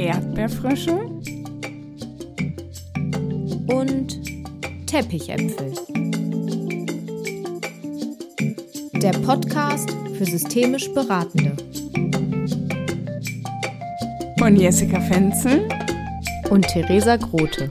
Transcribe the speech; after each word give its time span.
Erdbeerfrische 0.00 0.98
und 3.66 4.18
Teppichäpfel. 4.86 5.74
Der 8.94 9.12
Podcast 9.18 9.90
für 10.16 10.24
systemisch 10.24 10.90
Beratende. 10.94 11.54
Von 14.38 14.56
Jessica 14.56 15.02
Fenzel 15.02 15.68
und 16.48 16.66
Theresa 16.68 17.16
Grote. 17.16 17.70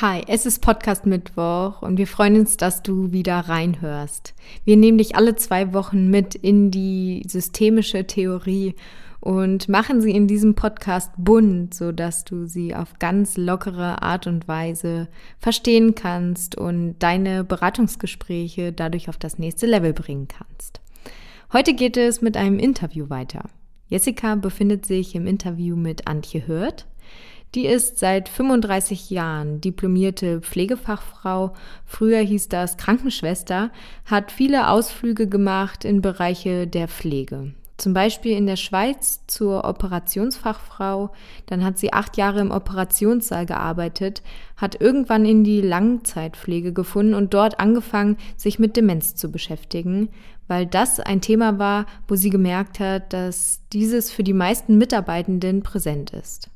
Hi, 0.00 0.22
es 0.28 0.46
ist 0.46 0.62
Podcast 0.62 1.04
Mittwoch 1.04 1.82
und 1.82 1.98
wir 1.98 2.06
freuen 2.06 2.36
uns, 2.36 2.56
dass 2.56 2.82
du 2.82 3.12
wieder 3.12 3.36
reinhörst. 3.38 4.32
Wir 4.64 4.78
nehmen 4.78 4.96
dich 4.96 5.14
alle 5.14 5.36
zwei 5.36 5.74
Wochen 5.74 6.08
mit 6.08 6.34
in 6.34 6.70
die 6.70 7.22
systemische 7.26 8.06
Theorie 8.06 8.76
und 9.20 9.68
machen 9.68 10.00
sie 10.00 10.12
in 10.12 10.26
diesem 10.28 10.54
Podcast 10.54 11.10
bunt, 11.16 11.74
so 11.74 11.92
dass 11.92 12.24
du 12.24 12.46
sie 12.46 12.74
auf 12.74 12.98
ganz 12.98 13.36
lockere 13.36 14.02
Art 14.02 14.26
und 14.26 14.46
Weise 14.48 15.08
verstehen 15.38 15.94
kannst 15.94 16.56
und 16.56 16.96
deine 17.00 17.44
Beratungsgespräche 17.44 18.72
dadurch 18.72 19.08
auf 19.08 19.16
das 19.16 19.38
nächste 19.38 19.66
Level 19.66 19.92
bringen 19.92 20.28
kannst. 20.28 20.80
Heute 21.52 21.74
geht 21.74 21.96
es 21.96 22.20
mit 22.20 22.36
einem 22.36 22.58
Interview 22.58 23.08
weiter. 23.08 23.44
Jessica 23.88 24.34
befindet 24.34 24.84
sich 24.84 25.14
im 25.14 25.26
Interview 25.26 25.76
mit 25.76 26.06
Antje 26.06 26.46
Hört. 26.46 26.86
Die 27.54 27.66
ist 27.66 27.98
seit 27.98 28.28
35 28.28 29.08
Jahren 29.08 29.62
diplomierte 29.62 30.42
Pflegefachfrau. 30.42 31.54
Früher 31.86 32.20
hieß 32.20 32.48
das 32.48 32.76
Krankenschwester, 32.76 33.70
hat 34.04 34.30
viele 34.30 34.68
Ausflüge 34.68 35.26
gemacht 35.26 35.86
in 35.86 36.02
Bereiche 36.02 36.66
der 36.66 36.88
Pflege. 36.88 37.54
Zum 37.78 37.94
Beispiel 37.94 38.36
in 38.36 38.46
der 38.46 38.56
Schweiz 38.56 39.20
zur 39.28 39.64
Operationsfachfrau. 39.64 41.10
Dann 41.46 41.64
hat 41.64 41.78
sie 41.78 41.92
acht 41.92 42.16
Jahre 42.16 42.40
im 42.40 42.50
Operationssaal 42.50 43.46
gearbeitet, 43.46 44.22
hat 44.56 44.80
irgendwann 44.80 45.24
in 45.24 45.44
die 45.44 45.60
Langzeitpflege 45.60 46.72
gefunden 46.72 47.14
und 47.14 47.34
dort 47.34 47.60
angefangen, 47.60 48.16
sich 48.36 48.58
mit 48.58 48.76
Demenz 48.76 49.14
zu 49.14 49.30
beschäftigen, 49.30 50.08
weil 50.48 50.66
das 50.66 50.98
ein 50.98 51.20
Thema 51.20 51.60
war, 51.60 51.86
wo 52.08 52.16
sie 52.16 52.30
gemerkt 52.30 52.80
hat, 52.80 53.12
dass 53.12 53.60
dieses 53.72 54.10
für 54.10 54.24
die 54.24 54.32
meisten 54.32 54.76
Mitarbeitenden 54.76 55.62
präsent 55.62 56.10
ist. 56.10 56.50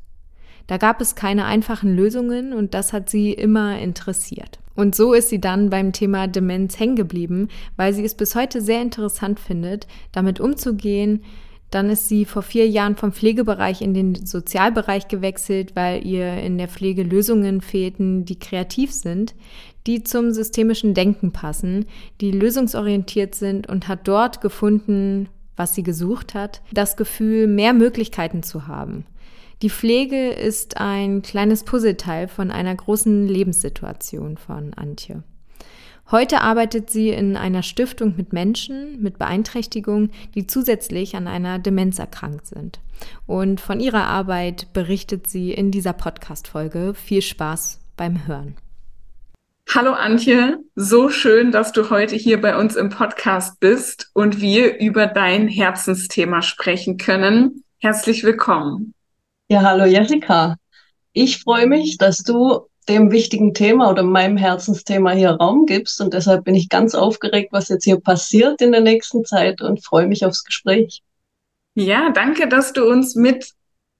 Da 0.66 0.76
gab 0.76 1.00
es 1.00 1.14
keine 1.14 1.44
einfachen 1.44 1.94
Lösungen 1.94 2.52
und 2.52 2.74
das 2.74 2.92
hat 2.92 3.08
sie 3.08 3.32
immer 3.32 3.78
interessiert. 3.78 4.58
Und 4.74 4.94
so 4.94 5.12
ist 5.12 5.28
sie 5.28 5.40
dann 5.40 5.70
beim 5.70 5.92
Thema 5.92 6.26
Demenz 6.26 6.78
hängen 6.78 6.96
geblieben, 6.96 7.48
weil 7.76 7.92
sie 7.92 8.04
es 8.04 8.14
bis 8.14 8.34
heute 8.34 8.60
sehr 8.60 8.82
interessant 8.82 9.38
findet, 9.40 9.86
damit 10.12 10.40
umzugehen. 10.40 11.22
Dann 11.70 11.88
ist 11.88 12.08
sie 12.08 12.26
vor 12.26 12.42
vier 12.42 12.68
Jahren 12.68 12.96
vom 12.96 13.12
Pflegebereich 13.12 13.80
in 13.80 13.94
den 13.94 14.26
Sozialbereich 14.26 15.08
gewechselt, 15.08 15.74
weil 15.74 16.06
ihr 16.06 16.34
in 16.42 16.58
der 16.58 16.68
Pflege 16.68 17.02
Lösungen 17.02 17.62
fehlten, 17.62 18.26
die 18.26 18.38
kreativ 18.38 18.92
sind, 18.92 19.34
die 19.86 20.04
zum 20.04 20.32
systemischen 20.32 20.94
Denken 20.94 21.32
passen, 21.32 21.86
die 22.20 22.30
lösungsorientiert 22.30 23.34
sind 23.34 23.68
und 23.68 23.88
hat 23.88 24.06
dort 24.06 24.40
gefunden, 24.40 25.28
was 25.56 25.74
sie 25.74 25.82
gesucht 25.82 26.34
hat, 26.34 26.62
das 26.72 26.96
Gefühl, 26.96 27.46
mehr 27.46 27.72
Möglichkeiten 27.72 28.42
zu 28.42 28.66
haben. 28.66 29.06
Die 29.62 29.70
Pflege 29.70 30.30
ist 30.30 30.78
ein 30.78 31.22
kleines 31.22 31.62
Puzzleteil 31.62 32.26
von 32.26 32.50
einer 32.50 32.74
großen 32.74 33.28
Lebenssituation 33.28 34.36
von 34.36 34.74
Antje. 34.74 35.22
Heute 36.10 36.40
arbeitet 36.40 36.90
sie 36.90 37.10
in 37.10 37.36
einer 37.36 37.62
Stiftung 37.62 38.14
mit 38.16 38.32
Menschen 38.32 39.00
mit 39.00 39.18
Beeinträchtigung, 39.18 40.10
die 40.34 40.48
zusätzlich 40.48 41.14
an 41.14 41.28
einer 41.28 41.60
Demenz 41.60 42.00
erkrankt 42.00 42.46
sind. 42.46 42.80
Und 43.28 43.60
von 43.60 43.78
ihrer 43.78 44.08
Arbeit 44.08 44.72
berichtet 44.72 45.28
sie 45.28 45.52
in 45.52 45.70
dieser 45.70 45.92
Podcast-Folge. 45.92 46.94
Viel 46.94 47.22
Spaß 47.22 47.78
beim 47.96 48.26
Hören. 48.26 48.56
Hallo 49.72 49.92
Antje, 49.92 50.58
so 50.74 51.08
schön, 51.08 51.52
dass 51.52 51.70
du 51.70 51.88
heute 51.88 52.16
hier 52.16 52.40
bei 52.40 52.58
uns 52.58 52.74
im 52.74 52.88
Podcast 52.88 53.60
bist 53.60 54.10
und 54.12 54.40
wir 54.40 54.80
über 54.80 55.06
dein 55.06 55.46
Herzensthema 55.46 56.42
sprechen 56.42 56.96
können. 56.96 57.62
Herzlich 57.78 58.24
willkommen. 58.24 58.92
Ja, 59.52 59.60
hallo 59.60 59.84
Jessica. 59.84 60.56
Ich 61.12 61.40
freue 61.42 61.66
mich, 61.66 61.98
dass 61.98 62.16
du 62.24 62.68
dem 62.88 63.10
wichtigen 63.10 63.52
Thema 63.52 63.90
oder 63.90 64.02
meinem 64.02 64.38
Herzensthema 64.38 65.10
hier 65.10 65.32
Raum 65.32 65.66
gibst 65.66 66.00
und 66.00 66.14
deshalb 66.14 66.44
bin 66.44 66.54
ich 66.54 66.70
ganz 66.70 66.94
aufgeregt, 66.94 67.52
was 67.52 67.68
jetzt 67.68 67.84
hier 67.84 68.00
passiert 68.00 68.62
in 68.62 68.72
der 68.72 68.80
nächsten 68.80 69.26
Zeit 69.26 69.60
und 69.60 69.84
freue 69.84 70.06
mich 70.06 70.24
aufs 70.24 70.44
Gespräch. 70.44 71.02
Ja, 71.74 72.08
danke, 72.12 72.48
dass 72.48 72.72
du 72.72 72.88
uns 72.88 73.14
mit 73.14 73.50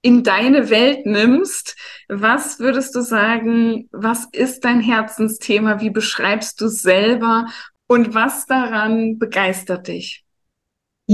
in 0.01 0.23
deine 0.23 0.71
Welt 0.71 1.05
nimmst. 1.05 1.75
Was 2.09 2.57
würdest 2.57 2.95
du 2.95 3.01
sagen, 3.01 3.87
was 3.91 4.27
ist 4.31 4.65
dein 4.65 4.79
Herzensthema? 4.79 5.81
Wie 5.81 5.91
beschreibst 5.91 6.61
du 6.61 6.65
es 6.65 6.81
selber 6.81 7.45
und 7.85 8.15
was 8.15 8.47
daran 8.47 9.19
begeistert 9.19 9.87
dich? 9.87 10.23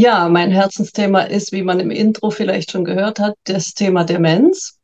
Ja, 0.02 0.30
mein 0.30 0.50
Herzensthema 0.50 1.24
ist, 1.24 1.52
wie 1.52 1.62
man 1.62 1.82
im 1.82 1.92
Intro 1.92 2.30
vielleicht 2.30 2.72
schon 2.72 2.86
gehört 2.86 3.20
hat, 3.20 3.36
das 3.44 3.74
Thema 3.74 4.06
Demenz, 4.06 4.80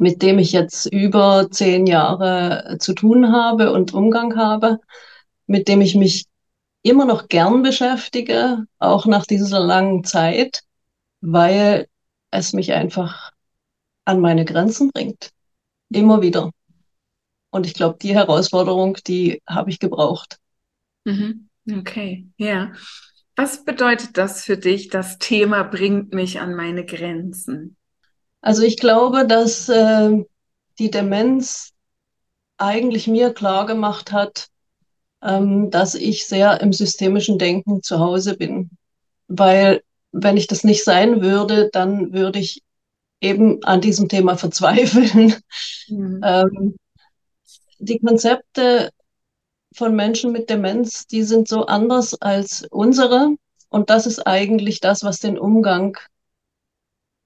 mit 0.00 0.22
dem 0.22 0.40
ich 0.40 0.50
jetzt 0.50 0.86
über 0.86 1.46
zehn 1.52 1.86
Jahre 1.86 2.78
zu 2.80 2.94
tun 2.94 3.30
habe 3.30 3.72
und 3.72 3.94
Umgang 3.94 4.36
habe, 4.36 4.80
mit 5.46 5.68
dem 5.68 5.80
ich 5.82 5.94
mich 5.94 6.26
immer 6.82 7.04
noch 7.04 7.28
gern 7.28 7.62
beschäftige, 7.62 8.64
auch 8.80 9.06
nach 9.06 9.24
dieser 9.24 9.60
langen 9.60 10.02
Zeit, 10.02 10.62
weil 11.20 11.86
es 12.32 12.52
mich 12.52 12.72
einfach 12.72 13.30
an 14.04 14.18
meine 14.18 14.44
Grenzen 14.44 14.90
bringt. 14.90 15.30
Immer 15.90 16.22
wieder. 16.22 16.50
Und 17.50 17.66
ich 17.66 17.74
glaube, 17.74 17.98
die 18.02 18.16
Herausforderung, 18.16 18.98
die 19.06 19.40
habe 19.46 19.70
ich 19.70 19.78
gebraucht. 19.78 20.38
Mhm. 21.04 21.48
Okay, 21.70 22.26
ja. 22.36 22.72
Was 23.38 23.64
bedeutet 23.64 24.18
das 24.18 24.42
für 24.42 24.56
dich? 24.56 24.88
Das 24.88 25.18
Thema 25.18 25.62
bringt 25.62 26.12
mich 26.12 26.40
an 26.40 26.56
meine 26.56 26.84
Grenzen. 26.84 27.76
Also 28.40 28.64
ich 28.64 28.78
glaube, 28.78 29.28
dass 29.28 29.68
äh, 29.68 30.10
die 30.80 30.90
Demenz 30.90 31.70
eigentlich 32.56 33.06
mir 33.06 33.32
klar 33.32 33.64
gemacht 33.66 34.10
hat, 34.10 34.48
ähm, 35.22 35.70
dass 35.70 35.94
ich 35.94 36.26
sehr 36.26 36.60
im 36.60 36.72
systemischen 36.72 37.38
Denken 37.38 37.80
zu 37.84 38.00
Hause 38.00 38.36
bin. 38.36 38.70
Weil 39.28 39.84
wenn 40.10 40.36
ich 40.36 40.48
das 40.48 40.64
nicht 40.64 40.82
sein 40.82 41.22
würde, 41.22 41.70
dann 41.72 42.12
würde 42.12 42.40
ich 42.40 42.64
eben 43.20 43.62
an 43.62 43.80
diesem 43.80 44.08
Thema 44.08 44.36
verzweifeln. 44.36 45.36
Mhm. 45.86 46.20
Ähm, 46.24 46.76
die 47.78 48.00
Konzepte 48.00 48.90
von 49.74 49.94
Menschen 49.94 50.32
mit 50.32 50.50
Demenz, 50.50 51.06
die 51.06 51.22
sind 51.22 51.48
so 51.48 51.66
anders 51.66 52.14
als 52.20 52.66
unsere. 52.70 53.34
Und 53.68 53.90
das 53.90 54.06
ist 54.06 54.26
eigentlich 54.26 54.80
das, 54.80 55.02
was 55.04 55.20
den 55.20 55.38
Umgang 55.38 55.98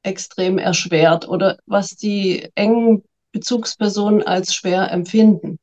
extrem 0.03 0.59
erschwert 0.59 1.29
oder 1.29 1.59
was 1.67 1.91
die 1.91 2.51
engen 2.55 3.05
Bezugspersonen 3.31 4.23
als 4.23 4.55
schwer 4.55 4.91
empfinden. 4.91 5.59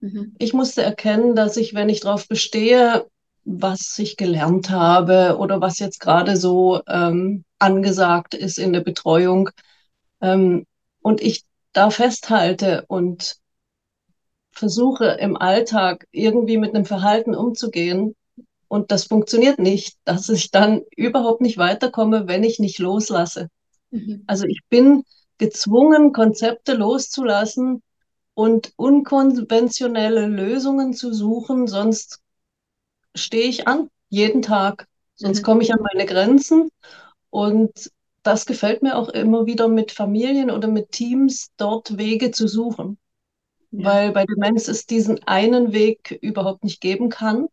Mhm. 0.00 0.34
Ich 0.38 0.52
musste 0.52 0.82
erkennen, 0.82 1.36
dass 1.36 1.56
ich, 1.56 1.74
wenn 1.74 1.88
ich 1.88 2.00
darauf 2.00 2.28
bestehe, 2.28 3.06
was 3.44 3.98
ich 3.98 4.16
gelernt 4.16 4.70
habe 4.70 5.38
oder 5.38 5.60
was 5.60 5.78
jetzt 5.78 6.00
gerade 6.00 6.36
so 6.36 6.82
ähm, 6.86 7.44
angesagt 7.58 8.34
ist 8.34 8.58
in 8.58 8.72
der 8.72 8.80
Betreuung, 8.80 9.50
ähm, 10.20 10.66
und 11.00 11.22
ich 11.22 11.44
da 11.72 11.90
festhalte 11.90 12.84
und 12.88 13.36
versuche 14.58 15.16
im 15.20 15.36
Alltag 15.36 16.06
irgendwie 16.10 16.58
mit 16.58 16.74
einem 16.74 16.84
Verhalten 16.84 17.34
umzugehen 17.34 18.14
und 18.68 18.90
das 18.90 19.04
funktioniert 19.04 19.58
nicht, 19.58 19.96
dass 20.04 20.28
ich 20.28 20.50
dann 20.50 20.82
überhaupt 20.94 21.40
nicht 21.40 21.56
weiterkomme, 21.56 22.28
wenn 22.28 22.44
ich 22.44 22.58
nicht 22.58 22.78
loslasse. 22.78 23.48
Mhm. 23.90 24.24
Also 24.26 24.44
ich 24.46 24.60
bin 24.68 25.04
gezwungen, 25.38 26.12
Konzepte 26.12 26.74
loszulassen 26.74 27.82
und 28.34 28.72
unkonventionelle 28.76 30.26
Lösungen 30.26 30.92
zu 30.92 31.14
suchen, 31.14 31.66
sonst 31.66 32.20
stehe 33.14 33.48
ich 33.48 33.66
an, 33.66 33.88
jeden 34.10 34.42
Tag. 34.42 34.86
Sonst 35.14 35.40
mhm. 35.40 35.44
komme 35.44 35.62
ich 35.62 35.72
an 35.72 35.80
meine 35.92 36.06
Grenzen 36.06 36.70
und 37.30 37.90
das 38.22 38.44
gefällt 38.44 38.82
mir 38.82 38.96
auch 38.96 39.08
immer 39.08 39.46
wieder 39.46 39.68
mit 39.68 39.92
Familien 39.92 40.50
oder 40.50 40.68
mit 40.68 40.92
Teams, 40.92 41.50
dort 41.56 41.96
Wege 41.96 42.30
zu 42.32 42.46
suchen 42.46 42.98
weil 43.70 44.12
bei 44.12 44.24
Demenz 44.24 44.68
es 44.68 44.86
diesen 44.86 45.22
einen 45.24 45.72
Weg 45.72 46.18
überhaupt 46.22 46.64
nicht 46.64 46.80
geben 46.80 47.08
kann. 47.08 47.48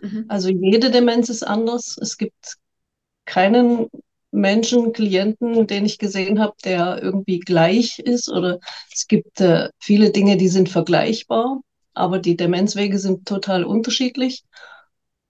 Mhm. 0.00 0.24
Also 0.28 0.48
jede 0.48 0.90
Demenz 0.90 1.28
ist 1.28 1.42
anders. 1.42 1.96
Es 2.00 2.16
gibt 2.16 2.56
keinen 3.24 3.88
Menschen, 4.32 4.92
Klienten, 4.92 5.66
den 5.66 5.84
ich 5.84 5.98
gesehen 5.98 6.40
habe, 6.40 6.54
der 6.64 7.02
irgendwie 7.02 7.40
gleich 7.40 7.98
ist 7.98 8.28
oder 8.28 8.60
es 8.92 9.08
gibt 9.08 9.40
äh, 9.40 9.70
viele 9.78 10.10
Dinge, 10.10 10.36
die 10.36 10.48
sind 10.48 10.68
vergleichbar, 10.68 11.60
aber 11.94 12.18
die 12.18 12.36
Demenzwege 12.36 12.98
sind 12.98 13.26
total 13.26 13.64
unterschiedlich. 13.64 14.44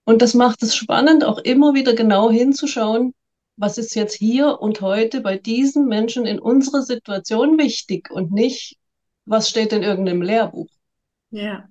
Und 0.04 0.22
das 0.22 0.34
macht 0.34 0.62
es 0.62 0.75
spannend, 0.75 1.25
auch 1.25 1.38
immer 1.38 1.75
wieder 1.75 1.94
genau 1.94 2.31
hinzuschauen, 2.31 3.14
was 3.56 3.78
ist 3.78 3.94
jetzt 3.94 4.14
hier 4.14 4.60
und 4.60 4.81
heute 4.81 5.20
bei 5.20 5.36
diesen 5.36 5.86
Menschen 5.86 6.26
in 6.26 6.38
unserer 6.38 6.82
Situation 6.82 7.58
wichtig 7.58 8.10
und 8.10 8.32
nicht, 8.32 8.76
was 9.31 9.49
steht 9.49 9.73
in 9.73 9.85
irgendeinem 9.85 10.23
Lehrbuch. 10.23 10.67
Ja. 11.31 11.69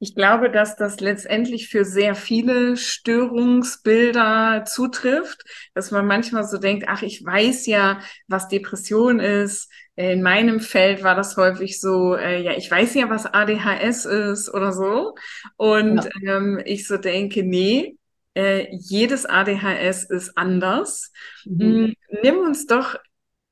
Ich 0.00 0.16
glaube, 0.16 0.50
dass 0.50 0.76
das 0.76 0.98
letztendlich 0.98 1.68
für 1.68 1.84
sehr 1.84 2.16
viele 2.16 2.76
Störungsbilder 2.76 4.64
zutrifft, 4.66 5.44
dass 5.72 5.92
man 5.92 6.04
manchmal 6.06 6.42
so 6.44 6.58
denkt, 6.58 6.86
ach, 6.88 7.02
ich 7.02 7.24
weiß 7.24 7.66
ja, 7.66 8.00
was 8.26 8.48
Depression 8.48 9.20
ist. 9.20 9.70
In 9.94 10.20
meinem 10.20 10.58
Feld 10.58 11.04
war 11.04 11.14
das 11.14 11.36
häufig 11.36 11.80
so, 11.80 12.16
äh, 12.16 12.42
ja, 12.42 12.52
ich 12.52 12.68
weiß 12.68 12.94
ja, 12.94 13.08
was 13.08 13.26
ADHS 13.26 14.04
ist 14.04 14.52
oder 14.52 14.72
so. 14.72 15.14
Und 15.56 16.08
ja. 16.22 16.36
ähm, 16.36 16.60
ich 16.64 16.88
so 16.88 16.96
denke, 16.96 17.44
nee, 17.44 17.96
äh, 18.34 18.66
jedes 18.72 19.26
ADHS 19.26 20.10
ist 20.10 20.36
anders. 20.36 21.12
Mhm. 21.44 21.60
Hm, 21.60 21.94
nimm 22.22 22.38
uns 22.38 22.66
doch 22.66 22.96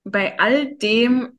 bei 0.02 0.40
all 0.40 0.74
dem 0.74 1.38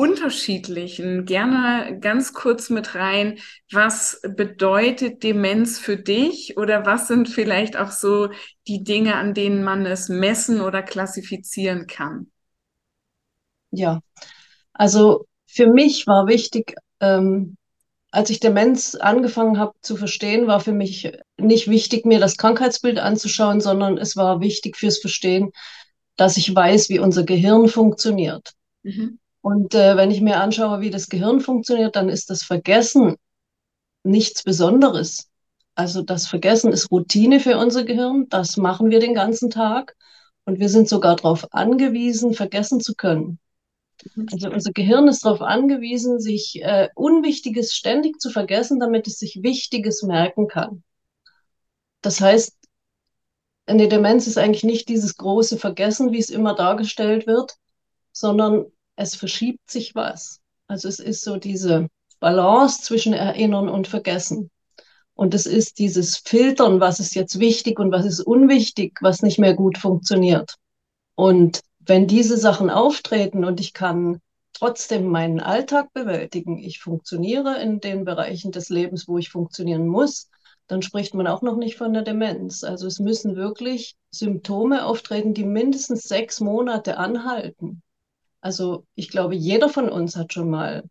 unterschiedlichen 0.00 1.26
gerne 1.26 1.98
ganz 2.00 2.32
kurz 2.32 2.70
mit 2.70 2.94
rein. 2.94 3.38
Was 3.70 4.22
bedeutet 4.34 5.22
Demenz 5.22 5.78
für 5.78 5.98
dich 5.98 6.56
oder 6.56 6.86
was 6.86 7.06
sind 7.06 7.28
vielleicht 7.28 7.76
auch 7.76 7.90
so 7.90 8.30
die 8.66 8.82
Dinge, 8.82 9.16
an 9.16 9.34
denen 9.34 9.62
man 9.62 9.84
es 9.84 10.08
messen 10.08 10.62
oder 10.62 10.82
klassifizieren 10.82 11.86
kann? 11.86 12.30
Ja, 13.72 14.00
also 14.72 15.26
für 15.46 15.66
mich 15.66 16.06
war 16.06 16.26
wichtig, 16.26 16.76
ähm, 17.00 17.58
als 18.10 18.30
ich 18.30 18.40
Demenz 18.40 18.94
angefangen 18.94 19.58
habe 19.58 19.74
zu 19.82 19.96
verstehen, 19.96 20.46
war 20.46 20.60
für 20.60 20.72
mich 20.72 21.12
nicht 21.36 21.68
wichtig, 21.68 22.06
mir 22.06 22.20
das 22.20 22.38
Krankheitsbild 22.38 22.98
anzuschauen, 22.98 23.60
sondern 23.60 23.98
es 23.98 24.16
war 24.16 24.40
wichtig 24.40 24.78
fürs 24.78 24.98
Verstehen, 24.98 25.50
dass 26.16 26.38
ich 26.38 26.54
weiß, 26.54 26.88
wie 26.88 27.00
unser 27.00 27.24
Gehirn 27.24 27.68
funktioniert. 27.68 28.52
Mhm. 28.82 29.19
Und 29.42 29.74
äh, 29.74 29.96
wenn 29.96 30.10
ich 30.10 30.20
mir 30.20 30.38
anschaue, 30.38 30.80
wie 30.80 30.90
das 30.90 31.08
Gehirn 31.08 31.40
funktioniert, 31.40 31.96
dann 31.96 32.08
ist 32.08 32.30
das 32.30 32.42
Vergessen 32.42 33.16
nichts 34.02 34.42
Besonderes. 34.42 35.28
Also 35.74 36.02
das 36.02 36.26
Vergessen 36.26 36.72
ist 36.72 36.90
Routine 36.90 37.40
für 37.40 37.56
unser 37.56 37.84
Gehirn. 37.84 38.28
Das 38.28 38.56
machen 38.56 38.90
wir 38.90 39.00
den 39.00 39.14
ganzen 39.14 39.50
Tag. 39.50 39.96
Und 40.44 40.58
wir 40.58 40.68
sind 40.68 40.88
sogar 40.88 41.16
darauf 41.16 41.52
angewiesen, 41.52 42.34
vergessen 42.34 42.80
zu 42.80 42.94
können. 42.94 43.38
Also 44.32 44.50
unser 44.50 44.72
Gehirn 44.72 45.08
ist 45.08 45.24
darauf 45.24 45.42
angewiesen, 45.42 46.20
sich 46.20 46.62
äh, 46.62 46.88
Unwichtiges 46.94 47.74
ständig 47.74 48.18
zu 48.18 48.30
vergessen, 48.30 48.80
damit 48.80 49.06
es 49.06 49.18
sich 49.18 49.42
Wichtiges 49.42 50.02
merken 50.02 50.48
kann. 50.48 50.82
Das 52.00 52.20
heißt, 52.20 52.56
eine 53.66 53.88
Demenz 53.88 54.26
ist 54.26 54.38
eigentlich 54.38 54.64
nicht 54.64 54.88
dieses 54.88 55.16
große 55.16 55.58
Vergessen, 55.58 56.12
wie 56.12 56.18
es 56.18 56.30
immer 56.30 56.54
dargestellt 56.54 57.26
wird, 57.26 57.56
sondern 58.12 58.66
es 59.00 59.14
verschiebt 59.14 59.70
sich 59.70 59.94
was. 59.94 60.40
Also 60.66 60.88
es 60.88 60.98
ist 60.98 61.22
so 61.22 61.36
diese 61.36 61.88
Balance 62.20 62.82
zwischen 62.82 63.12
Erinnern 63.12 63.68
und 63.68 63.88
Vergessen. 63.88 64.50
Und 65.14 65.34
es 65.34 65.46
ist 65.46 65.78
dieses 65.78 66.18
Filtern, 66.18 66.80
was 66.80 67.00
ist 67.00 67.14
jetzt 67.14 67.40
wichtig 67.40 67.78
und 67.78 67.92
was 67.92 68.04
ist 68.06 68.20
unwichtig, 68.20 68.98
was 69.00 69.22
nicht 69.22 69.38
mehr 69.38 69.54
gut 69.54 69.78
funktioniert. 69.78 70.54
Und 71.14 71.60
wenn 71.78 72.06
diese 72.06 72.36
Sachen 72.36 72.70
auftreten 72.70 73.44
und 73.44 73.58
ich 73.60 73.72
kann 73.72 74.20
trotzdem 74.52 75.06
meinen 75.06 75.40
Alltag 75.40 75.92
bewältigen, 75.92 76.58
ich 76.58 76.78
funktioniere 76.78 77.60
in 77.60 77.80
den 77.80 78.04
Bereichen 78.04 78.52
des 78.52 78.68
Lebens, 78.68 79.08
wo 79.08 79.18
ich 79.18 79.30
funktionieren 79.30 79.86
muss, 79.86 80.28
dann 80.66 80.82
spricht 80.82 81.14
man 81.14 81.26
auch 81.26 81.42
noch 81.42 81.56
nicht 81.56 81.76
von 81.76 81.92
der 81.92 82.02
Demenz. 82.02 82.64
Also 82.64 82.86
es 82.86 83.00
müssen 83.00 83.34
wirklich 83.34 83.96
Symptome 84.10 84.84
auftreten, 84.84 85.34
die 85.34 85.44
mindestens 85.44 86.02
sechs 86.02 86.40
Monate 86.40 86.96
anhalten. 86.98 87.82
Also 88.40 88.86
ich 88.94 89.08
glaube, 89.10 89.34
jeder 89.34 89.68
von 89.68 89.88
uns 89.88 90.16
hat 90.16 90.32
schon 90.32 90.50
mal 90.50 90.84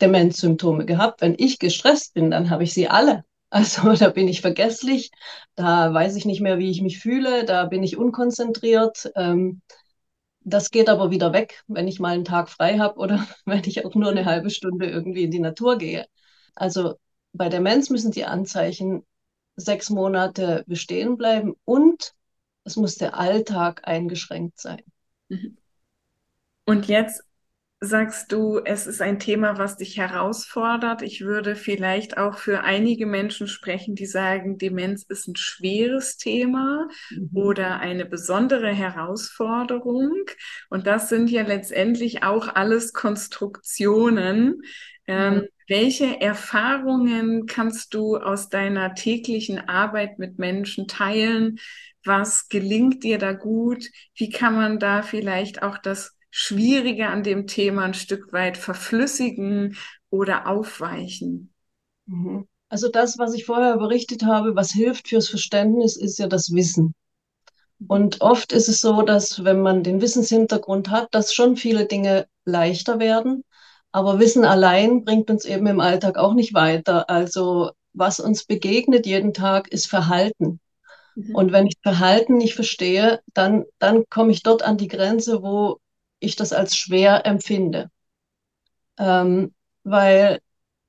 Demenzsymptome 0.00 0.84
gehabt. 0.86 1.20
Wenn 1.20 1.34
ich 1.38 1.58
gestresst 1.58 2.14
bin, 2.14 2.30
dann 2.30 2.50
habe 2.50 2.64
ich 2.64 2.72
sie 2.74 2.88
alle. 2.88 3.24
Also 3.48 3.92
da 3.94 4.10
bin 4.10 4.26
ich 4.26 4.40
vergesslich, 4.40 5.12
da 5.54 5.94
weiß 5.94 6.16
ich 6.16 6.24
nicht 6.26 6.40
mehr, 6.40 6.58
wie 6.58 6.68
ich 6.68 6.82
mich 6.82 6.98
fühle, 6.98 7.44
da 7.44 7.64
bin 7.66 7.84
ich 7.84 7.96
unkonzentriert. 7.96 9.10
Ähm, 9.14 9.62
das 10.40 10.70
geht 10.70 10.88
aber 10.88 11.10
wieder 11.10 11.32
weg, 11.32 11.62
wenn 11.68 11.88
ich 11.88 12.00
mal 12.00 12.14
einen 12.14 12.24
Tag 12.24 12.48
frei 12.50 12.78
habe 12.78 12.98
oder 13.00 13.26
wenn 13.46 13.64
ich 13.64 13.84
auch 13.84 13.94
nur 13.94 14.10
eine 14.10 14.24
halbe 14.24 14.50
Stunde 14.50 14.86
irgendwie 14.90 15.24
in 15.24 15.30
die 15.30 15.40
Natur 15.40 15.78
gehe. 15.78 16.06
Also 16.54 16.96
bei 17.32 17.48
Demenz 17.48 17.90
müssen 17.90 18.12
die 18.12 18.24
Anzeichen 18.24 19.04
sechs 19.56 19.90
Monate 19.90 20.64
bestehen 20.66 21.16
bleiben 21.16 21.54
und 21.64 22.14
es 22.64 22.76
muss 22.76 22.96
der 22.96 23.18
Alltag 23.18 23.82
eingeschränkt 23.86 24.60
sein. 24.60 24.82
Mhm. 25.28 25.56
Und 26.66 26.88
jetzt 26.88 27.22
sagst 27.80 28.32
du, 28.32 28.58
es 28.64 28.86
ist 28.86 29.02
ein 29.02 29.18
Thema, 29.18 29.58
was 29.58 29.76
dich 29.76 29.98
herausfordert. 29.98 31.02
Ich 31.02 31.20
würde 31.20 31.54
vielleicht 31.54 32.16
auch 32.16 32.38
für 32.38 32.62
einige 32.62 33.06
Menschen 33.06 33.48
sprechen, 33.48 33.94
die 33.94 34.06
sagen, 34.06 34.58
Demenz 34.58 35.04
ist 35.04 35.28
ein 35.28 35.36
schweres 35.36 36.16
Thema 36.16 36.88
mhm. 37.10 37.30
oder 37.34 37.78
eine 37.78 38.06
besondere 38.06 38.72
Herausforderung. 38.72 40.12
Und 40.70 40.86
das 40.86 41.08
sind 41.08 41.30
ja 41.30 41.42
letztendlich 41.42 42.22
auch 42.22 42.48
alles 42.48 42.92
Konstruktionen. 42.92 44.62
Ähm, 45.06 45.34
mhm. 45.34 45.48
Welche 45.68 46.20
Erfahrungen 46.20 47.46
kannst 47.46 47.94
du 47.94 48.16
aus 48.16 48.48
deiner 48.48 48.94
täglichen 48.94 49.68
Arbeit 49.68 50.18
mit 50.18 50.38
Menschen 50.38 50.88
teilen? 50.88 51.58
Was 52.04 52.48
gelingt 52.48 53.04
dir 53.04 53.18
da 53.18 53.32
gut? 53.32 53.84
Wie 54.14 54.30
kann 54.30 54.54
man 54.54 54.78
da 54.78 55.02
vielleicht 55.02 55.62
auch 55.62 55.76
das 55.76 56.15
Schwierige 56.38 57.08
an 57.08 57.22
dem 57.22 57.46
Thema 57.46 57.84
ein 57.84 57.94
Stück 57.94 58.30
weit 58.30 58.58
verflüssigen 58.58 59.74
oder 60.10 60.46
aufweichen? 60.46 61.54
Mhm. 62.04 62.46
Also 62.68 62.90
das, 62.90 63.16
was 63.16 63.32
ich 63.32 63.46
vorher 63.46 63.78
berichtet 63.78 64.22
habe, 64.22 64.54
was 64.54 64.70
hilft 64.70 65.08
fürs 65.08 65.30
Verständnis, 65.30 65.96
ist 65.96 66.18
ja 66.18 66.26
das 66.26 66.52
Wissen. 66.52 66.94
Und 67.88 68.20
oft 68.20 68.52
ist 68.52 68.68
es 68.68 68.80
so, 68.80 69.00
dass 69.00 69.44
wenn 69.44 69.62
man 69.62 69.82
den 69.82 70.02
Wissenshintergrund 70.02 70.90
hat, 70.90 71.08
dass 71.12 71.32
schon 71.32 71.56
viele 71.56 71.86
Dinge 71.86 72.26
leichter 72.44 72.98
werden. 72.98 73.42
Aber 73.90 74.18
Wissen 74.18 74.44
allein 74.44 75.04
bringt 75.04 75.30
uns 75.30 75.46
eben 75.46 75.66
im 75.66 75.80
Alltag 75.80 76.18
auch 76.18 76.34
nicht 76.34 76.52
weiter. 76.52 77.08
Also 77.08 77.70
was 77.94 78.20
uns 78.20 78.44
begegnet 78.44 79.06
jeden 79.06 79.32
Tag, 79.32 79.68
ist 79.68 79.88
Verhalten. 79.88 80.60
Mhm. 81.14 81.34
Und 81.34 81.52
wenn 81.52 81.66
ich 81.66 81.78
Verhalten 81.82 82.36
nicht 82.36 82.52
verstehe, 82.52 83.20
dann, 83.32 83.64
dann 83.78 84.04
komme 84.10 84.32
ich 84.32 84.42
dort 84.42 84.62
an 84.62 84.76
die 84.76 84.88
Grenze, 84.88 85.42
wo 85.42 85.80
ich 86.20 86.36
das 86.36 86.52
als 86.52 86.76
schwer 86.76 87.26
empfinde. 87.26 87.90
Ähm, 88.98 89.54
weil 89.84 90.40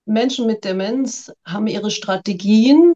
Menschen 0.05 0.47
mit 0.47 0.63
Demenz 0.63 1.31
haben 1.45 1.67
ihre 1.67 1.91
Strategien, 1.91 2.93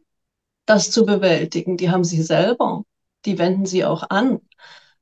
das 0.66 0.90
zu 0.90 1.04
bewältigen. 1.04 1.76
Die 1.76 1.90
haben 1.90 2.04
sie 2.04 2.22
selber. 2.22 2.84
Die 3.24 3.38
wenden 3.38 3.66
sie 3.66 3.84
auch 3.84 4.08
an. 4.10 4.40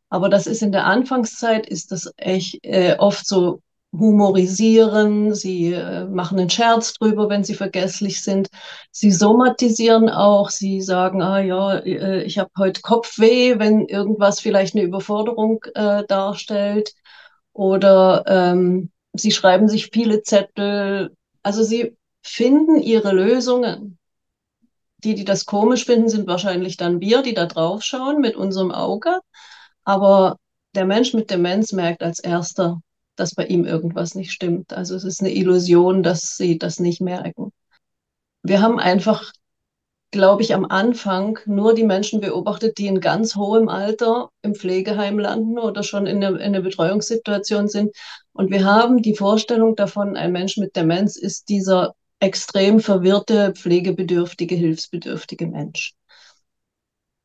Aber 0.09 0.29
das 0.29 0.47
ist 0.47 0.63
in 0.63 0.73
der 0.73 0.87
Anfangszeit, 0.87 1.69
ist 1.69 1.93
das 1.93 2.13
echt 2.17 2.59
äh, 2.65 2.97
oft 2.99 3.27
so 3.27 3.63
humorisieren, 3.93 5.35
sie 5.35 5.73
äh, 5.73 6.05
machen 6.07 6.39
einen 6.39 6.51
Scherz 6.51 6.95
drüber, 6.95 7.29
wenn 7.29 7.45
sie 7.45 7.55
vergesslich 7.55 8.23
sind. 8.23 8.49
Sie 8.93 9.11
somatisieren 9.11 10.09
auch, 10.09 10.51
sie 10.51 10.81
sagen, 10.81 11.23
ah 11.23 11.41
ja, 11.41 11.79
äh, 11.79 12.23
ich 12.23 12.39
habe 12.39 12.51
heute 12.59 12.83
Kopfweh, 12.83 13.59
wenn 13.59 13.87
irgendwas 13.87 14.41
vielleicht 14.41 14.75
eine 14.75 14.85
Überforderung 14.85 15.65
äh, 15.75 16.05
darstellt. 16.07 16.95
Oder 17.53 18.25
ähm, 18.27 18.91
sie 19.13 19.31
schreiben 19.31 19.69
sich 19.69 19.91
viele 19.93 20.23
Zettel. 20.23 21.15
Also 21.43 21.63
sie 21.63 21.97
finden 22.23 22.81
ihre 22.81 23.13
Lösungen. 23.13 23.99
Die, 24.99 25.15
die 25.15 25.25
das 25.25 25.47
komisch 25.47 25.87
finden, 25.87 26.11
sind 26.11 26.27
wahrscheinlich 26.27 26.77
dann 26.77 27.01
wir, 27.01 27.23
die 27.23 27.33
da 27.33 27.47
drauf 27.47 27.83
schauen 27.83 28.21
mit 28.21 28.37
unserem 28.37 28.71
Auge. 28.71 29.19
Aber 29.85 30.37
der 30.75 30.85
Mensch 30.85 31.15
mit 31.15 31.31
Demenz 31.31 31.73
merkt 31.73 32.03
als 32.03 32.21
erster, 32.21 32.81
dass 33.17 33.35
bei 33.35 33.47
ihm 33.47 33.65
irgendwas 33.65 34.15
nicht 34.15 34.33
stimmt. 34.33 34.73
Also 34.73 34.95
es 34.95 35.05
ist 35.05 35.21
eine 35.21 35.35
Illusion, 35.35 36.03
dass 36.03 36.37
sie 36.37 36.59
das 36.59 36.81
nicht 36.81 37.01
merken. 37.01 37.53
Wir 38.43 38.61
haben 38.61 38.79
einfach 38.79 39.33
glaube 40.11 40.43
ich, 40.43 40.55
am 40.55 40.65
Anfang 40.65 41.39
nur 41.47 41.75
die 41.75 41.85
Menschen 41.85 42.21
beobachtet, 42.21 42.79
die 42.79 42.87
in 42.87 43.01
ganz 43.01 43.37
hohem 43.37 43.69
Alter 43.69 44.31
im 44.43 44.55
Pflegeheim 44.55 45.19
landen 45.19 45.59
oder 45.59 45.83
schon 45.83 46.07
in 46.07 46.17
einer, 46.17 46.39
in 46.41 46.47
einer 46.47 46.63
Betreuungssituation 46.63 47.69
sind. 47.69 47.95
Und 48.33 48.51
wir 48.51 48.65
haben 48.65 49.03
die 49.03 49.15
Vorstellung 49.15 49.77
davon, 49.77 50.17
ein 50.17 50.33
Mensch 50.33 50.57
mit 50.57 50.75
Demenz 50.75 51.17
ist 51.17 51.49
dieser 51.49 51.95
extrem 52.19 52.81
verwirrte, 52.81 53.53
pflegebedürftige, 53.55 54.55
hilfsbedürftige 54.55 55.47
Mensch. 55.47 55.95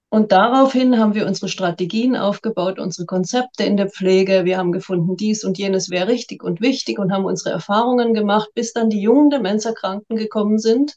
Und 0.10 0.32
daraufhin 0.32 0.98
haben 0.98 1.16
wir 1.16 1.26
unsere 1.26 1.50
Strategien 1.50 2.16
aufgebaut, 2.16 2.80
unsere 2.80 3.06
Konzepte 3.06 3.64
in 3.64 3.76
der 3.76 3.90
Pflege. 3.90 4.46
Wir 4.46 4.58
haben 4.58 4.72
gefunden, 4.72 5.18
dies 5.18 5.44
und 5.44 5.58
jenes 5.58 5.90
wäre 5.90 6.08
richtig 6.08 6.44
und 6.44 6.62
wichtig 6.62 7.00
und 7.00 7.12
haben 7.12 7.26
unsere 7.26 7.50
Erfahrungen 7.50 8.14
gemacht, 8.14 8.50
bis 8.54 8.72
dann 8.72 8.90
die 8.90 9.02
jungen 9.02 9.30
Demenzerkrankten 9.30 10.16
gekommen 10.16 10.60
sind 10.60 10.96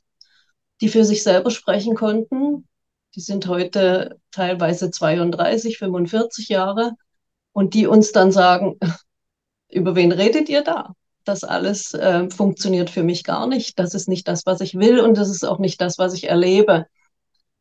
die 0.80 0.88
für 0.88 1.04
sich 1.04 1.22
selber 1.22 1.50
sprechen 1.50 1.94
konnten, 1.94 2.66
Die 3.14 3.20
sind 3.20 3.46
heute 3.48 4.20
teilweise 4.30 4.90
32, 4.90 5.78
45 5.78 6.48
Jahre 6.48 6.92
und 7.52 7.74
die 7.74 7.86
uns 7.86 8.12
dann 8.12 8.32
sagen, 8.32 8.78
über 9.70 9.96
wen 9.96 10.12
redet 10.12 10.48
ihr 10.48 10.62
da? 10.62 10.94
Das 11.24 11.44
alles 11.44 11.94
äh, 11.94 12.30
funktioniert 12.30 12.90
für 12.90 13.02
mich 13.02 13.24
gar 13.24 13.46
nicht. 13.46 13.78
Das 13.78 13.94
ist 13.94 14.08
nicht 14.08 14.28
das, 14.28 14.46
was 14.46 14.60
ich 14.60 14.74
will 14.76 15.00
und 15.00 15.16
das 15.18 15.28
ist 15.30 15.44
auch 15.44 15.58
nicht 15.58 15.80
das, 15.80 15.98
was 15.98 16.14
ich 16.14 16.24
erlebe. 16.28 16.86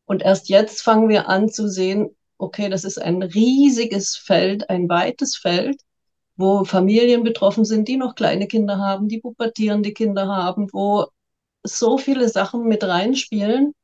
Und 0.06 0.22
erst 0.22 0.48
jetzt 0.48 0.82
fangen 0.82 1.08
wir 1.08 1.28
an 1.28 1.48
zu 1.50 1.68
sehen, 1.68 2.10
okay, 2.38 2.68
das 2.70 2.84
ist 2.84 3.00
ein 3.00 3.22
riesiges 3.22 4.16
Feld, 4.16 4.70
ein 4.70 4.88
weites 4.88 5.36
Feld, 5.36 5.80
wo 6.36 6.64
Familien 6.64 7.24
betroffen 7.24 7.64
sind, 7.64 7.88
die 7.88 7.96
noch 7.96 8.14
kleine 8.14 8.46
Kinder 8.46 8.78
haben, 8.78 9.08
die 9.08 9.20
pubertierende 9.20 9.92
Kinder 9.92 10.28
haben, 10.28 10.68
wo 10.72 11.08
so 11.62 11.98
viele 11.98 12.28
Sachen 12.28 12.64
mit 12.64 12.84
reinspielen, 12.84 13.74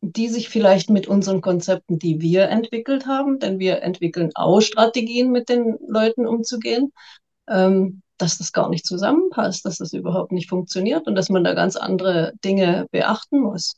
die 0.00 0.28
sich 0.28 0.48
vielleicht 0.48 0.90
mit 0.90 1.06
unseren 1.06 1.40
Konzepten, 1.40 1.98
die 1.98 2.20
wir 2.20 2.48
entwickelt 2.48 3.06
haben, 3.06 3.38
denn 3.38 3.58
wir 3.58 3.82
entwickeln 3.82 4.30
auch 4.34 4.60
Strategien, 4.60 5.30
mit 5.30 5.48
den 5.48 5.78
Leuten 5.86 6.26
umzugehen, 6.26 6.92
ähm, 7.48 8.02
dass 8.18 8.38
das 8.38 8.52
gar 8.52 8.68
nicht 8.68 8.86
zusammenpasst, 8.86 9.64
dass 9.64 9.78
das 9.78 9.92
überhaupt 9.92 10.32
nicht 10.32 10.48
funktioniert 10.48 11.06
und 11.06 11.14
dass 11.14 11.30
man 11.30 11.44
da 11.44 11.54
ganz 11.54 11.76
andere 11.76 12.32
Dinge 12.44 12.86
beachten 12.90 13.40
muss. 13.40 13.76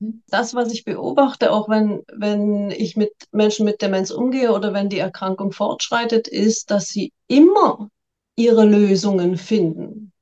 Mhm. 0.00 0.22
Das, 0.28 0.54
was 0.54 0.72
ich 0.72 0.84
beobachte, 0.84 1.52
auch 1.52 1.68
wenn, 1.68 2.02
wenn 2.12 2.70
ich 2.70 2.96
mit 2.96 3.12
Menschen 3.30 3.64
mit 3.64 3.80
Demenz 3.82 4.10
umgehe 4.10 4.52
oder 4.52 4.72
wenn 4.72 4.88
die 4.88 4.98
Erkrankung 4.98 5.52
fortschreitet, 5.52 6.28
ist, 6.28 6.70
dass 6.70 6.86
sie 6.86 7.12
immer 7.28 7.88
ihre 8.36 8.64
Lösungen 8.64 9.36
finden. 9.36 10.12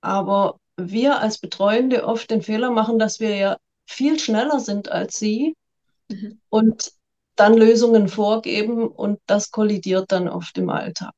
Aber 0.00 0.58
wir 0.76 1.20
als 1.20 1.38
Betreuende 1.38 2.04
oft 2.04 2.30
den 2.30 2.42
Fehler 2.42 2.70
machen, 2.70 2.98
dass 2.98 3.20
wir 3.20 3.36
ja 3.36 3.56
viel 3.86 4.18
schneller 4.18 4.60
sind 4.60 4.90
als 4.90 5.18
sie 5.18 5.56
mhm. 6.08 6.40
und 6.48 6.92
dann 7.36 7.54
Lösungen 7.54 8.08
vorgeben 8.08 8.88
und 8.88 9.18
das 9.26 9.50
kollidiert 9.50 10.12
dann 10.12 10.28
oft 10.28 10.56
im 10.58 10.70
Alltag. 10.70 11.14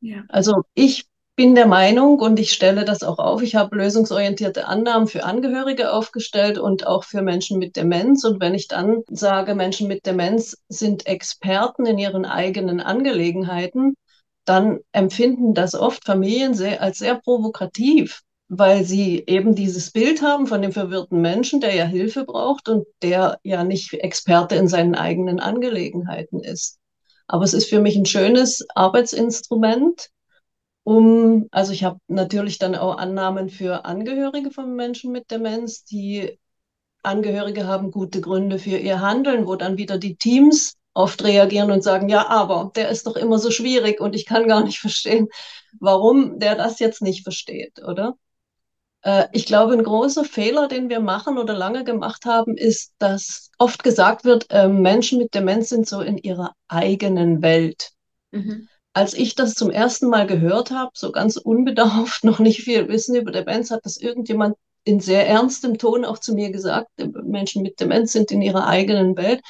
Ja. 0.00 0.24
Also 0.28 0.62
ich 0.74 1.06
bin 1.36 1.54
der 1.54 1.66
Meinung 1.66 2.18
und 2.18 2.38
ich 2.40 2.52
stelle 2.52 2.86
das 2.86 3.02
auch 3.02 3.18
auf. 3.18 3.42
Ich 3.42 3.54
habe 3.54 3.76
lösungsorientierte 3.76 4.66
Annahmen 4.66 5.06
für 5.06 5.24
Angehörige 5.24 5.92
aufgestellt 5.92 6.58
und 6.58 6.86
auch 6.86 7.04
für 7.04 7.20
Menschen 7.20 7.58
mit 7.58 7.76
Demenz. 7.76 8.24
Und 8.24 8.40
wenn 8.40 8.54
ich 8.54 8.68
dann 8.68 9.02
sage, 9.10 9.54
Menschen 9.54 9.86
mit 9.86 10.06
Demenz 10.06 10.56
sind 10.68 11.06
Experten 11.06 11.84
in 11.84 11.98
ihren 11.98 12.24
eigenen 12.24 12.80
Angelegenheiten, 12.80 13.94
dann 14.46 14.78
empfinden 14.92 15.52
das 15.52 15.74
oft 15.74 16.06
Familien 16.06 16.54
sehr, 16.54 16.80
als 16.80 16.98
sehr 16.98 17.16
provokativ 17.16 18.22
weil 18.48 18.84
sie 18.84 19.24
eben 19.26 19.54
dieses 19.54 19.90
Bild 19.90 20.22
haben 20.22 20.46
von 20.46 20.62
dem 20.62 20.72
verwirrten 20.72 21.20
Menschen, 21.20 21.60
der 21.60 21.74
ja 21.74 21.84
Hilfe 21.84 22.24
braucht 22.24 22.68
und 22.68 22.86
der 23.02 23.38
ja 23.42 23.64
nicht 23.64 23.92
Experte 23.94 24.54
in 24.56 24.68
seinen 24.68 24.94
eigenen 24.94 25.40
Angelegenheiten 25.40 26.40
ist. 26.40 26.78
Aber 27.26 27.44
es 27.44 27.54
ist 27.54 27.68
für 27.68 27.80
mich 27.80 27.96
ein 27.96 28.06
schönes 28.06 28.64
Arbeitsinstrument, 28.74 30.10
um, 30.84 31.48
also 31.50 31.72
ich 31.72 31.82
habe 31.82 31.98
natürlich 32.06 32.58
dann 32.58 32.76
auch 32.76 32.98
Annahmen 32.98 33.48
für 33.48 33.84
Angehörige 33.84 34.52
von 34.52 34.76
Menschen 34.76 35.10
mit 35.10 35.32
Demenz, 35.32 35.84
die 35.84 36.38
Angehörige 37.02 37.66
haben 37.66 37.90
gute 37.90 38.20
Gründe 38.20 38.58
für 38.60 38.76
ihr 38.78 39.00
Handeln, 39.00 39.46
wo 39.46 39.56
dann 39.56 39.78
wieder 39.78 39.98
die 39.98 40.16
Teams 40.16 40.76
oft 40.94 41.24
reagieren 41.24 41.70
und 41.72 41.82
sagen, 41.82 42.08
ja, 42.08 42.28
aber 42.28 42.72
der 42.76 42.88
ist 42.90 43.06
doch 43.06 43.16
immer 43.16 43.38
so 43.38 43.50
schwierig 43.50 44.00
und 44.00 44.14
ich 44.14 44.26
kann 44.26 44.48
gar 44.48 44.62
nicht 44.64 44.78
verstehen, 44.78 45.28
warum 45.80 46.38
der 46.38 46.54
das 46.54 46.78
jetzt 46.78 47.02
nicht 47.02 47.24
versteht, 47.24 47.82
oder? 47.82 48.16
Äh, 49.06 49.28
ich 49.30 49.46
glaube, 49.46 49.74
ein 49.74 49.84
großer 49.84 50.24
Fehler, 50.24 50.66
den 50.66 50.88
wir 50.88 50.98
machen 50.98 51.38
oder 51.38 51.54
lange 51.54 51.84
gemacht 51.84 52.24
haben, 52.24 52.56
ist, 52.56 52.92
dass 52.98 53.50
oft 53.56 53.84
gesagt 53.84 54.24
wird, 54.24 54.46
äh, 54.50 54.66
Menschen 54.66 55.18
mit 55.18 55.32
Demenz 55.32 55.68
sind 55.68 55.86
so 55.86 56.00
in 56.00 56.18
ihrer 56.18 56.54
eigenen 56.66 57.40
Welt. 57.40 57.92
Mhm. 58.32 58.68
Als 58.94 59.14
ich 59.14 59.36
das 59.36 59.54
zum 59.54 59.70
ersten 59.70 60.08
Mal 60.08 60.26
gehört 60.26 60.72
habe, 60.72 60.90
so 60.94 61.12
ganz 61.12 61.36
unbedarft, 61.36 62.24
noch 62.24 62.40
nicht 62.40 62.62
viel 62.62 62.88
Wissen 62.88 63.14
über 63.14 63.30
Demenz, 63.30 63.70
hat 63.70 63.84
das 63.84 63.96
irgendjemand 63.96 64.56
in 64.82 64.98
sehr 64.98 65.28
ernstem 65.28 65.78
Ton 65.78 66.04
auch 66.04 66.18
zu 66.18 66.34
mir 66.34 66.50
gesagt, 66.50 66.88
äh, 66.96 67.06
Menschen 67.06 67.62
mit 67.62 67.78
Demenz 67.78 68.10
sind 68.10 68.32
in 68.32 68.42
ihrer 68.42 68.66
eigenen 68.66 69.16
Welt. 69.16 69.40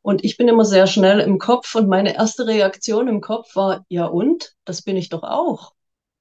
Und 0.00 0.24
ich 0.24 0.38
bin 0.38 0.48
immer 0.48 0.64
sehr 0.64 0.86
schnell 0.86 1.20
im 1.20 1.38
Kopf 1.38 1.74
und 1.74 1.86
meine 1.86 2.16
erste 2.16 2.46
Reaktion 2.46 3.08
im 3.08 3.20
Kopf 3.20 3.54
war, 3.56 3.84
ja 3.88 4.06
und, 4.06 4.54
das 4.64 4.80
bin 4.80 4.96
ich 4.96 5.10
doch 5.10 5.22
auch. 5.22 5.74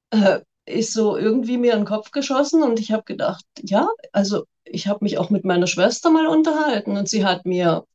Äh, 0.10 0.42
ist 0.66 0.94
so 0.94 1.18
irgendwie 1.18 1.58
mir 1.58 1.74
in 1.74 1.80
den 1.80 1.86
Kopf 1.86 2.12
geschossen 2.12 2.64
und 2.64 2.80
ich 2.80 2.92
habe 2.92 3.04
gedacht, 3.04 3.46
ja, 3.62 3.88
also 4.12 4.46
ich 4.64 4.88
habe 4.88 5.04
mich 5.04 5.18
auch 5.18 5.30
mit 5.30 5.46
meiner 5.46 5.68
Schwester 5.68 6.10
mal 6.12 6.28
unterhalten 6.28 6.98
und 6.98 7.10
sie 7.10 7.26
hat 7.26 7.46
mir 7.46 7.86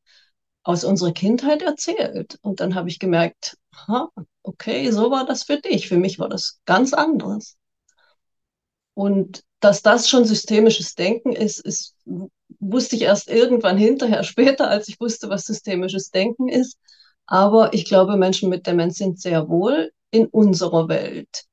aus 0.63 0.85
unserer 0.85 1.13
Kindheit 1.13 1.63
erzählt. 1.63 2.39
Und 2.43 2.61
dann 2.61 2.75
habe 2.75 2.89
ich 2.89 2.99
gemerkt, 2.99 3.57
ha, 3.87 4.09
okay, 4.43 4.91
so 4.91 5.11
war 5.11 5.25
das 5.25 5.45
für 5.45 5.61
dich. 5.61 5.89
Für 5.89 5.97
mich 5.97 6.19
war 6.19 6.29
das 6.29 6.61
ganz 6.65 6.93
anderes. 6.93 7.57
Und 8.95 9.45
dass 9.61 9.83
das 9.83 10.09
schon 10.09 10.25
systemisches 10.25 10.95
Denken 10.95 11.33
ist, 11.33 11.61
ist, 11.61 11.95
wusste 12.59 12.97
ich 12.97 13.03
erst 13.03 13.29
irgendwann 13.29 13.79
hinterher, 13.79 14.23
später, 14.25 14.69
als 14.69 14.89
ich 14.89 15.01
wusste, 15.01 15.29
was 15.29 15.45
systemisches 15.45 16.11
Denken 16.11 16.49
ist. 16.49 16.79
Aber 17.27 17.73
ich 17.75 17.85
glaube, 17.85 18.17
Menschen 18.17 18.51
mit 18.51 18.67
Demenz 18.67 18.99
sind 18.99 19.21
sehr 19.21 19.49
wohl 19.49 19.93
in 20.11 20.27
unserer 20.27 20.89
Welt 20.89 21.47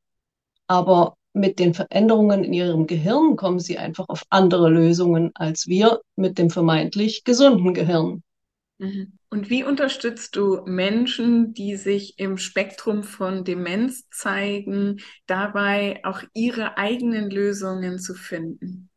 aber 0.67 1.15
mit 1.33 1.59
den 1.59 1.73
Veränderungen 1.73 2.43
in 2.43 2.53
ihrem 2.53 2.87
Gehirn 2.87 3.35
kommen 3.35 3.59
sie 3.59 3.77
einfach 3.77 4.07
auf 4.07 4.23
andere 4.29 4.69
Lösungen 4.69 5.31
als 5.33 5.67
wir 5.67 6.01
mit 6.15 6.37
dem 6.37 6.49
vermeintlich 6.49 7.23
gesunden 7.23 7.73
Gehirn. 7.73 8.23
Mhm. 8.77 9.13
Und 9.29 9.49
wie 9.49 9.63
unterstützt 9.63 10.35
du 10.35 10.61
Menschen, 10.65 11.53
die 11.53 11.75
sich 11.75 12.19
im 12.19 12.37
Spektrum 12.37 13.03
von 13.03 13.43
Demenz 13.43 14.07
zeigen, 14.11 14.99
dabei 15.25 16.01
auch 16.03 16.21
ihre 16.33 16.77
eigenen 16.77 17.31
Lösungen 17.31 17.97
zu 17.97 18.13
finden? 18.13 18.89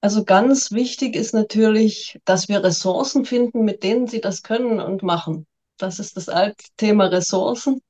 Also 0.00 0.24
ganz 0.24 0.70
wichtig 0.70 1.16
ist 1.16 1.32
natürlich, 1.34 2.18
dass 2.24 2.48
wir 2.48 2.62
Ressourcen 2.62 3.24
finden, 3.24 3.64
mit 3.64 3.82
denen 3.82 4.06
sie 4.06 4.20
das 4.20 4.42
können 4.42 4.80
und 4.80 5.02
machen. 5.02 5.46
Das 5.76 5.98
ist 5.98 6.16
das 6.16 6.28
alte 6.28 6.64
Thema 6.76 7.06
Ressourcen. 7.06 7.80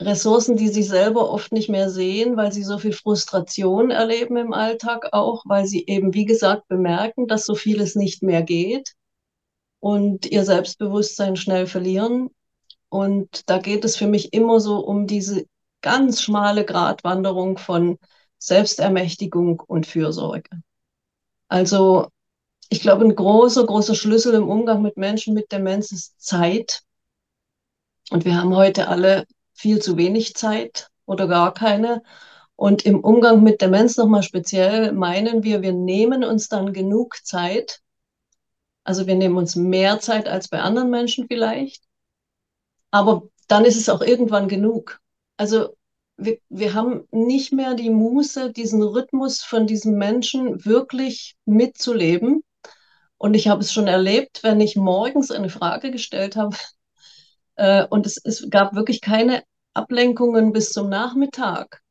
Ressourcen, 0.00 0.56
die 0.56 0.68
sie 0.68 0.84
selber 0.84 1.30
oft 1.30 1.52
nicht 1.52 1.68
mehr 1.68 1.90
sehen, 1.90 2.36
weil 2.36 2.52
sie 2.52 2.62
so 2.62 2.78
viel 2.78 2.92
Frustration 2.92 3.90
erleben 3.90 4.36
im 4.36 4.52
Alltag 4.52 5.08
auch, 5.12 5.42
weil 5.46 5.66
sie 5.66 5.86
eben, 5.86 6.14
wie 6.14 6.24
gesagt, 6.24 6.68
bemerken, 6.68 7.26
dass 7.26 7.44
so 7.44 7.54
vieles 7.54 7.96
nicht 7.96 8.22
mehr 8.22 8.42
geht 8.42 8.94
und 9.80 10.26
ihr 10.26 10.44
Selbstbewusstsein 10.44 11.36
schnell 11.36 11.66
verlieren. 11.66 12.30
Und 12.88 13.50
da 13.50 13.58
geht 13.58 13.84
es 13.84 13.96
für 13.96 14.06
mich 14.06 14.32
immer 14.32 14.60
so 14.60 14.78
um 14.78 15.06
diese 15.06 15.46
ganz 15.82 16.22
schmale 16.22 16.64
Gratwanderung 16.64 17.58
von 17.58 17.98
Selbstermächtigung 18.38 19.60
und 19.60 19.86
Fürsorge. 19.86 20.48
Also 21.48 22.08
ich 22.68 22.80
glaube, 22.80 23.04
ein 23.04 23.14
großer, 23.14 23.66
großer 23.66 23.94
Schlüssel 23.94 24.34
im 24.34 24.48
Umgang 24.48 24.82
mit 24.82 24.96
Menschen 24.96 25.34
mit 25.34 25.50
Demenz 25.50 25.90
ist 25.90 26.20
Zeit. 26.20 26.82
Und 28.10 28.24
wir 28.24 28.36
haben 28.36 28.54
heute 28.54 28.88
alle 28.88 29.26
viel 29.58 29.82
zu 29.82 29.96
wenig 29.96 30.34
Zeit 30.34 30.90
oder 31.04 31.26
gar 31.26 31.52
keine. 31.52 32.02
Und 32.54 32.84
im 32.86 33.00
Umgang 33.00 33.42
mit 33.42 33.60
Demenz 33.60 33.96
nochmal 33.96 34.22
speziell 34.22 34.92
meinen 34.92 35.42
wir, 35.42 35.62
wir 35.62 35.72
nehmen 35.72 36.24
uns 36.24 36.48
dann 36.48 36.72
genug 36.72 37.16
Zeit. 37.24 37.80
Also 38.84 39.06
wir 39.06 39.16
nehmen 39.16 39.36
uns 39.36 39.56
mehr 39.56 40.00
Zeit 40.00 40.28
als 40.28 40.48
bei 40.48 40.60
anderen 40.60 40.90
Menschen 40.90 41.26
vielleicht. 41.28 41.82
Aber 42.90 43.28
dann 43.48 43.64
ist 43.64 43.76
es 43.76 43.88
auch 43.88 44.00
irgendwann 44.00 44.48
genug. 44.48 45.00
Also 45.36 45.76
wir, 46.16 46.38
wir 46.48 46.74
haben 46.74 47.06
nicht 47.10 47.52
mehr 47.52 47.74
die 47.74 47.90
Muße, 47.90 48.52
diesen 48.52 48.82
Rhythmus 48.82 49.42
von 49.42 49.66
diesem 49.66 49.98
Menschen 49.98 50.64
wirklich 50.64 51.36
mitzuleben. 51.44 52.42
Und 53.18 53.34
ich 53.34 53.48
habe 53.48 53.60
es 53.60 53.72
schon 53.72 53.88
erlebt, 53.88 54.42
wenn 54.42 54.60
ich 54.60 54.76
morgens 54.76 55.30
eine 55.30 55.50
Frage 55.50 55.90
gestellt 55.90 56.36
habe, 56.36 56.56
und 57.90 58.06
es, 58.06 58.18
es 58.22 58.48
gab 58.50 58.74
wirklich 58.74 59.00
keine 59.00 59.42
Ablenkungen 59.74 60.52
bis 60.52 60.72
zum 60.72 60.88
Nachmittag. 60.88 61.82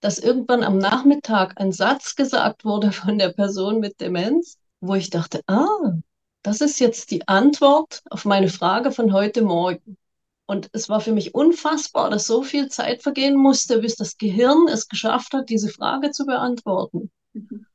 Dass 0.00 0.18
irgendwann 0.18 0.64
am 0.64 0.78
Nachmittag 0.78 1.60
ein 1.60 1.72
Satz 1.72 2.16
gesagt 2.16 2.64
wurde 2.64 2.92
von 2.92 3.18
der 3.18 3.30
Person 3.30 3.80
mit 3.80 4.00
Demenz, 4.00 4.58
wo 4.80 4.94
ich 4.94 5.10
dachte, 5.10 5.42
ah, 5.46 5.92
das 6.42 6.60
ist 6.60 6.80
jetzt 6.80 7.10
die 7.10 7.26
Antwort 7.28 8.02
auf 8.10 8.24
meine 8.24 8.48
Frage 8.48 8.90
von 8.90 9.12
heute 9.12 9.42
Morgen. 9.42 9.96
Und 10.46 10.68
es 10.72 10.88
war 10.88 11.00
für 11.00 11.12
mich 11.12 11.34
unfassbar, 11.34 12.10
dass 12.10 12.26
so 12.26 12.42
viel 12.42 12.68
Zeit 12.68 13.02
vergehen 13.02 13.36
musste, 13.36 13.78
bis 13.78 13.94
das 13.94 14.18
Gehirn 14.18 14.66
es 14.68 14.88
geschafft 14.88 15.32
hat, 15.34 15.48
diese 15.48 15.68
Frage 15.68 16.10
zu 16.10 16.26
beantworten. 16.26 17.10
Mhm. 17.32 17.66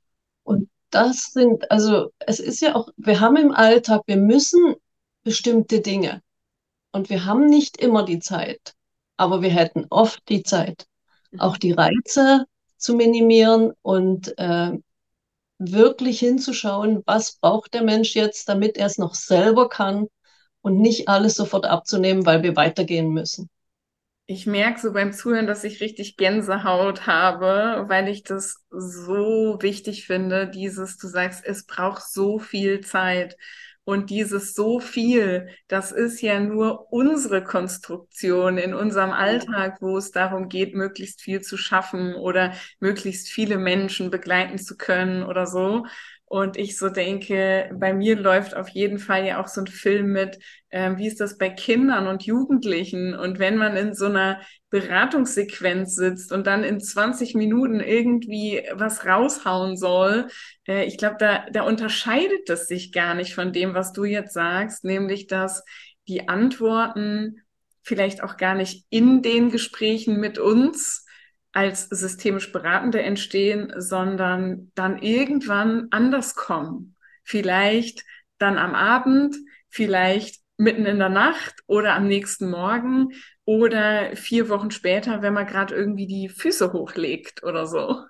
Und 0.44 0.70
das 0.90 1.32
sind, 1.32 1.72
also 1.72 2.12
es 2.20 2.40
ist 2.40 2.62
ja 2.62 2.76
auch, 2.76 2.90
wir 2.98 3.20
haben 3.20 3.38
im 3.38 3.52
Alltag, 3.52 4.04
wir 4.06 4.18
müssen 4.18 4.76
bestimmte 5.24 5.82
Dinge. 5.82 6.22
Und 6.98 7.12
wir 7.12 7.26
haben 7.26 7.46
nicht 7.46 7.78
immer 7.78 8.04
die 8.04 8.18
Zeit, 8.18 8.74
aber 9.18 9.44
wir 9.44 9.52
hätten 9.52 9.86
oft 9.92 10.20
die 10.30 10.42
Zeit, 10.42 10.88
mhm. 11.30 11.42
auch 11.42 11.58
die 11.58 11.72
Reize 11.72 12.46
zu 12.76 12.96
minimieren 12.96 13.72
und 13.84 14.36
äh, 14.40 14.72
wirklich 15.60 16.18
hinzuschauen, 16.18 17.04
was 17.06 17.34
braucht 17.34 17.76
der 17.76 17.84
Mensch 17.84 18.16
jetzt, 18.16 18.50
damit 18.50 18.78
er 18.78 18.88
es 18.88 18.98
noch 18.98 19.14
selber 19.14 19.70
kann 19.70 20.08
und 20.62 20.80
nicht 20.82 21.08
alles 21.08 21.36
sofort 21.36 21.68
abzunehmen, 21.68 22.26
weil 22.26 22.42
wir 22.42 22.56
weitergehen 22.56 23.10
müssen. 23.10 23.48
Ich 24.26 24.48
merke 24.48 24.80
so 24.80 24.92
beim 24.92 25.14
Zuhören, 25.14 25.46
dass 25.46 25.64
ich 25.64 25.82
richtig 25.82 26.18
Gänsehaut 26.18 27.06
habe, 27.06 27.86
weil 27.90 28.08
ich 28.08 28.24
das 28.24 28.66
so 28.72 29.60
wichtig 29.62 30.08
finde, 30.08 30.50
dieses, 30.50 30.98
du 30.98 31.08
sagst, 31.08 31.46
es 31.46 31.68
braucht 31.68 32.02
so 32.02 32.40
viel 32.40 32.82
Zeit. 32.82 33.38
Und 33.88 34.10
dieses 34.10 34.54
so 34.54 34.82
viel, 34.82 35.48
das 35.70 35.94
ist 35.94 36.20
ja 36.22 36.42
nur 36.42 36.92
unsere 36.92 37.42
Konstruktion 37.42 38.58
in 38.58 38.74
unserem 38.74 39.12
Alltag, 39.12 39.78
wo 39.80 39.98
es 39.98 40.12
darum 40.12 40.50
geht, 40.50 40.76
möglichst 40.76 41.22
viel 41.22 41.40
zu 41.40 41.56
schaffen 41.56 42.14
oder 42.14 42.52
möglichst 42.82 43.30
viele 43.30 43.58
Menschen 43.58 44.12
begleiten 44.12 44.58
zu 44.58 44.76
können 44.76 45.24
oder 45.24 45.48
so. 45.48 45.86
Und 46.30 46.58
ich 46.58 46.78
so 46.78 46.90
denke, 46.90 47.72
bei 47.74 47.94
mir 47.94 48.18
läuft 48.20 48.54
auf 48.54 48.68
jeden 48.68 49.00
Fall 49.00 49.26
ja 49.26 49.42
auch 49.42 49.48
so 49.48 49.62
ein 49.62 49.68
Film 49.68 50.12
mit, 50.12 50.38
äh, 50.70 50.92
wie 50.98 51.08
ist 51.08 51.22
das 51.22 51.38
bei 51.38 51.50
Kindern 51.50 52.06
und 52.06 52.24
Jugendlichen? 52.24 53.16
Und 53.16 53.40
wenn 53.40 53.56
man 53.56 53.78
in 53.78 53.94
so 53.94 54.08
einer 54.08 54.42
Beratungssequenz 54.70 55.96
sitzt 55.96 56.34
und 56.34 56.46
dann 56.46 56.66
in 56.66 56.82
20 56.82 57.34
Minuten 57.34 57.80
irgendwie 57.80 58.62
was 58.74 59.06
raushauen 59.06 59.78
soll, 59.78 60.28
äh, 60.68 60.84
ich 60.84 60.98
glaube, 60.98 61.16
da, 61.18 61.46
da 61.50 61.62
unterscheidet 61.62 62.50
das 62.50 62.68
sich 62.68 62.92
gar 62.92 63.14
nicht 63.16 63.34
von 63.34 63.54
dem, 63.54 63.74
was 63.74 63.94
du 63.94 64.04
jetzt 64.04 64.34
sagst, 64.34 64.84
nämlich 64.84 65.28
dass 65.28 65.64
die 66.10 66.28
Antworten 66.28 67.38
vielleicht 67.84 68.22
auch 68.22 68.36
gar 68.36 68.56
nicht 68.56 68.86
in 68.90 69.22
den 69.22 69.50
Gesprächen 69.50 70.20
mit 70.20 70.40
uns 70.40 71.06
als 71.58 71.90
systemisch 71.90 72.52
Beratende 72.52 73.02
entstehen, 73.02 73.74
sondern 73.78 74.72
dann 74.76 75.02
irgendwann 75.02 75.88
anders 75.90 76.36
kommen. 76.36 76.96
Vielleicht 77.24 78.04
dann 78.38 78.60
am 78.60 78.76
Abend, 78.76 79.36
vielleicht 79.68 80.40
mitten 80.58 80.86
in 80.86 81.00
der 81.00 81.10
Nacht 81.10 81.56
oder 81.66 81.96
am 81.96 82.08
nächsten 82.08 82.52
Morgen 82.52 83.10
oder 83.44 84.16
vier 84.16 84.50
Wochen 84.50 84.70
später, 84.70 85.24
wenn 85.24 85.34
man 85.34 85.48
gerade 85.48 85.74
irgendwie 85.74 86.06
die 86.06 86.30
Füße 86.30 86.74
hochlegt 86.74 87.42
oder 87.44 87.66
so. 87.66 88.04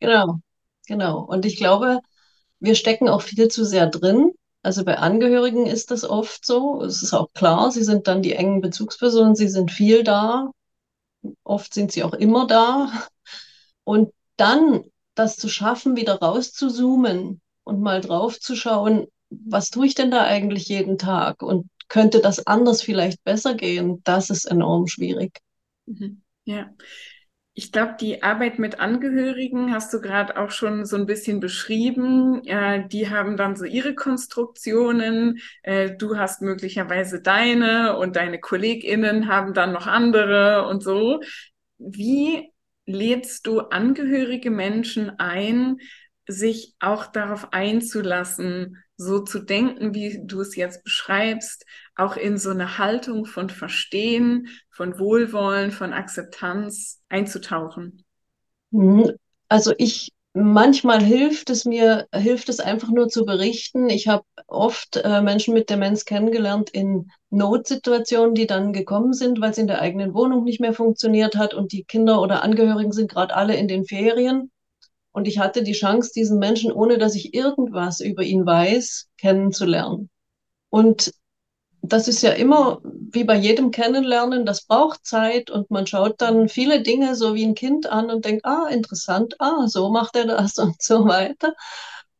Genau, 0.00 0.40
genau. 0.88 1.20
Und 1.20 1.46
ich 1.46 1.56
glaube, 1.56 2.00
wir 2.58 2.74
stecken 2.74 3.08
auch 3.08 3.22
viel 3.22 3.46
zu 3.46 3.64
sehr 3.64 3.86
drin. 3.86 4.32
Also 4.62 4.84
bei 4.84 4.98
Angehörigen 4.98 5.66
ist 5.66 5.92
das 5.92 6.02
oft 6.02 6.44
so. 6.44 6.82
Es 6.82 7.04
ist 7.04 7.14
auch 7.14 7.32
klar, 7.32 7.70
sie 7.70 7.84
sind 7.84 8.08
dann 8.08 8.22
die 8.22 8.32
engen 8.32 8.60
Bezugspersonen, 8.60 9.36
sie 9.36 9.48
sind 9.48 9.70
viel 9.70 10.02
da, 10.02 10.50
Oft 11.44 11.74
sind 11.74 11.92
sie 11.92 12.02
auch 12.02 12.14
immer 12.14 12.46
da. 12.46 12.92
Und 13.84 14.12
dann 14.36 14.84
das 15.14 15.36
zu 15.36 15.48
schaffen, 15.48 15.96
wieder 15.96 16.14
rauszuzoomen 16.20 17.40
und 17.64 17.80
mal 17.80 18.00
drauf 18.00 18.38
zu 18.38 18.54
schauen, 18.54 19.06
was 19.30 19.70
tue 19.70 19.86
ich 19.86 19.94
denn 19.94 20.10
da 20.10 20.24
eigentlich 20.24 20.68
jeden 20.68 20.98
Tag? 20.98 21.42
Und 21.42 21.68
könnte 21.88 22.20
das 22.20 22.46
anders 22.46 22.82
vielleicht 22.82 23.22
besser 23.24 23.54
gehen? 23.54 24.00
Das 24.04 24.30
ist 24.30 24.44
enorm 24.44 24.86
schwierig. 24.86 25.40
Mhm. 25.86 26.22
Ja. 26.44 26.70
Ich 27.58 27.72
glaube, 27.72 27.96
die 28.00 28.22
Arbeit 28.22 28.60
mit 28.60 28.78
Angehörigen 28.78 29.74
hast 29.74 29.92
du 29.92 30.00
gerade 30.00 30.36
auch 30.36 30.52
schon 30.52 30.84
so 30.84 30.94
ein 30.94 31.06
bisschen 31.06 31.40
beschrieben. 31.40 32.40
Äh, 32.46 32.86
die 32.86 33.10
haben 33.10 33.36
dann 33.36 33.56
so 33.56 33.64
ihre 33.64 33.96
Konstruktionen. 33.96 35.40
Äh, 35.64 35.96
du 35.96 36.16
hast 36.16 36.40
möglicherweise 36.40 37.20
deine 37.20 37.96
und 37.98 38.14
deine 38.14 38.38
KollegInnen 38.38 39.26
haben 39.26 39.54
dann 39.54 39.72
noch 39.72 39.88
andere 39.88 40.68
und 40.68 40.84
so. 40.84 41.18
Wie 41.78 42.52
lädst 42.86 43.48
du 43.48 43.58
angehörige 43.58 44.52
Menschen 44.52 45.18
ein, 45.18 45.78
sich 46.28 46.76
auch 46.78 47.06
darauf 47.06 47.52
einzulassen, 47.52 48.76
so 48.98 49.20
zu 49.20 49.38
denken, 49.38 49.94
wie 49.94 50.20
du 50.22 50.40
es 50.42 50.56
jetzt 50.56 50.84
beschreibst, 50.84 51.64
auch 51.94 52.16
in 52.16 52.36
so 52.36 52.50
eine 52.50 52.76
Haltung 52.78 53.24
von 53.24 53.48
Verstehen, 53.48 54.48
von 54.70 54.98
Wohlwollen, 54.98 55.70
von 55.70 55.94
Akzeptanz 55.94 57.00
einzutauchen? 57.08 58.04
Mhm. 58.70 59.12
Also 59.48 59.72
ich 59.78 60.12
manchmal 60.34 61.02
hilft 61.02 61.50
es 61.50 61.64
mir, 61.64 62.06
hilft 62.12 62.48
es 62.48 62.60
einfach 62.60 62.90
nur 62.90 63.08
zu 63.08 63.24
berichten. 63.24 63.88
Ich 63.88 64.08
habe 64.08 64.24
oft 64.46 64.96
äh, 64.96 65.22
Menschen 65.22 65.54
mit 65.54 65.70
Demenz 65.70 66.04
kennengelernt 66.04 66.70
in 66.70 67.10
Notsituationen, 67.30 68.34
die 68.34 68.46
dann 68.46 68.72
gekommen 68.72 69.12
sind, 69.12 69.40
weil 69.40 69.50
es 69.50 69.58
in 69.58 69.66
der 69.66 69.80
eigenen 69.80 70.14
Wohnung 70.14 70.44
nicht 70.44 70.60
mehr 70.60 70.72
funktioniert 70.72 71.36
hat 71.36 71.54
und 71.54 71.72
die 71.72 71.84
Kinder 71.84 72.20
oder 72.20 72.42
Angehörigen 72.42 72.92
sind 72.92 73.10
gerade 73.10 73.34
alle 73.34 73.56
in 73.56 73.68
den 73.68 73.84
Ferien. 73.84 74.50
Und 75.18 75.26
ich 75.26 75.40
hatte 75.40 75.64
die 75.64 75.72
Chance, 75.72 76.12
diesen 76.14 76.38
Menschen, 76.38 76.70
ohne 76.70 76.96
dass 76.96 77.16
ich 77.16 77.34
irgendwas 77.34 77.98
über 77.98 78.22
ihn 78.22 78.46
weiß, 78.46 79.08
kennenzulernen. 79.16 80.10
Und 80.70 81.12
das 81.82 82.06
ist 82.06 82.22
ja 82.22 82.30
immer 82.30 82.80
wie 82.84 83.24
bei 83.24 83.34
jedem 83.34 83.72
Kennenlernen, 83.72 84.46
das 84.46 84.64
braucht 84.64 85.04
Zeit 85.04 85.50
und 85.50 85.72
man 85.72 85.88
schaut 85.88 86.20
dann 86.20 86.48
viele 86.48 86.82
Dinge 86.82 87.16
so 87.16 87.34
wie 87.34 87.44
ein 87.44 87.56
Kind 87.56 87.86
an 87.86 88.12
und 88.12 88.26
denkt, 88.26 88.44
ah, 88.44 88.68
interessant, 88.68 89.34
ah, 89.40 89.66
so 89.66 89.90
macht 89.90 90.14
er 90.14 90.26
das 90.26 90.56
und 90.58 90.80
so 90.80 91.06
weiter. 91.06 91.54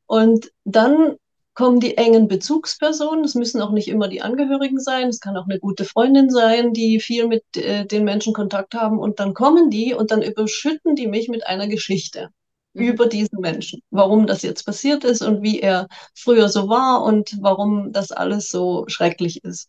Und 0.07 0.51
dann 0.65 1.15
kommen 1.55 1.79
die 1.79 1.99
engen 1.99 2.27
Bezugspersonen. 2.27 3.25
Es 3.25 3.37
müssen 3.37 3.63
auch 3.63 3.71
nicht 3.71 3.87
immer 3.87 4.09
die 4.09 4.23
Angehörigen 4.23 4.81
sein. 4.81 5.07
Es 5.07 5.21
kann 5.21 5.37
auch 5.37 5.47
eine 5.47 5.61
gute 5.61 5.85
Freundin 5.85 6.31
sein, 6.31 6.73
die 6.73 6.99
viel 6.99 7.29
mit 7.29 7.45
äh, 7.57 7.87
den 7.87 8.03
Menschen 8.03 8.35
Kontakt 8.35 8.75
haben. 8.75 8.99
Und 8.99 9.21
dann 9.21 9.35
kommen 9.35 9.71
die 9.71 9.95
und 9.95 10.11
dann 10.11 10.23
überschütten 10.23 10.97
die 10.97 11.07
mich 11.07 11.29
mit 11.29 11.47
einer 11.47 11.69
Geschichte. 11.69 12.31
Mhm. 12.79 12.85
über 12.87 13.07
diesen 13.07 13.41
Menschen, 13.41 13.83
warum 13.91 14.27
das 14.27 14.43
jetzt 14.43 14.65
passiert 14.65 15.05
ist 15.05 15.23
und 15.23 15.43
wie 15.43 15.61
er 15.61 15.89
früher 16.15 16.49
so 16.49 16.69
war 16.69 17.03
und 17.03 17.37
warum 17.41 17.93
das 17.93 18.13
alles 18.13 18.51
so 18.51 18.85
schrecklich 18.89 19.45
ist. 19.45 19.69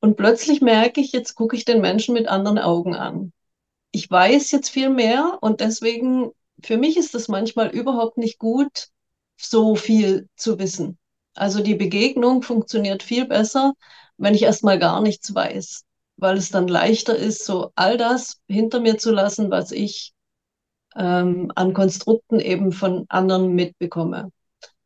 Und 0.00 0.16
plötzlich 0.16 0.60
merke 0.60 1.00
ich, 1.00 1.12
jetzt 1.12 1.34
gucke 1.34 1.56
ich 1.56 1.64
den 1.64 1.80
Menschen 1.80 2.14
mit 2.14 2.28
anderen 2.28 2.58
Augen 2.58 2.94
an. 2.96 3.32
Ich 3.92 4.10
weiß 4.10 4.50
jetzt 4.52 4.70
viel 4.70 4.90
mehr 4.90 5.38
und 5.40 5.60
deswegen, 5.60 6.30
für 6.62 6.78
mich 6.78 6.96
ist 6.96 7.14
es 7.14 7.28
manchmal 7.28 7.68
überhaupt 7.70 8.18
nicht 8.18 8.38
gut, 8.38 8.88
so 9.36 9.76
viel 9.76 10.28
zu 10.36 10.58
wissen. 10.58 10.98
Also 11.34 11.62
die 11.62 11.74
Begegnung 11.74 12.42
funktioniert 12.42 13.02
viel 13.02 13.26
besser, 13.26 13.74
wenn 14.16 14.34
ich 14.34 14.42
erstmal 14.42 14.78
gar 14.78 15.00
nichts 15.00 15.34
weiß, 15.34 15.84
weil 16.16 16.36
es 16.36 16.50
dann 16.50 16.68
leichter 16.68 17.16
ist, 17.16 17.44
so 17.44 17.72
all 17.74 17.96
das 17.96 18.40
hinter 18.48 18.80
mir 18.80 18.98
zu 18.98 19.12
lassen, 19.12 19.50
was 19.50 19.72
ich 19.72 20.12
ähm, 20.96 21.50
an 21.54 21.72
Konstrukten 21.74 22.40
eben 22.40 22.72
von 22.72 23.06
anderen 23.08 23.54
mitbekomme. 23.54 24.30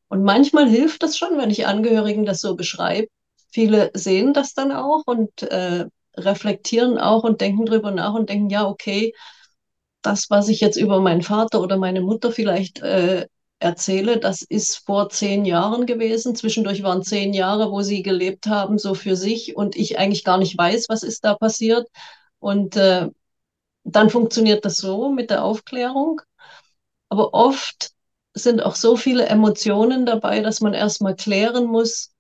Und 0.09 0.23
manchmal 0.23 0.69
hilft 0.69 1.03
das 1.03 1.19
schon, 1.19 1.39
wenn 1.39 1.51
ich 1.51 1.67
Angehörigen 1.67 2.25
das 2.25 2.41
so 2.41 2.57
beschreibe. 2.57 3.09
Viele 3.51 3.91
sehen 3.95 4.33
das 4.35 4.55
dann 4.55 4.73
auch 4.73 5.03
und 5.07 5.43
äh, 5.43 5.87
reflektieren 6.17 6.99
auch 6.99 7.25
und 7.25 7.41
denken 7.41 7.67
drüber 7.67 7.91
nach 7.91 8.15
und 8.15 8.29
denken, 8.31 8.51
ja, 8.51 8.67
okay, 8.67 9.13
das, 10.03 10.31
was 10.31 10.49
ich 10.49 10.61
jetzt 10.61 10.77
über 10.77 11.01
meinen 11.01 11.23
Vater 11.23 11.61
oder 11.61 11.77
meine 11.77 12.01
Mutter 12.01 12.31
vielleicht 12.31 12.81
äh, 12.81 13.27
erzähle, 13.59 14.19
das 14.19 14.43
ist 14.43 14.77
vor 14.87 15.09
zehn 15.09 15.45
Jahren 15.45 15.87
gewesen. 15.87 16.37
Zwischendurch 16.37 16.83
waren 16.83 17.03
zehn 17.03 17.33
Jahre, 17.33 17.71
wo 17.73 17.83
sie 17.83 18.03
gelebt 18.03 18.47
haben, 18.47 18.79
so 18.79 18.95
für 18.95 19.17
sich 19.17 19.57
und 19.57 19.77
ich 19.77 19.99
eigentlich 19.99 20.25
gar 20.25 20.39
nicht 20.39 20.57
weiß, 20.57 20.87
was 20.89 21.03
ist 21.03 21.25
da 21.25 21.35
passiert. 21.35 21.89
Und 22.39 22.77
äh, 22.77 23.09
dann 23.87 24.11
funktioniert 24.11 24.65
das 24.65 24.77
so 24.77 25.11
mit 25.11 25.31
der 25.31 25.45
Aufklärung. 25.45 26.21
Aber 27.09 27.35
oft 27.35 27.93
sind 28.35 28.61
auch 28.61 28.75
so 28.75 28.97
viele 28.97 29.27
Emotionen 29.27 30.07
dabei, 30.07 30.41
dass 30.41 30.61
man 30.61 30.75
erstmal 30.75 31.15
klären 31.15 31.67
muss, 31.67 32.13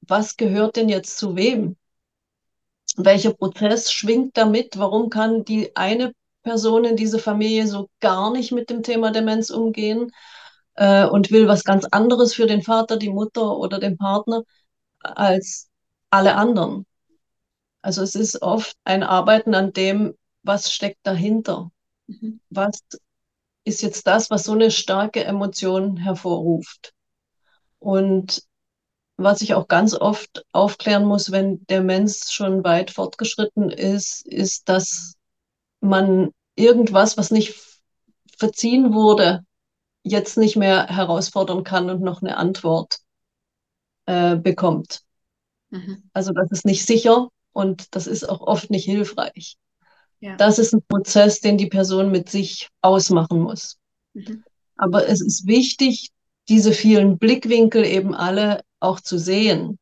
was 0.00 0.36
gehört 0.36 0.76
denn 0.76 0.88
jetzt 0.88 1.18
zu 1.18 1.36
wem? 1.36 1.76
Welcher 2.96 3.34
Prozess 3.34 3.92
schwingt 3.92 4.36
damit? 4.36 4.78
Warum 4.78 5.10
kann 5.10 5.44
die 5.44 5.76
eine 5.76 6.12
Person 6.42 6.84
in 6.84 6.96
dieser 6.96 7.18
Familie 7.18 7.66
so 7.66 7.88
gar 8.00 8.32
nicht 8.32 8.52
mit 8.52 8.70
dem 8.70 8.82
Thema 8.82 9.10
Demenz 9.10 9.50
umgehen 9.50 10.10
äh, 10.74 11.06
und 11.06 11.30
will 11.30 11.48
was 11.48 11.64
ganz 11.64 11.84
anderes 11.86 12.34
für 12.34 12.46
den 12.46 12.62
Vater, 12.62 12.96
die 12.96 13.10
Mutter 13.10 13.56
oder 13.56 13.78
den 13.78 13.98
Partner 13.98 14.42
als 15.00 15.68
alle 16.10 16.34
anderen? 16.36 16.86
Also 17.82 18.02
es 18.02 18.14
ist 18.14 18.40
oft 18.42 18.76
ein 18.84 19.02
Arbeiten 19.02 19.54
an 19.54 19.72
dem, 19.72 20.14
was 20.44 20.72
steckt 20.72 21.00
dahinter? 21.02 21.72
Mhm. 22.06 22.40
Was 22.50 22.80
ist 23.64 23.82
jetzt 23.82 24.06
das, 24.06 24.30
was 24.30 24.44
so 24.44 24.52
eine 24.52 24.70
starke 24.70 25.24
Emotion 25.24 25.96
hervorruft? 25.96 26.92
Und 27.78 28.42
was 29.16 29.42
ich 29.42 29.54
auch 29.54 29.68
ganz 29.68 29.94
oft 29.94 30.44
aufklären 30.52 31.04
muss, 31.04 31.30
wenn 31.30 31.64
der 31.66 31.82
Mensch 31.82 32.30
schon 32.30 32.64
weit 32.64 32.90
fortgeschritten 32.90 33.70
ist, 33.70 34.26
ist, 34.26 34.68
dass 34.68 35.14
man 35.80 36.30
irgendwas, 36.56 37.16
was 37.16 37.30
nicht 37.30 37.54
verziehen 38.36 38.92
wurde, 38.92 39.44
jetzt 40.02 40.36
nicht 40.36 40.56
mehr 40.56 40.86
herausfordern 40.88 41.64
kann 41.64 41.90
und 41.90 42.02
noch 42.02 42.22
eine 42.22 42.36
Antwort 42.36 42.98
äh, 44.06 44.36
bekommt. 44.36 45.02
Mhm. 45.70 46.10
Also 46.12 46.32
das 46.32 46.50
ist 46.50 46.64
nicht 46.64 46.84
sicher 46.86 47.28
und 47.52 47.94
das 47.94 48.06
ist 48.06 48.28
auch 48.28 48.40
oft 48.40 48.70
nicht 48.70 48.84
hilfreich. 48.84 49.56
Ja. 50.24 50.36
Das 50.36 50.58
ist 50.58 50.72
ein 50.72 50.82
Prozess, 50.88 51.40
den 51.40 51.58
die 51.58 51.66
Person 51.66 52.10
mit 52.10 52.30
sich 52.30 52.70
ausmachen 52.80 53.40
muss. 53.40 53.76
Mhm. 54.14 54.42
Aber 54.74 55.06
es 55.06 55.20
ist 55.20 55.46
wichtig, 55.46 56.12
diese 56.48 56.72
vielen 56.72 57.18
Blickwinkel 57.18 57.84
eben 57.84 58.14
alle 58.14 58.62
auch 58.80 59.00
zu 59.00 59.18
sehen. 59.18 59.78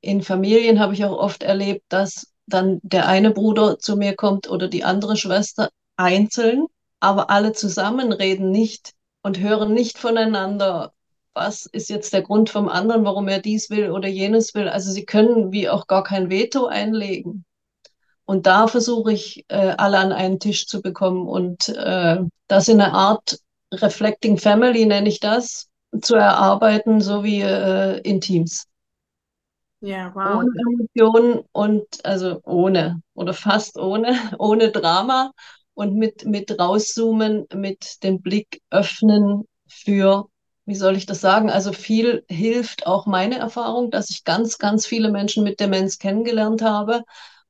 In 0.00 0.20
Familien 0.20 0.80
habe 0.80 0.94
ich 0.94 1.04
auch 1.04 1.16
oft 1.16 1.44
erlebt, 1.44 1.84
dass 1.90 2.32
dann 2.46 2.80
der 2.82 3.06
eine 3.06 3.30
Bruder 3.30 3.78
zu 3.78 3.96
mir 3.96 4.16
kommt 4.16 4.50
oder 4.50 4.66
die 4.66 4.82
andere 4.82 5.16
Schwester 5.16 5.70
einzeln, 5.96 6.66
aber 6.98 7.30
alle 7.30 7.52
zusammen 7.52 8.12
reden 8.12 8.50
nicht 8.50 8.94
und 9.22 9.38
hören 9.38 9.74
nicht 9.74 9.96
voneinander, 9.96 10.92
was 11.34 11.66
ist 11.66 11.88
jetzt 11.88 12.12
der 12.12 12.22
Grund 12.22 12.50
vom 12.50 12.68
anderen, 12.68 13.04
warum 13.04 13.28
er 13.28 13.38
dies 13.38 13.70
will 13.70 13.92
oder 13.92 14.08
jenes 14.08 14.56
will. 14.56 14.68
Also 14.68 14.90
sie 14.90 15.04
können 15.04 15.52
wie 15.52 15.68
auch 15.68 15.86
gar 15.86 16.02
kein 16.02 16.30
Veto 16.30 16.66
einlegen. 16.66 17.44
Und 18.24 18.46
da 18.46 18.66
versuche 18.66 19.12
ich, 19.12 19.44
äh, 19.48 19.74
alle 19.76 19.98
an 19.98 20.12
einen 20.12 20.38
Tisch 20.38 20.66
zu 20.66 20.80
bekommen 20.80 21.26
und 21.26 21.68
äh, 21.68 22.18
das 22.48 22.68
in 22.68 22.80
einer 22.80 22.94
Art 22.94 23.38
Reflecting 23.72 24.38
Family 24.38 24.86
nenne 24.86 25.08
ich 25.08 25.20
das, 25.20 25.68
zu 26.00 26.14
erarbeiten, 26.14 27.00
so 27.00 27.24
wie 27.24 27.40
äh, 27.40 27.98
in 28.00 28.20
Teams. 28.20 28.66
Ja, 29.80 30.14
wow. 30.14 30.36
Ohne 30.36 30.50
Emotionen 30.60 31.40
und 31.52 32.04
also 32.04 32.40
ohne 32.44 33.02
oder 33.14 33.34
fast 33.34 33.78
ohne, 33.78 34.14
ohne 34.38 34.70
Drama 34.70 35.32
und 35.74 35.96
mit, 35.96 36.24
mit 36.24 36.58
rauszoomen, 36.58 37.46
mit 37.54 38.02
dem 38.04 38.20
Blick 38.22 38.62
öffnen 38.70 39.44
für, 39.66 40.26
wie 40.66 40.76
soll 40.76 40.96
ich 40.96 41.06
das 41.06 41.20
sagen? 41.20 41.50
Also 41.50 41.72
viel 41.72 42.24
hilft 42.28 42.86
auch 42.86 43.06
meine 43.06 43.38
Erfahrung, 43.38 43.90
dass 43.90 44.10
ich 44.10 44.22
ganz, 44.22 44.58
ganz 44.58 44.86
viele 44.86 45.10
Menschen 45.10 45.42
mit 45.42 45.58
Demenz 45.58 45.98
kennengelernt 45.98 46.62
habe 46.62 47.02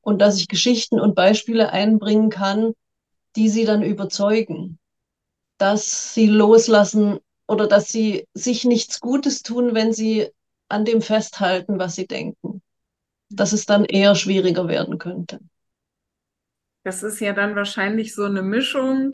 und 0.02 0.20
dass 0.20 0.38
ich 0.38 0.48
Geschichten 0.48 1.00
und 1.00 1.14
Beispiele 1.14 1.70
einbringen 1.70 2.30
kann, 2.30 2.74
die 3.36 3.48
sie 3.48 3.64
dann 3.64 3.82
überzeugen, 3.82 4.78
dass 5.58 6.14
sie 6.14 6.26
loslassen 6.26 7.18
oder 7.48 7.66
dass 7.68 7.88
sie 7.88 8.26
sich 8.34 8.64
nichts 8.64 9.00
Gutes 9.00 9.42
tun, 9.42 9.74
wenn 9.74 9.92
sie 9.92 10.28
an 10.68 10.84
dem 10.84 11.02
festhalten, 11.02 11.78
was 11.78 11.94
sie 11.94 12.06
denken. 12.06 12.62
Dass 13.30 13.52
es 13.52 13.66
dann 13.66 13.84
eher 13.84 14.14
schwieriger 14.14 14.68
werden 14.68 14.98
könnte. 14.98 15.40
Das 16.84 17.02
ist 17.02 17.20
ja 17.20 17.32
dann 17.32 17.54
wahrscheinlich 17.54 18.14
so 18.14 18.24
eine 18.24 18.42
Mischung, 18.42 19.12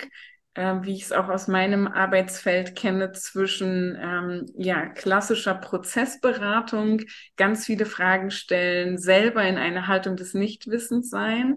wie 0.85 0.95
ich 0.95 1.03
es 1.03 1.13
auch 1.13 1.29
aus 1.29 1.49
meinem 1.49 1.87
Arbeitsfeld 1.87 2.77
kenne, 2.77 3.13
zwischen 3.13 3.97
ähm, 4.01 4.47
ja, 4.57 4.87
klassischer 4.87 5.55
Prozessberatung, 5.55 7.03
ganz 7.37 7.67
viele 7.67 7.87
Fragen 7.87 8.31
stellen, 8.31 8.99
selber 8.99 9.43
in 9.45 9.57
eine 9.57 9.87
Haltung 9.87 10.17
des 10.17 10.35
Nichtwissens 10.35 11.11
sein, 11.11 11.57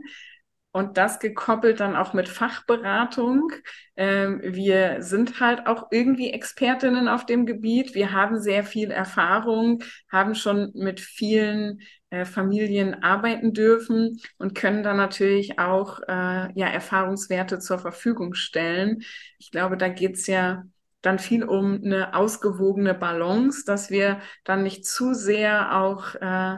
und 0.74 0.98
das 0.98 1.20
gekoppelt 1.20 1.82
dann 1.82 1.96
auch 1.98 2.14
mit 2.14 2.30
Fachberatung. 2.30 3.52
Ähm, 3.98 4.40
wir 4.42 5.02
sind 5.02 5.40
halt 5.42 5.68
auch 5.68 5.88
irgendwie 5.92 6.32
Expertinnen 6.32 7.10
auf 7.10 7.26
dem 7.26 7.46
Gebiet. 7.46 7.94
Wir 7.94 8.14
haben 8.14 8.40
sehr 8.40 8.64
viel 8.64 8.90
Erfahrung, 8.90 9.84
haben 10.10 10.34
schon 10.34 10.72
mit 10.74 11.02
vielen 11.02 11.82
äh, 12.12 12.26
Familien 12.26 13.04
arbeiten 13.04 13.54
dürfen 13.54 14.22
und 14.38 14.56
können 14.56 14.84
dann 14.84 14.98
natürlich 14.98 15.60
auch 15.60 16.00
äh, 16.08 16.54
ja, 16.54 16.68
Erfahrungswerte 16.68 17.60
zur 17.60 17.80
Verfügung 17.80 18.36
stellen. 18.36 19.02
Ich 19.40 19.52
glaube, 19.52 19.78
da 19.78 19.90
geht's 19.90 20.28
ja 20.28 20.64
dann 21.02 21.20
viel 21.20 21.44
um 21.44 21.82
eine 21.84 22.16
ausgewogene 22.16 22.94
Balance, 22.94 23.64
dass 23.66 23.90
wir 23.90 24.22
dann 24.44 24.64
nicht 24.64 24.86
zu 24.86 25.16
sehr 25.16 25.76
auch 25.78 26.16
äh, 26.16 26.58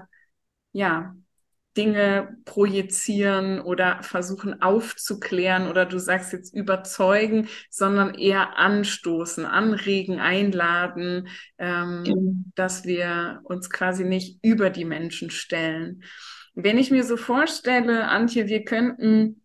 ja 0.73 1.15
Dinge 1.77 2.37
projizieren 2.45 3.59
oder 3.59 4.03
versuchen 4.03 4.61
aufzuklären 4.61 5.67
oder 5.67 5.85
du 5.85 5.99
sagst 5.99 6.33
jetzt 6.33 6.53
überzeugen, 6.53 7.47
sondern 7.69 8.13
eher 8.13 8.57
anstoßen, 8.57 9.45
anregen, 9.45 10.19
einladen, 10.19 11.27
ähm, 11.57 12.03
genau. 12.03 12.33
dass 12.55 12.85
wir 12.85 13.41
uns 13.43 13.69
quasi 13.69 14.03
nicht 14.03 14.39
über 14.43 14.69
die 14.69 14.85
Menschen 14.85 15.29
stellen. 15.29 16.03
Wenn 16.55 16.77
ich 16.77 16.91
mir 16.91 17.03
so 17.03 17.17
vorstelle, 17.17 18.07
Antje, 18.07 18.47
wir 18.47 18.63
könnten 18.63 19.42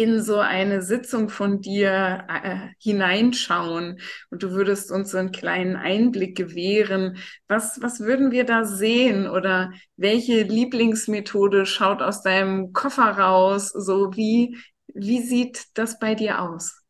in 0.00 0.22
so 0.22 0.38
eine 0.38 0.80
Sitzung 0.80 1.28
von 1.28 1.60
dir 1.60 2.24
äh, 2.28 2.56
hineinschauen 2.78 4.00
und 4.30 4.42
du 4.42 4.52
würdest 4.52 4.90
uns 4.90 5.10
so 5.10 5.18
einen 5.18 5.30
kleinen 5.30 5.76
Einblick 5.76 6.38
gewähren. 6.38 7.18
Was, 7.48 7.82
was 7.82 8.00
würden 8.00 8.30
wir 8.30 8.44
da 8.44 8.64
sehen 8.64 9.28
oder 9.28 9.72
welche 9.96 10.42
Lieblingsmethode 10.42 11.66
schaut 11.66 12.00
aus 12.00 12.22
deinem 12.22 12.72
Koffer 12.72 13.10
raus? 13.10 13.68
So 13.68 14.16
wie, 14.16 14.56
wie 14.94 15.20
sieht 15.20 15.66
das 15.74 15.98
bei 15.98 16.14
dir 16.14 16.40
aus? 16.40 16.80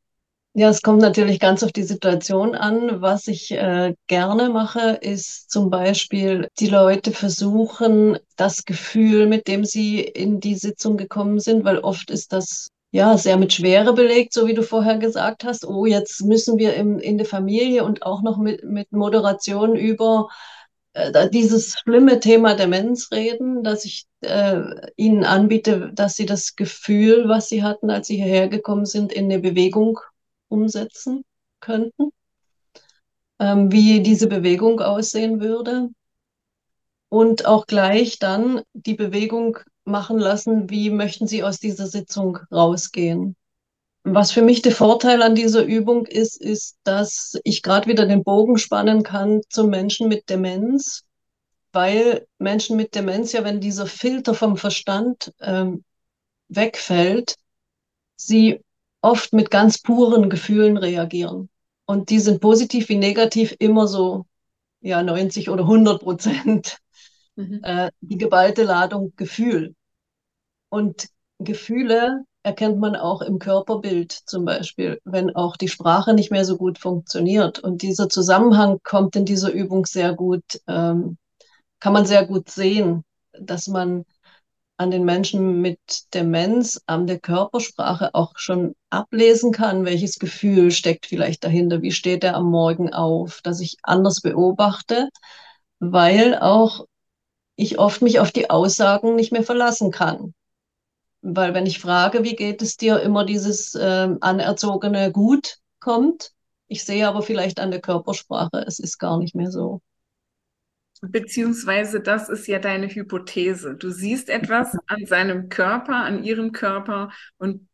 Ja, 0.53 0.69
es 0.69 0.83
kommt 0.83 1.01
natürlich 1.01 1.41
ganz 1.41 1.65
auf 1.65 1.73
die 1.73 1.83
Situation 1.83 2.55
an. 2.55 3.01
Was 3.01 3.27
ich 3.27 3.51
äh, 3.51 3.95
gerne 4.07 4.51
mache, 4.51 4.99
ist 5.01 5.51
zum 5.51 5.69
Beispiel 5.71 6.49
die 6.61 6.69
Leute 6.69 7.11
versuchen, 7.11 8.19
das 8.37 8.65
Gefühl, 8.65 9.27
mit 9.27 9.49
dem 9.49 9.65
sie 9.65 10.01
in 10.01 10.39
die 10.39 10.57
Sitzung 10.57 10.97
gekommen 10.97 11.41
sind, 11.41 11.65
weil 11.65 11.79
oft 11.79 12.11
ist 12.11 12.33
das 12.33 12.69
ja, 12.93 13.17
sehr 13.17 13.37
mit 13.37 13.53
Schwere 13.53 13.93
belegt, 13.93 14.33
so 14.33 14.47
wie 14.47 14.55
du 14.55 14.63
vorher 14.63 14.99
gesagt 14.99 15.45
hast. 15.45 15.65
Oh, 15.67 15.87
jetzt 15.87 16.23
müssen 16.25 16.59
wir 16.59 16.75
im, 16.75 16.99
in 16.99 17.19
der 17.19 17.27
Familie 17.27 17.85
und 17.85 18.03
auch 18.03 18.23
noch 18.23 18.37
mit, 18.39 18.65
mit 18.65 18.91
Moderation 18.93 19.77
über 19.77 20.29
äh, 20.95 21.31
dieses 21.31 21.79
schlimme 21.79 22.21
Thema 22.21 22.55
Demenz 22.55 23.11
reden, 23.13 23.63
dass 23.63 23.85
ich 23.85 24.07
äh, 24.23 24.61
ihnen 24.97 25.25
anbiete, 25.25 25.93
dass 25.95 26.17
sie 26.17 26.27
das 26.27 26.57
Gefühl, 26.57 27.29
was 27.29 27.49
sie 27.49 27.63
hatten, 27.63 27.91
als 27.91 28.09
sie 28.09 28.17
hierher 28.17 28.49
gekommen 28.49 28.87
sind, 28.87 29.13
in 29.13 29.27
eine 29.27 29.39
Bewegung 29.39 30.01
umsetzen 30.49 31.25
könnten. 31.61 32.11
Ähm, 33.39 33.73
wie 33.73 34.03
diese 34.03 34.27
Bewegung 34.27 34.81
aussehen 34.81 35.41
würde. 35.41 35.89
Und 37.09 37.47
auch 37.47 37.67
gleich 37.67 38.19
dann 38.19 38.63
die 38.73 38.95
Bewegung 38.95 39.59
machen 39.85 40.19
lassen, 40.19 40.71
wie 40.71 40.91
möchten 40.91 41.27
Sie 41.27 41.43
aus 41.43 41.59
dieser 41.59 41.87
Sitzung 41.87 42.39
rausgehen. 42.53 43.37
Was 44.03 44.33
für 44.33 44.43
mich 44.43 44.63
der 44.63 44.73
Vorteil 44.73 45.23
an 45.23 45.35
dieser 45.35 45.63
Übung 45.63 46.07
ist, 46.07 46.41
ist, 46.41 46.79
dass 46.85 47.39
ich 47.45 47.63
gerade 47.63 47.87
wieder 47.87 48.07
den 48.07 48.25
Bogen 48.25 48.57
spannen 48.57 49.03
kann 49.03 49.43
zu 49.51 49.65
Menschen 49.65 50.09
mit 50.09 50.31
Demenz, 50.31 51.05
weil 51.73 52.27
Menschen 52.39 52.77
mit 52.77 52.95
Demenz 52.95 53.33
ja, 53.33 53.45
wenn 53.45 53.61
dieser 53.61 53.87
Filter 53.87 54.35
vom 54.35 54.57
Verstand 54.57 55.33
ähm, 55.41 55.85
wegfällt, 56.49 57.37
sie 58.17 58.61
oft 59.03 59.33
mit 59.33 59.51
ganz 59.51 59.81
puren 59.81 60.31
Gefühlen 60.31 60.77
reagieren. 60.77 61.49
Und 61.85 62.11
die 62.11 62.21
sind 62.21 62.41
positiv 62.41 62.89
wie 62.89 62.97
negativ 62.97 63.55
immer 63.59 63.87
so, 63.87 64.27
ja, 64.81 65.03
90 65.03 65.51
oder 65.51 65.65
100 65.65 66.03
Prozent 66.03 66.79
mhm. 67.41 67.61
äh, 67.63 67.91
die 68.01 68.19
geballte 68.19 68.65
Ladung 68.65 69.13
Gefühl. 69.17 69.75
Und 70.69 71.09
Gefühle 71.39 72.25
erkennt 72.43 72.79
man 72.79 72.97
auch 72.97 73.23
im 73.23 73.39
Körperbild 73.39 74.13
zum 74.13 74.45
Beispiel, 74.45 75.01
wenn 75.05 75.35
auch 75.35 75.57
die 75.57 75.69
Sprache 75.69 76.15
nicht 76.15 76.31
mehr 76.31 76.45
so 76.45 76.57
gut 76.57 76.79
funktioniert. 76.79 77.59
Und 77.59 77.83
dieser 77.83 78.09
Zusammenhang 78.09 78.79
kommt 78.83 79.17
in 79.17 79.25
dieser 79.25 79.53
Übung 79.53 79.85
sehr 79.87 80.15
gut, 80.15 80.45
ähm, 80.67 81.19
kann 81.81 81.93
man 81.93 82.07
sehr 82.07 82.25
gut 82.27 82.51
sehen, 82.51 83.05
dass 83.33 83.67
man 83.67 84.05
an 84.77 84.91
den 84.91 85.05
Menschen 85.05 85.61
mit 85.61 85.79
Demenz, 86.15 86.81
an 86.87 87.07
der 87.07 87.19
Körpersprache 87.19 88.15
auch 88.15 88.33
schon 88.37 88.75
ablesen 88.89 89.53
kann, 89.53 89.85
welches 89.85 90.19
Gefühl 90.19 90.71
steckt 90.71 91.05
vielleicht 91.05 91.45
dahinter, 91.45 91.83
wie 91.83 91.93
steht 91.93 92.25
er 92.25 92.35
am 92.35 92.47
Morgen 92.51 92.91
auf, 92.91 93.43
dass 93.43 93.61
ich 93.61 93.77
anders 93.83 94.23
beobachte, 94.23 95.11
weil 95.79 96.39
auch 96.39 96.87
ich 97.61 97.79
oft 97.79 98.01
mich 98.01 98.21
auf 98.21 98.33
die 98.33 98.49
Aussagen 98.49 99.15
nicht 99.15 99.33
mehr 99.33 99.43
verlassen 99.43 99.91
kann. 99.91 100.35
Weil 101.21 101.53
wenn 101.53 101.67
ich 101.67 101.79
frage, 101.79 102.25
wie 102.25 102.35
geht 102.35 102.63
es 102.63 102.79
dir, 102.79 103.01
immer 103.01 103.27
dieses 103.27 103.75
äh, 103.75 104.09
anerzogene 104.21 105.13
Gut 105.13 105.59
kommt. 105.79 106.33
Ich 106.69 106.85
sehe 106.85 107.07
aber 107.07 107.21
vielleicht 107.21 107.61
an 107.61 107.71
der 107.71 107.83
Körpersprache, 107.83 108.65
es 108.67 108.79
ist 108.79 108.99
gar 108.99 109.19
nicht 109.19 109.35
mehr 109.35 109.51
so. 109.51 109.83
Beziehungsweise 111.03 112.01
das 112.01 112.29
ist 112.31 112.47
ja 112.47 112.59
deine 112.59 112.89
Hypothese. 112.89 113.75
Du 113.75 113.91
siehst 113.91 114.31
etwas 114.31 114.75
an 114.87 115.05
seinem 115.05 115.51
Körper, 115.51 115.97
an 115.97 116.25
ihrem 116.25 116.53
Körper 116.53 117.11
und 117.37 117.69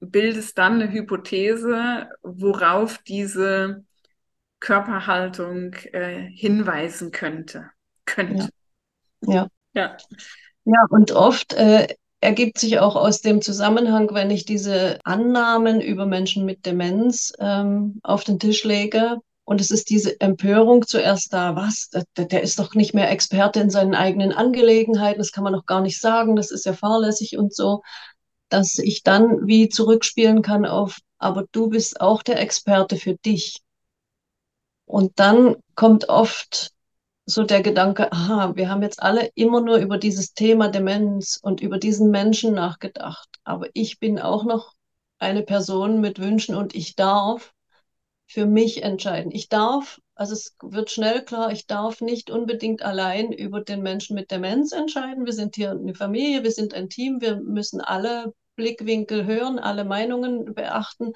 bildest 0.00 0.58
dann 0.58 0.80
eine 0.80 0.90
Hypothese, 0.90 2.08
worauf 2.22 2.98
diese 2.98 3.84
Körperhaltung 4.58 5.74
äh, 5.92 6.28
hinweisen 6.34 7.12
könnte. 7.12 7.70
Könnte. 8.04 8.44
Ja. 8.44 8.48
Ja. 9.74 9.96
Ja, 10.64 10.86
und 10.90 11.12
oft 11.12 11.54
äh, 11.54 11.88
ergibt 12.20 12.58
sich 12.58 12.78
auch 12.78 12.94
aus 12.94 13.20
dem 13.20 13.42
Zusammenhang, 13.42 14.08
wenn 14.12 14.30
ich 14.30 14.44
diese 14.44 15.00
Annahmen 15.04 15.80
über 15.80 16.06
Menschen 16.06 16.44
mit 16.44 16.64
Demenz 16.66 17.32
ähm, 17.40 17.98
auf 18.02 18.24
den 18.24 18.38
Tisch 18.38 18.62
lege. 18.64 19.18
Und 19.44 19.60
es 19.60 19.72
ist 19.72 19.90
diese 19.90 20.20
Empörung 20.20 20.86
zuerst 20.86 21.32
da, 21.32 21.56
was, 21.56 21.90
der, 22.16 22.26
der 22.26 22.42
ist 22.42 22.60
doch 22.60 22.74
nicht 22.74 22.94
mehr 22.94 23.10
Experte 23.10 23.60
in 23.60 23.70
seinen 23.70 23.94
eigenen 23.94 24.32
Angelegenheiten, 24.32 25.18
das 25.18 25.32
kann 25.32 25.42
man 25.42 25.52
doch 25.52 25.66
gar 25.66 25.80
nicht 25.80 26.00
sagen, 26.00 26.36
das 26.36 26.52
ist 26.52 26.64
ja 26.64 26.74
fahrlässig 26.74 27.36
und 27.36 27.52
so, 27.52 27.82
dass 28.48 28.78
ich 28.78 29.02
dann 29.02 29.46
wie 29.46 29.68
zurückspielen 29.68 30.42
kann 30.42 30.64
auf, 30.64 30.98
aber 31.18 31.44
du 31.50 31.68
bist 31.68 32.00
auch 32.00 32.22
der 32.22 32.40
Experte 32.40 32.96
für 32.96 33.14
dich. 33.16 33.58
Und 34.86 35.18
dann 35.18 35.56
kommt 35.74 36.08
oft 36.08 36.70
so 37.24 37.44
der 37.44 37.62
Gedanke, 37.62 38.10
aha, 38.12 38.56
wir 38.56 38.68
haben 38.68 38.82
jetzt 38.82 39.02
alle 39.02 39.30
immer 39.34 39.60
nur 39.60 39.76
über 39.76 39.98
dieses 39.98 40.34
Thema 40.34 40.68
Demenz 40.68 41.38
und 41.40 41.60
über 41.60 41.78
diesen 41.78 42.10
Menschen 42.10 42.54
nachgedacht. 42.54 43.28
Aber 43.44 43.68
ich 43.74 43.98
bin 43.98 44.18
auch 44.18 44.44
noch 44.44 44.74
eine 45.18 45.42
Person 45.42 46.00
mit 46.00 46.18
Wünschen 46.18 46.56
und 46.56 46.74
ich 46.74 46.96
darf 46.96 47.52
für 48.26 48.46
mich 48.46 48.82
entscheiden. 48.82 49.30
Ich 49.30 49.48
darf, 49.48 50.00
also 50.14 50.32
es 50.32 50.56
wird 50.62 50.90
schnell 50.90 51.24
klar, 51.24 51.52
ich 51.52 51.66
darf 51.66 52.00
nicht 52.00 52.30
unbedingt 52.30 52.82
allein 52.82 53.30
über 53.30 53.60
den 53.60 53.82
Menschen 53.82 54.14
mit 54.14 54.30
Demenz 54.30 54.72
entscheiden. 54.72 55.26
Wir 55.26 55.32
sind 55.32 55.54
hier 55.54 55.70
eine 55.70 55.94
Familie, 55.94 56.42
wir 56.42 56.50
sind 56.50 56.74
ein 56.74 56.88
Team, 56.88 57.20
wir 57.20 57.36
müssen 57.36 57.80
alle 57.80 58.32
Blickwinkel 58.56 59.26
hören, 59.26 59.58
alle 59.58 59.84
Meinungen 59.84 60.54
beachten. 60.54 61.12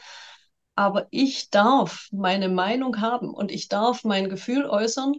Aber 0.74 1.06
ich 1.10 1.50
darf 1.50 2.08
meine 2.12 2.50
Meinung 2.50 3.00
haben 3.00 3.30
und 3.30 3.50
ich 3.50 3.68
darf 3.68 4.04
mein 4.04 4.28
Gefühl 4.28 4.66
äußern. 4.66 5.14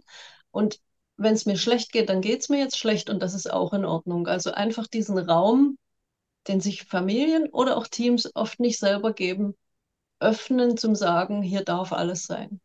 Und 0.50 0.80
wenn 1.16 1.34
es 1.34 1.46
mir 1.46 1.56
schlecht 1.56 1.92
geht, 1.92 2.08
dann 2.08 2.20
geht 2.20 2.40
es 2.40 2.48
mir 2.48 2.58
jetzt 2.58 2.78
schlecht 2.78 3.10
und 3.10 3.20
das 3.20 3.34
ist 3.34 3.50
auch 3.50 3.72
in 3.72 3.84
Ordnung. 3.84 4.26
Also 4.28 4.52
einfach 4.52 4.86
diesen 4.86 5.18
Raum, 5.18 5.78
den 6.48 6.60
sich 6.60 6.84
Familien 6.84 7.48
oder 7.50 7.76
auch 7.76 7.86
Teams 7.88 8.30
oft 8.34 8.60
nicht 8.60 8.78
selber 8.78 9.12
geben, 9.12 9.56
öffnen 10.20 10.76
zum 10.76 10.94
Sagen, 10.94 11.42
hier 11.42 11.64
darf 11.64 11.92
alles 11.92 12.24
sein. 12.24 12.60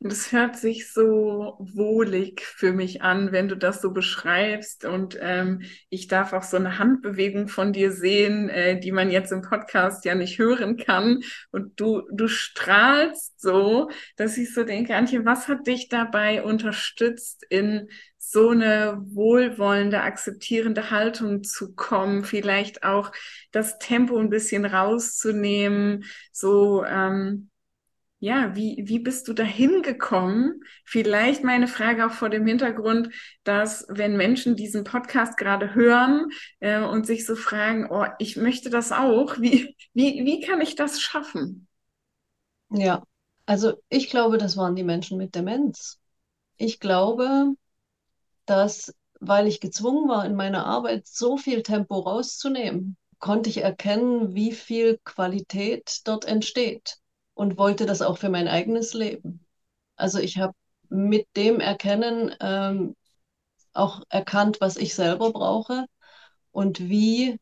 Das 0.00 0.30
hört 0.30 0.56
sich 0.56 0.92
so 0.92 1.56
wohlig 1.58 2.42
für 2.42 2.72
mich 2.72 3.02
an, 3.02 3.32
wenn 3.32 3.48
du 3.48 3.56
das 3.56 3.82
so 3.82 3.90
beschreibst. 3.90 4.84
Und 4.84 5.18
ähm, 5.20 5.62
ich 5.88 6.06
darf 6.06 6.32
auch 6.32 6.44
so 6.44 6.56
eine 6.56 6.78
Handbewegung 6.78 7.48
von 7.48 7.72
dir 7.72 7.90
sehen, 7.90 8.48
äh, 8.48 8.78
die 8.78 8.92
man 8.92 9.10
jetzt 9.10 9.32
im 9.32 9.42
Podcast 9.42 10.04
ja 10.04 10.14
nicht 10.14 10.38
hören 10.38 10.76
kann. 10.76 11.22
Und 11.50 11.80
du, 11.80 12.02
du 12.12 12.28
strahlst 12.28 13.40
so, 13.40 13.90
dass 14.16 14.38
ich 14.38 14.54
so 14.54 14.62
denke, 14.62 14.94
Antje, 14.94 15.24
was 15.24 15.48
hat 15.48 15.66
dich 15.66 15.88
dabei 15.88 16.44
unterstützt, 16.44 17.44
in 17.50 17.88
so 18.18 18.50
eine 18.50 19.02
wohlwollende, 19.04 20.02
akzeptierende 20.02 20.92
Haltung 20.92 21.42
zu 21.42 21.74
kommen, 21.74 22.22
vielleicht 22.22 22.84
auch 22.84 23.10
das 23.50 23.78
Tempo 23.80 24.16
ein 24.16 24.30
bisschen 24.30 24.64
rauszunehmen, 24.64 26.04
so 26.30 26.84
ähm, 26.84 27.50
ja, 28.20 28.56
wie, 28.56 28.82
wie 28.86 28.98
bist 28.98 29.28
du 29.28 29.32
dahin 29.32 29.82
gekommen? 29.82 30.62
Vielleicht 30.84 31.44
meine 31.44 31.68
Frage 31.68 32.06
auch 32.06 32.10
vor 32.12 32.30
dem 32.30 32.46
Hintergrund, 32.46 33.10
dass 33.44 33.86
wenn 33.88 34.16
Menschen 34.16 34.56
diesen 34.56 34.82
Podcast 34.82 35.36
gerade 35.36 35.74
hören 35.74 36.28
äh, 36.58 36.80
und 36.80 37.06
sich 37.06 37.24
so 37.24 37.36
fragen, 37.36 37.86
oh, 37.90 38.06
ich 38.18 38.36
möchte 38.36 38.70
das 38.70 38.90
auch, 38.90 39.38
wie, 39.38 39.76
wie, 39.94 40.24
wie 40.24 40.40
kann 40.40 40.60
ich 40.60 40.74
das 40.74 41.00
schaffen? 41.00 41.68
Ja, 42.70 43.04
also 43.46 43.74
ich 43.88 44.10
glaube, 44.10 44.36
das 44.36 44.56
waren 44.56 44.74
die 44.74 44.84
Menschen 44.84 45.16
mit 45.16 45.36
Demenz. 45.36 45.98
Ich 46.56 46.80
glaube, 46.80 47.54
dass, 48.46 48.92
weil 49.20 49.46
ich 49.46 49.60
gezwungen 49.60 50.08
war, 50.08 50.26
in 50.26 50.34
meiner 50.34 50.66
Arbeit 50.66 51.06
so 51.06 51.36
viel 51.36 51.62
Tempo 51.62 52.00
rauszunehmen, 52.00 52.96
konnte 53.20 53.48
ich 53.48 53.58
erkennen, 53.58 54.34
wie 54.34 54.52
viel 54.52 54.98
Qualität 55.04 56.00
dort 56.04 56.24
entsteht 56.24 56.98
und 57.38 57.56
wollte 57.56 57.86
das 57.86 58.02
auch 58.02 58.18
für 58.18 58.30
mein 58.30 58.48
eigenes 58.48 58.94
Leben. 58.94 59.46
Also 59.94 60.18
ich 60.18 60.38
habe 60.38 60.54
mit 60.88 61.28
dem 61.36 61.60
Erkennen 61.60 62.34
ähm, 62.40 62.96
auch 63.72 64.02
erkannt, 64.08 64.60
was 64.60 64.76
ich 64.76 64.92
selber 64.96 65.30
brauche 65.30 65.86
und 66.50 66.88
wie 66.88 67.38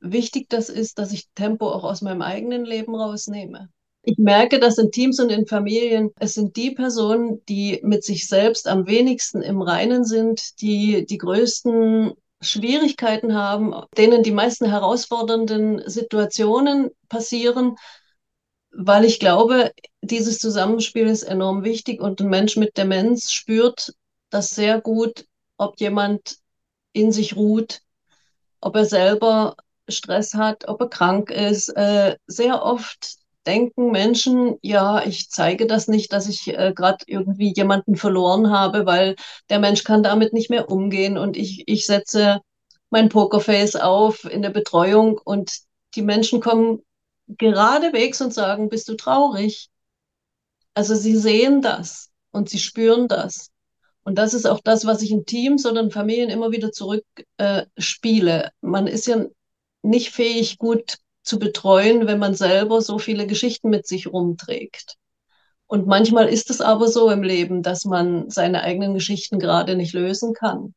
wichtig 0.00 0.48
das 0.48 0.68
ist, 0.68 0.98
dass 0.98 1.12
ich 1.12 1.28
Tempo 1.36 1.70
auch 1.70 1.84
aus 1.84 2.02
meinem 2.02 2.22
eigenen 2.22 2.64
Leben 2.64 2.92
rausnehme. 2.96 3.68
Ich 4.02 4.18
merke, 4.18 4.58
dass 4.58 4.78
in 4.78 4.90
Teams 4.90 5.20
und 5.20 5.30
in 5.30 5.46
Familien, 5.46 6.10
es 6.18 6.34
sind 6.34 6.56
die 6.56 6.72
Personen, 6.72 7.40
die 7.48 7.78
mit 7.84 8.02
sich 8.02 8.26
selbst 8.26 8.66
am 8.66 8.88
wenigsten 8.88 9.42
im 9.42 9.62
Reinen 9.62 10.04
sind, 10.04 10.60
die 10.60 11.06
die 11.06 11.18
größten 11.18 12.14
Schwierigkeiten 12.40 13.34
haben, 13.34 13.74
denen 13.96 14.24
die 14.24 14.32
meisten 14.32 14.68
herausfordernden 14.68 15.88
Situationen 15.88 16.90
passieren, 17.08 17.76
weil 18.72 19.04
ich 19.04 19.20
glaube, 19.20 19.72
dieses 20.02 20.38
Zusammenspiel 20.38 21.06
ist 21.06 21.22
enorm 21.22 21.64
wichtig 21.64 22.00
und 22.00 22.20
ein 22.20 22.28
Mensch 22.28 22.56
mit 22.56 22.76
Demenz 22.76 23.32
spürt 23.32 23.94
das 24.30 24.50
sehr 24.50 24.80
gut, 24.80 25.26
ob 25.56 25.80
jemand 25.80 26.36
in 26.92 27.12
sich 27.12 27.36
ruht, 27.36 27.80
ob 28.60 28.76
er 28.76 28.84
selber 28.84 29.56
Stress 29.88 30.34
hat, 30.34 30.68
ob 30.68 30.80
er 30.80 30.88
krank 30.88 31.30
ist. 31.30 31.68
Äh, 31.70 32.16
sehr 32.26 32.62
oft 32.62 33.16
denken 33.46 33.90
Menschen, 33.90 34.56
ja, 34.62 35.04
ich 35.04 35.30
zeige 35.30 35.66
das 35.66 35.88
nicht, 35.88 36.12
dass 36.12 36.28
ich 36.28 36.46
äh, 36.48 36.72
gerade 36.74 37.04
irgendwie 37.06 37.52
jemanden 37.54 37.96
verloren 37.96 38.50
habe, 38.50 38.86
weil 38.86 39.16
der 39.48 39.58
Mensch 39.58 39.82
kann 39.84 40.02
damit 40.02 40.32
nicht 40.32 40.50
mehr 40.50 40.70
umgehen 40.70 41.18
und 41.18 41.36
ich, 41.36 41.64
ich 41.66 41.86
setze 41.86 42.40
mein 42.90 43.08
Pokerface 43.08 43.76
auf 43.76 44.24
in 44.24 44.42
der 44.42 44.50
Betreuung 44.50 45.18
und 45.24 45.60
die 45.94 46.02
Menschen 46.02 46.40
kommen 46.40 46.82
geradewegs 47.38 48.20
und 48.20 48.34
sagen, 48.34 48.68
bist 48.68 48.88
du 48.88 48.94
traurig? 48.94 49.70
Also 50.74 50.94
sie 50.94 51.16
sehen 51.16 51.62
das 51.62 52.10
und 52.30 52.48
sie 52.48 52.58
spüren 52.58 53.08
das. 53.08 53.50
Und 54.02 54.16
das 54.16 54.34
ist 54.34 54.46
auch 54.46 54.60
das, 54.60 54.86
was 54.86 55.02
ich 55.02 55.10
in 55.10 55.26
Teams 55.26 55.66
oder 55.66 55.80
in 55.80 55.90
Familien 55.90 56.30
immer 56.30 56.52
wieder 56.52 56.72
zurückspiele. 56.72 58.44
Äh, 58.44 58.50
man 58.60 58.86
ist 58.86 59.06
ja 59.06 59.24
nicht 59.82 60.10
fähig, 60.10 60.58
gut 60.58 60.98
zu 61.22 61.38
betreuen, 61.38 62.06
wenn 62.06 62.18
man 62.18 62.34
selber 62.34 62.80
so 62.80 62.98
viele 62.98 63.26
Geschichten 63.26 63.68
mit 63.68 63.86
sich 63.86 64.06
rumträgt. 64.06 64.96
Und 65.66 65.86
manchmal 65.86 66.28
ist 66.28 66.50
es 66.50 66.60
aber 66.60 66.88
so 66.88 67.10
im 67.10 67.22
Leben, 67.22 67.62
dass 67.62 67.84
man 67.84 68.28
seine 68.30 68.62
eigenen 68.62 68.94
Geschichten 68.94 69.38
gerade 69.38 69.76
nicht 69.76 69.92
lösen 69.92 70.32
kann. 70.32 70.74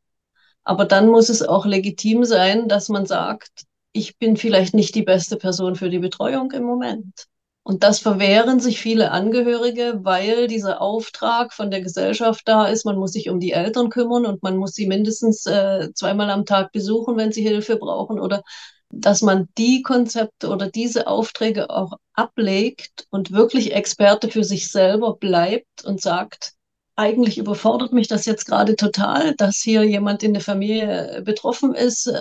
Aber 0.64 0.86
dann 0.86 1.08
muss 1.08 1.30
es 1.30 1.42
auch 1.42 1.66
legitim 1.66 2.26
sein, 2.26 2.68
dass 2.68 2.90
man 2.90 3.06
sagt, 3.06 3.64
ich 3.94 4.18
bin 4.18 4.38
vielleicht 4.38 4.74
nicht 4.74 4.96
die 4.96 5.04
beste 5.04 5.38
Person 5.38 5.76
für 5.76 5.90
die 5.90 6.00
Betreuung 6.00 6.52
im 6.52 6.64
Moment. 6.64 7.28
Und 7.66 7.84
das 7.84 8.00
verwehren 8.00 8.60
sich 8.60 8.82
viele 8.82 9.12
Angehörige, 9.12 10.00
weil 10.04 10.48
dieser 10.48 10.82
Auftrag 10.82 11.54
von 11.54 11.72
der 11.72 11.82
Gesellschaft 11.82 12.42
da 12.46 12.68
ist, 12.68 12.86
man 12.86 12.98
muss 12.98 13.14
sich 13.14 13.30
um 13.30 13.40
die 13.40 13.54
Eltern 13.54 13.90
kümmern 13.90 14.26
und 14.26 14.44
man 14.44 14.58
muss 14.58 14.74
sie 14.74 14.86
mindestens 14.86 15.46
äh, 15.46 15.90
zweimal 15.94 16.30
am 16.30 16.46
Tag 16.46 16.74
besuchen, 16.74 17.16
wenn 17.16 17.32
sie 17.32 17.42
Hilfe 17.42 17.78
brauchen 17.78 18.20
oder 18.20 18.44
dass 18.90 19.22
man 19.22 19.48
die 19.58 19.82
Konzepte 19.82 20.50
oder 20.50 20.70
diese 20.70 21.08
Aufträge 21.08 21.70
auch 21.70 21.94
ablegt 22.14 23.08
und 23.10 23.32
wirklich 23.32 23.74
Experte 23.74 24.30
für 24.30 24.44
sich 24.44 24.70
selber 24.70 25.16
bleibt 25.16 25.86
und 25.86 26.02
sagt, 26.02 26.54
eigentlich 26.96 27.38
überfordert 27.38 27.94
mich 27.94 28.08
das 28.08 28.26
jetzt 28.26 28.46
gerade 28.46 28.76
total, 28.76 29.36
dass 29.36 29.58
hier 29.58 29.84
jemand 29.84 30.22
in 30.22 30.34
der 30.34 30.44
Familie 30.44 31.22
betroffen 31.26 31.74
ist 31.74 32.12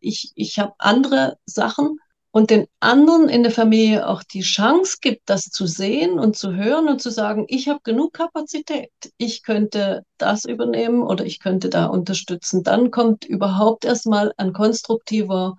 ich, 0.00 0.32
ich 0.34 0.58
habe 0.58 0.74
andere 0.78 1.38
Sachen 1.46 1.98
und 2.32 2.50
den 2.50 2.66
anderen 2.78 3.28
in 3.28 3.42
der 3.42 3.52
Familie 3.52 4.06
auch 4.06 4.22
die 4.22 4.42
Chance 4.42 4.98
gibt, 5.00 5.28
das 5.28 5.44
zu 5.50 5.66
sehen 5.66 6.18
und 6.18 6.36
zu 6.36 6.54
hören 6.54 6.88
und 6.88 7.02
zu 7.02 7.10
sagen, 7.10 7.44
ich 7.48 7.68
habe 7.68 7.80
genug 7.82 8.12
Kapazität, 8.12 8.90
ich 9.16 9.42
könnte 9.42 10.04
das 10.16 10.44
übernehmen 10.44 11.02
oder 11.02 11.24
ich 11.24 11.40
könnte 11.40 11.70
da 11.70 11.86
unterstützen. 11.86 12.62
Dann 12.62 12.90
kommt 12.90 13.24
überhaupt 13.24 13.84
erstmal 13.84 14.32
ein 14.36 14.52
konstruktiver 14.52 15.56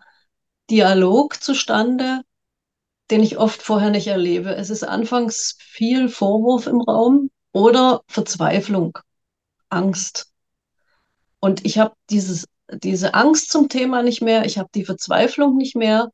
Dialog 0.69 1.43
zustande, 1.43 2.21
den 3.10 3.21
ich 3.21 3.38
oft 3.38 3.62
vorher 3.62 3.89
nicht 3.89 4.08
erlebe. 4.08 4.56
Es 4.56 4.69
ist 4.69 4.84
anfangs 4.84 5.58
viel 5.60 6.08
Vorwurf 6.08 6.67
im 6.67 6.80
Raum 6.80 7.30
oder 7.51 8.01
Verzweiflung, 8.08 8.97
Angst. 9.67 10.32
Und 11.41 11.65
ich 11.65 11.77
habe 11.80 11.95
dieses 12.10 12.47
diese 12.72 13.14
Angst 13.14 13.52
zum 13.52 13.70
Thema 13.70 14.04
nicht 14.04 14.22
mehr, 14.22 14.46
ich 14.46 14.58
habe 14.58 14.70
die 14.74 14.86
Verzweiflung 14.86 15.58
nicht 15.58 15.76
mehr. 15.76 16.12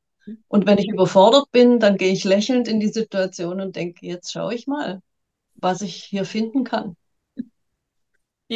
Und 0.47 0.65
wenn 0.65 0.77
ich 0.77 0.89
überfordert 0.89 1.51
bin, 1.51 1.79
dann 1.79 1.97
gehe 1.97 2.11
ich 2.11 2.23
lächelnd 2.23 2.67
in 2.67 2.79
die 2.79 2.89
Situation 2.89 3.61
und 3.61 3.75
denke, 3.75 4.05
jetzt 4.05 4.31
schaue 4.31 4.53
ich 4.53 4.67
mal, 4.67 5.01
was 5.55 5.81
ich 5.81 5.95
hier 5.95 6.25
finden 6.25 6.63
kann. 6.63 6.95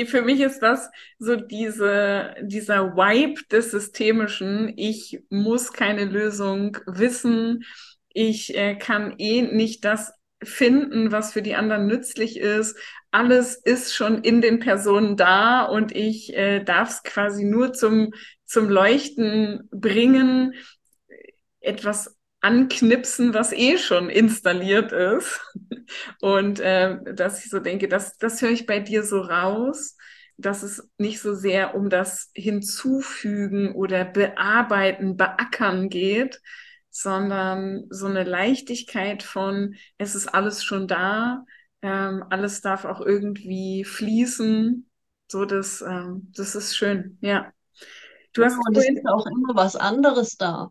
Für 0.06 0.22
mich 0.22 0.40
ist 0.40 0.60
das 0.60 0.90
so 1.20 1.36
diese, 1.36 2.36
dieser 2.42 2.96
Vibe 2.96 3.42
des 3.52 3.72
Systemischen. 3.72 4.74
Ich 4.78 5.22
muss 5.30 5.74
keine 5.74 6.06
Lösung 6.06 6.78
wissen. 6.86 7.66
Ich 8.10 8.56
äh, 8.56 8.76
kann 8.76 9.16
eh 9.18 9.42
nicht 9.42 9.84
das 9.84 10.14
finden, 10.42 11.12
was 11.12 11.34
für 11.34 11.42
die 11.42 11.56
anderen 11.56 11.88
nützlich 11.88 12.38
ist. 12.38 12.78
Alles 13.12 13.56
ist 13.56 13.94
schon 13.94 14.24
in 14.24 14.42
den 14.42 14.60
Personen 14.60 15.18
da 15.18 15.64
und 15.64 15.94
ich 15.94 16.34
äh, 16.36 16.64
darf 16.64 16.90
es 16.90 17.04
quasi 17.04 17.44
nur 17.44 17.74
zum, 17.74 18.14
zum 18.46 18.70
Leuchten 18.70 19.68
bringen, 19.72 20.54
etwas 21.60 22.18
anknipsen, 22.42 23.34
was 23.34 23.54
eh 23.54 23.78
schon 23.78 24.10
installiert 24.10 24.92
ist. 24.92 25.40
Und 26.22 26.60
äh, 26.60 26.98
dass 27.14 27.44
ich 27.44 27.52
so 27.52 27.60
denke, 27.60 27.88
das, 27.88 28.18
das 28.18 28.42
höre 28.42 28.52
ich 28.52 28.66
bei 28.66 28.80
dir 28.80 29.04
so 29.04 29.22
raus, 29.22 29.98
dass 30.38 30.64
es 30.64 30.90
nicht 30.98 31.20
so 31.20 31.36
sehr 31.36 31.76
um 31.76 31.90
das 31.90 32.32
Hinzufügen 32.34 33.76
oder 33.76 34.06
Bearbeiten, 34.06 35.18
Beackern 35.18 35.90
geht, 35.90 36.42
sondern 36.90 37.86
so 37.90 38.08
eine 38.08 38.24
Leichtigkeit 38.24 39.22
von, 39.24 39.76
es 39.98 40.16
ist 40.16 40.28
alles 40.28 40.64
schon 40.64 40.88
da, 40.88 41.46
Ähm, 41.82 42.24
alles 42.30 42.62
darf 42.62 42.86
auch 42.86 43.02
irgendwie 43.02 43.84
fließen. 43.84 44.88
So, 45.28 45.46
das, 45.46 45.82
ähm, 45.82 46.32
das 46.36 46.56
ist 46.56 46.76
schön, 46.76 47.18
ja. 47.22 47.52
Du 48.34 48.44
hast 48.44 48.58
und 48.68 48.78
es 48.78 48.88
ist 48.88 49.08
auch 49.08 49.26
immer 49.26 49.56
was 49.56 49.76
anderes 49.76 50.38
da. 50.38 50.70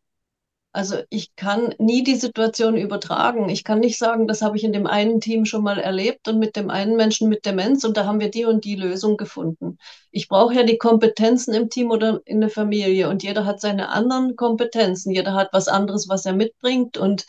Also 0.73 0.99
ich 1.11 1.35
kann 1.35 1.75
nie 1.79 2.05
die 2.05 2.15
Situation 2.15 2.77
übertragen. 2.77 3.49
Ich 3.49 3.65
kann 3.65 3.81
nicht 3.81 3.99
sagen, 3.99 4.29
das 4.29 4.41
habe 4.41 4.57
ich 4.57 4.63
in 4.63 4.73
dem 4.73 4.87
einen 4.87 5.21
Team 5.21 5.45
schon 5.45 5.65
mal 5.65 5.81
erlebt 5.81 6.29
und 6.29 6.39
mit 6.39 6.55
dem 6.55 6.71
einen 6.71 6.95
Menschen 6.97 7.29
mit 7.29 7.45
Demenz 7.45 7.83
und 7.83 7.97
da 7.97 8.05
haben 8.07 8.21
wir 8.21 8.31
die 8.31 8.45
und 8.45 8.65
die 8.65 8.77
Lösung 8.77 9.17
gefunden. 9.17 9.79
Ich 10.13 10.29
brauche 10.29 10.55
ja 10.55 10.63
die 10.63 10.79
Kompetenzen 10.79 11.55
im 11.55 11.71
Team 11.71 11.91
oder 11.91 12.21
in 12.25 12.41
der 12.41 12.51
Familie 12.51 13.09
und 13.09 13.25
jeder 13.25 13.47
hat 13.47 13.61
seine 13.61 13.89
anderen 13.89 14.37
Kompetenzen. 14.37 15.11
Jeder 15.11 15.35
hat 15.35 15.49
was 15.53 15.67
anderes, 15.67 16.09
was 16.09 16.25
er 16.25 16.35
mitbringt 16.35 16.97
und 16.97 17.27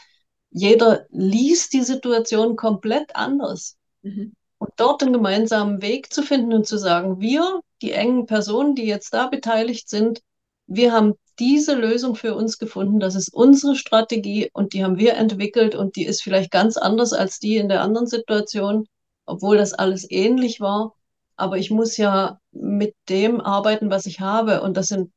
jeder 0.51 1.05
liest 1.09 1.73
die 1.73 1.83
Situation 1.83 2.55
komplett 2.55 3.15
anders. 3.15 3.77
Mhm. 4.03 4.33
Und 4.57 4.69
dort 4.75 5.01
einen 5.01 5.13
gemeinsamen 5.13 5.81
Weg 5.81 6.13
zu 6.13 6.21
finden 6.21 6.53
und 6.53 6.67
zu 6.67 6.77
sagen, 6.77 7.19
wir, 7.19 7.61
die 7.81 7.93
engen 7.93 8.27
Personen, 8.27 8.75
die 8.75 8.85
jetzt 8.85 9.13
da 9.13 9.27
beteiligt 9.27 9.89
sind, 9.89 10.21
wir 10.67 10.93
haben 10.93 11.15
diese 11.39 11.73
Lösung 11.73 12.15
für 12.15 12.35
uns 12.35 12.59
gefunden. 12.59 12.99
Das 12.99 13.15
ist 13.15 13.33
unsere 13.33 13.75
Strategie 13.75 14.49
und 14.53 14.73
die 14.73 14.83
haben 14.83 14.97
wir 14.97 15.15
entwickelt 15.15 15.73
und 15.73 15.95
die 15.95 16.05
ist 16.05 16.21
vielleicht 16.21 16.51
ganz 16.51 16.77
anders 16.77 17.13
als 17.13 17.39
die 17.39 17.57
in 17.57 17.67
der 17.67 17.81
anderen 17.81 18.07
Situation, 18.07 18.85
obwohl 19.25 19.57
das 19.57 19.73
alles 19.73 20.05
ähnlich 20.09 20.59
war. 20.59 20.93
Aber 21.35 21.57
ich 21.57 21.71
muss 21.71 21.97
ja 21.97 22.39
mit 22.51 22.93
dem 23.09 23.41
arbeiten, 23.41 23.89
was 23.89 24.05
ich 24.05 24.19
habe. 24.19 24.61
Und 24.61 24.77
das 24.77 24.87
sind 24.87 25.11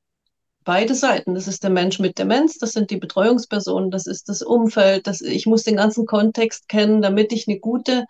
beide 0.64 0.94
Seiten. 0.94 1.34
Das 1.34 1.48
ist 1.48 1.62
der 1.62 1.70
Mensch 1.70 1.98
mit 1.98 2.18
Demenz, 2.18 2.58
das 2.58 2.72
sind 2.72 2.90
die 2.90 2.96
Betreuungspersonen, 2.96 3.90
das 3.90 4.06
ist 4.06 4.28
das 4.28 4.42
Umfeld. 4.42 5.06
Das, 5.06 5.20
ich 5.20 5.46
muss 5.46 5.62
den 5.64 5.76
ganzen 5.76 6.06
Kontext 6.06 6.68
kennen, 6.68 7.02
damit 7.02 7.32
ich 7.32 7.48
eine 7.48 7.58
gute 7.58 8.06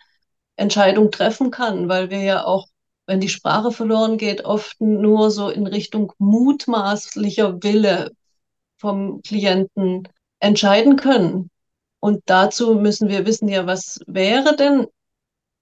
Entscheidung 0.57 1.11
treffen 1.11 1.51
kann, 1.51 1.89
weil 1.89 2.11
wir 2.11 2.23
ja 2.23 2.45
auch 2.45 2.67
wenn 3.07 3.21
die 3.21 3.29
Sprache 3.29 3.71
verloren 3.71 4.19
geht, 4.19 4.45
oft 4.45 4.81
nur 4.81 5.31
so 5.31 5.49
in 5.51 5.67
Richtung 5.67 6.13
mutmaßlicher 6.19 7.63
Wille 7.63 8.13
vom 8.77 9.21
Klienten 9.23 10.09
entscheiden 10.41 10.97
können. 10.97 11.51
Und 12.01 12.23
dazu 12.27 12.75
müssen 12.75 13.09
wir 13.09 13.27
wissen 13.27 13.49
ja, 13.49 13.67
was 13.67 14.01
wäre 14.07 14.57
denn 14.57 14.87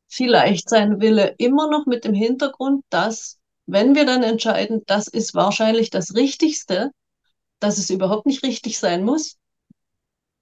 vielleicht 0.09 0.69
sein 0.69 1.01
Wille 1.01 1.35
immer 1.39 1.71
noch 1.71 1.87
mit 1.87 2.05
dem 2.05 2.15
Hintergrund, 2.15 2.85
dass, 2.91 3.39
wenn 3.67 3.95
wir 3.95 4.05
dann 4.05 4.23
entscheiden, 4.23 4.83
das 4.87 5.09
ist 5.09 5.35
wahrscheinlich 5.35 5.91
das 5.91 6.15
Richtigste, 6.15 6.91
dass 7.61 7.79
es 7.79 7.91
überhaupt 7.91 8.27
nicht 8.27 8.43
richtig 8.43 8.79
sein 8.79 9.05
muss, 9.05 9.37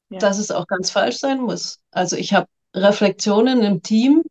ja. 0.09 0.19
dass 0.19 0.39
es 0.39 0.51
auch 0.51 0.67
ganz 0.67 0.91
falsch 0.91 1.19
sein 1.19 1.41
muss. 1.41 1.81
Also 1.91 2.17
ich 2.17 2.33
habe 2.33 2.49
Reflexionen 2.75 3.63
im 3.63 3.83
Team, 3.83 4.23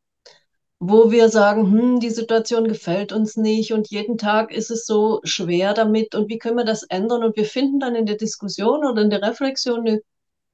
wo 0.80 1.12
wir 1.12 1.30
sagen, 1.30 1.72
hm, 1.72 2.00
die 2.00 2.10
Situation 2.10 2.68
gefällt 2.68 3.12
uns 3.12 3.36
nicht 3.36 3.74
und 3.74 3.90
jeden 3.90 4.18
Tag 4.18 4.52
ist 4.52 4.72
es 4.72 4.86
so 4.86 5.20
schwer 5.24 5.74
damit 5.74 6.16
und 6.16 6.30
wie 6.30 6.38
können 6.38 6.58
wir 6.58 6.66
das 6.66 6.84
ändern? 6.84 7.24
Und 7.24 7.36
wir 7.36 7.46
finden 7.46 7.80
dann 7.80 7.96
in 7.96 8.06
der 8.06 8.16
Diskussion 8.16 8.86
oder 8.86 9.02
in 9.02 9.10
der 9.10 9.22
Reflexion 9.22 9.82
eine, 9.82 10.02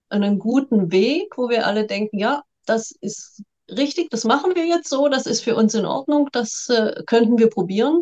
einen 0.09 0.39
guten 0.39 0.91
Weg, 0.91 1.37
wo 1.37 1.49
wir 1.49 1.67
alle 1.67 1.85
denken, 1.85 2.17
ja, 2.17 2.43
das 2.65 2.91
ist 2.91 3.43
richtig, 3.69 4.09
das 4.09 4.23
machen 4.23 4.55
wir 4.55 4.65
jetzt 4.65 4.89
so, 4.89 5.07
das 5.07 5.25
ist 5.25 5.41
für 5.41 5.55
uns 5.55 5.73
in 5.73 5.85
Ordnung, 5.85 6.29
das 6.31 6.69
äh, 6.69 7.03
könnten 7.05 7.37
wir 7.37 7.49
probieren. 7.49 8.01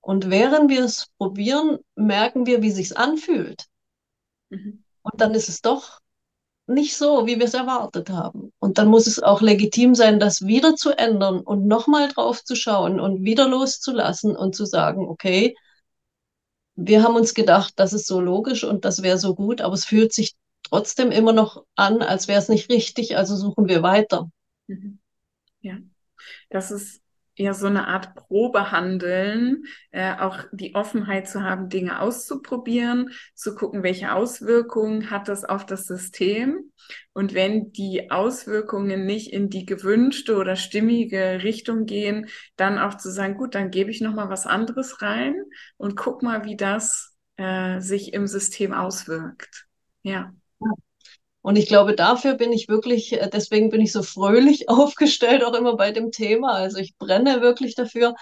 Und 0.00 0.30
während 0.30 0.70
wir 0.70 0.84
es 0.84 1.06
probieren, 1.18 1.78
merken 1.94 2.46
wir, 2.46 2.62
wie 2.62 2.72
sich's 2.72 2.92
anfühlt. 2.92 3.66
Mhm. 4.50 4.82
Und 5.02 5.20
dann 5.20 5.34
ist 5.34 5.48
es 5.48 5.60
doch 5.60 6.00
nicht 6.66 6.96
so, 6.96 7.26
wie 7.26 7.38
wir 7.38 7.46
es 7.46 7.54
erwartet 7.54 8.10
haben. 8.10 8.52
Und 8.58 8.78
dann 8.78 8.88
muss 8.88 9.06
es 9.06 9.22
auch 9.22 9.40
legitim 9.40 9.94
sein, 9.94 10.20
das 10.20 10.42
wieder 10.42 10.74
zu 10.76 10.90
ändern 10.90 11.40
und 11.40 11.66
nochmal 11.66 12.08
drauf 12.08 12.44
zu 12.44 12.54
schauen 12.54 13.00
und 13.00 13.24
wieder 13.24 13.48
loszulassen 13.48 14.36
und 14.36 14.54
zu 14.54 14.64
sagen, 14.64 15.08
okay, 15.08 15.54
wir 16.74 17.02
haben 17.02 17.16
uns 17.16 17.34
gedacht, 17.34 17.74
das 17.76 17.92
ist 17.92 18.06
so 18.06 18.20
logisch 18.20 18.64
und 18.64 18.84
das 18.84 19.02
wäre 19.02 19.18
so 19.18 19.34
gut, 19.34 19.60
aber 19.60 19.74
es 19.74 19.84
fühlt 19.84 20.12
sich 20.12 20.34
trotzdem 20.62 21.10
immer 21.10 21.32
noch 21.32 21.64
an, 21.74 22.02
als 22.02 22.28
wäre 22.28 22.38
es 22.38 22.48
nicht 22.48 22.70
richtig, 22.70 23.16
also 23.16 23.36
suchen 23.36 23.68
wir 23.68 23.82
weiter. 23.82 24.30
Mhm. 24.72 24.98
Ja, 25.60 25.78
das 26.50 26.70
ist 26.70 27.02
ja 27.36 27.54
so 27.54 27.66
eine 27.68 27.88
Art 27.88 28.14
Probehandeln, 28.16 29.64
äh, 29.92 30.14
auch 30.16 30.38
die 30.52 30.74
Offenheit 30.74 31.28
zu 31.28 31.42
haben, 31.42 31.68
Dinge 31.70 32.00
auszuprobieren, 32.00 33.10
zu 33.34 33.54
gucken, 33.56 33.82
welche 33.82 34.14
Auswirkungen 34.14 35.10
hat 35.10 35.28
das 35.28 35.44
auf 35.44 35.66
das 35.66 35.86
System. 35.86 36.72
Und 37.14 37.34
wenn 37.34 37.72
die 37.72 38.10
Auswirkungen 38.10 39.06
nicht 39.06 39.32
in 39.32 39.50
die 39.50 39.66
gewünschte 39.66 40.36
oder 40.36 40.56
stimmige 40.56 41.42
Richtung 41.44 41.86
gehen, 41.86 42.28
dann 42.56 42.78
auch 42.78 42.96
zu 42.96 43.10
sagen, 43.10 43.36
gut, 43.36 43.54
dann 43.54 43.70
gebe 43.70 43.90
ich 43.90 44.00
noch 44.00 44.14
mal 44.14 44.30
was 44.30 44.46
anderes 44.46 45.02
rein 45.02 45.34
und 45.78 45.96
guck 45.96 46.22
mal, 46.22 46.44
wie 46.44 46.56
das 46.56 47.16
äh, 47.36 47.80
sich 47.80 48.14
im 48.14 48.26
System 48.26 48.74
auswirkt. 48.74 49.66
Ja. 50.02 50.32
Und 51.42 51.56
ich 51.56 51.66
glaube, 51.66 51.94
dafür 51.94 52.34
bin 52.34 52.52
ich 52.52 52.68
wirklich, 52.68 53.12
äh, 53.12 53.28
deswegen 53.30 53.68
bin 53.68 53.80
ich 53.80 53.92
so 53.92 54.02
fröhlich 54.02 54.68
aufgestellt, 54.68 55.44
auch 55.44 55.54
immer 55.54 55.76
bei 55.76 55.90
dem 55.90 56.10
Thema. 56.10 56.52
Also 56.52 56.78
ich 56.78 56.96
brenne 56.96 57.40
wirklich 57.40 57.74
dafür. 57.74 58.14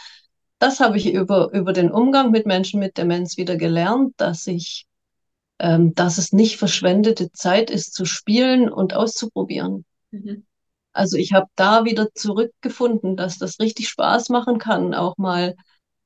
Das 0.59 0.80
habe 0.80 0.96
ich 0.98 1.12
über, 1.12 1.52
über 1.52 1.72
den 1.72 1.90
Umgang 1.90 2.30
mit 2.30 2.46
Menschen 2.46 2.80
mit 2.80 2.98
Demenz 2.98 3.37
wieder 3.37 3.56
gelernt, 3.56 4.14
dass 4.16 4.46
ich, 4.46 4.87
ähm, 5.59 5.94
dass 5.94 6.18
es 6.18 6.33
nicht 6.33 6.56
verschwendete 6.56 7.30
Zeit 7.33 7.70
ist, 7.70 7.94
zu 7.94 8.04
spielen 8.04 8.70
und 8.70 8.94
auszuprobieren. 8.94 9.85
Mhm. 10.11 10.44
Also 10.92 11.16
ich 11.16 11.33
habe 11.33 11.46
da 11.54 11.85
wieder 11.85 12.12
zurückgefunden, 12.14 13.16
dass 13.16 13.38
das 13.38 13.61
richtig 13.61 13.88
Spaß 13.88 14.28
machen 14.30 14.59
kann, 14.59 14.92
auch 14.92 15.16
mal 15.18 15.54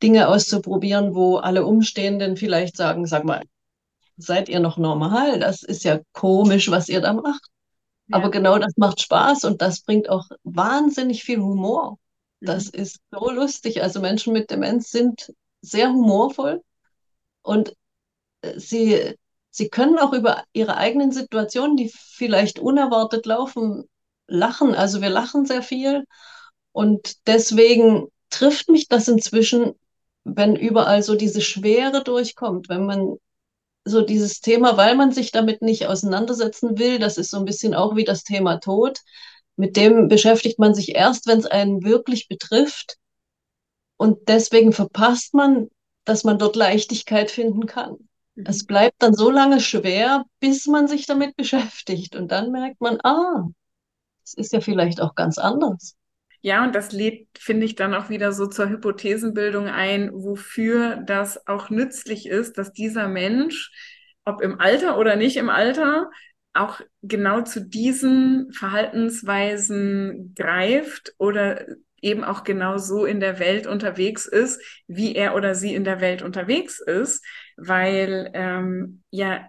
Dinge 0.02 0.28
auszuprobieren, 0.28 1.14
wo 1.14 1.36
alle 1.36 1.64
Umstehenden 1.64 2.36
vielleicht 2.36 2.76
sagen, 2.76 3.06
sag 3.06 3.24
mal, 3.24 3.42
seid 4.16 4.48
ihr 4.48 4.60
noch 4.60 4.78
normal? 4.78 5.38
Das 5.40 5.62
ist 5.62 5.84
ja 5.84 6.00
komisch, 6.12 6.70
was 6.70 6.88
ihr 6.88 7.00
da 7.00 7.12
macht. 7.12 7.48
Ja. 8.08 8.18
Aber 8.18 8.30
genau 8.30 8.58
das 8.58 8.76
macht 8.76 9.00
Spaß 9.00 9.44
und 9.44 9.62
das 9.62 9.80
bringt 9.80 10.08
auch 10.08 10.28
wahnsinnig 10.42 11.24
viel 11.24 11.40
Humor. 11.40 11.98
Das 12.40 12.72
mhm. 12.72 12.80
ist 12.80 13.00
so 13.10 13.30
lustig. 13.30 13.82
Also 13.82 14.00
Menschen 14.00 14.32
mit 14.32 14.50
Demenz 14.50 14.90
sind 14.90 15.32
sehr 15.62 15.88
humorvoll 15.90 16.62
und 17.42 17.74
äh, 18.42 18.58
sie, 18.58 19.16
sie 19.50 19.68
können 19.68 19.98
auch 19.98 20.12
über 20.12 20.44
ihre 20.52 20.76
eigenen 20.76 21.12
Situationen, 21.12 21.76
die 21.76 21.90
vielleicht 21.94 22.58
unerwartet 22.58 23.26
laufen, 23.26 23.84
lachen. 24.26 24.74
Also 24.74 25.00
wir 25.00 25.10
lachen 25.10 25.46
sehr 25.46 25.62
viel 25.62 26.04
und 26.72 27.26
deswegen 27.26 28.08
trifft 28.30 28.68
mich 28.68 28.88
das 28.88 29.08
inzwischen, 29.08 29.74
wenn 30.24 30.56
überall 30.56 31.02
so 31.02 31.14
diese 31.14 31.40
Schwere 31.40 32.02
durchkommt, 32.02 32.68
wenn 32.68 32.84
man 32.84 33.16
so 33.84 34.02
dieses 34.02 34.40
Thema, 34.40 34.76
weil 34.76 34.96
man 34.96 35.12
sich 35.12 35.30
damit 35.30 35.62
nicht 35.62 35.86
auseinandersetzen 35.86 36.78
will, 36.78 36.98
das 36.98 37.18
ist 37.18 37.30
so 37.30 37.38
ein 37.38 37.44
bisschen 37.44 37.74
auch 37.74 37.96
wie 37.96 38.04
das 38.04 38.24
Thema 38.24 38.56
Tod. 38.56 39.00
Mit 39.56 39.76
dem 39.76 40.08
beschäftigt 40.08 40.58
man 40.58 40.74
sich 40.74 40.94
erst, 40.94 41.26
wenn 41.26 41.38
es 41.38 41.46
einen 41.46 41.84
wirklich 41.84 42.28
betrifft. 42.28 42.96
Und 43.96 44.28
deswegen 44.28 44.72
verpasst 44.72 45.34
man, 45.34 45.68
dass 46.04 46.24
man 46.24 46.38
dort 46.38 46.56
Leichtigkeit 46.56 47.30
finden 47.30 47.66
kann. 47.66 47.96
Mhm. 48.34 48.46
Es 48.46 48.66
bleibt 48.66 49.02
dann 49.02 49.14
so 49.14 49.30
lange 49.30 49.60
schwer, 49.60 50.24
bis 50.40 50.66
man 50.66 50.88
sich 50.88 51.06
damit 51.06 51.36
beschäftigt. 51.36 52.16
Und 52.16 52.32
dann 52.32 52.50
merkt 52.50 52.80
man, 52.80 52.98
ah, 53.04 53.48
es 54.24 54.34
ist 54.34 54.52
ja 54.52 54.60
vielleicht 54.60 55.00
auch 55.00 55.14
ganz 55.14 55.38
anders. 55.38 55.94
Ja, 56.44 56.62
und 56.62 56.74
das 56.74 56.92
lädt, 56.92 57.26
finde 57.38 57.64
ich, 57.64 57.74
dann 57.74 57.94
auch 57.94 58.10
wieder 58.10 58.30
so 58.32 58.46
zur 58.46 58.68
Hypothesenbildung 58.68 59.66
ein, 59.66 60.10
wofür 60.12 60.96
das 60.96 61.46
auch 61.46 61.70
nützlich 61.70 62.26
ist, 62.28 62.58
dass 62.58 62.74
dieser 62.74 63.08
Mensch, 63.08 63.72
ob 64.26 64.42
im 64.42 64.60
Alter 64.60 64.98
oder 64.98 65.16
nicht 65.16 65.38
im 65.38 65.48
Alter, 65.48 66.10
auch 66.52 66.82
genau 67.00 67.40
zu 67.40 67.62
diesen 67.66 68.52
Verhaltensweisen 68.52 70.34
greift 70.36 71.14
oder 71.16 71.64
eben 72.02 72.24
auch 72.24 72.44
genau 72.44 72.76
so 72.76 73.06
in 73.06 73.20
der 73.20 73.38
Welt 73.38 73.66
unterwegs 73.66 74.26
ist, 74.26 74.60
wie 74.86 75.14
er 75.14 75.36
oder 75.36 75.54
sie 75.54 75.74
in 75.74 75.84
der 75.84 76.02
Welt 76.02 76.20
unterwegs 76.20 76.78
ist, 76.78 77.24
weil 77.56 78.30
ähm, 78.34 79.02
ja 79.10 79.48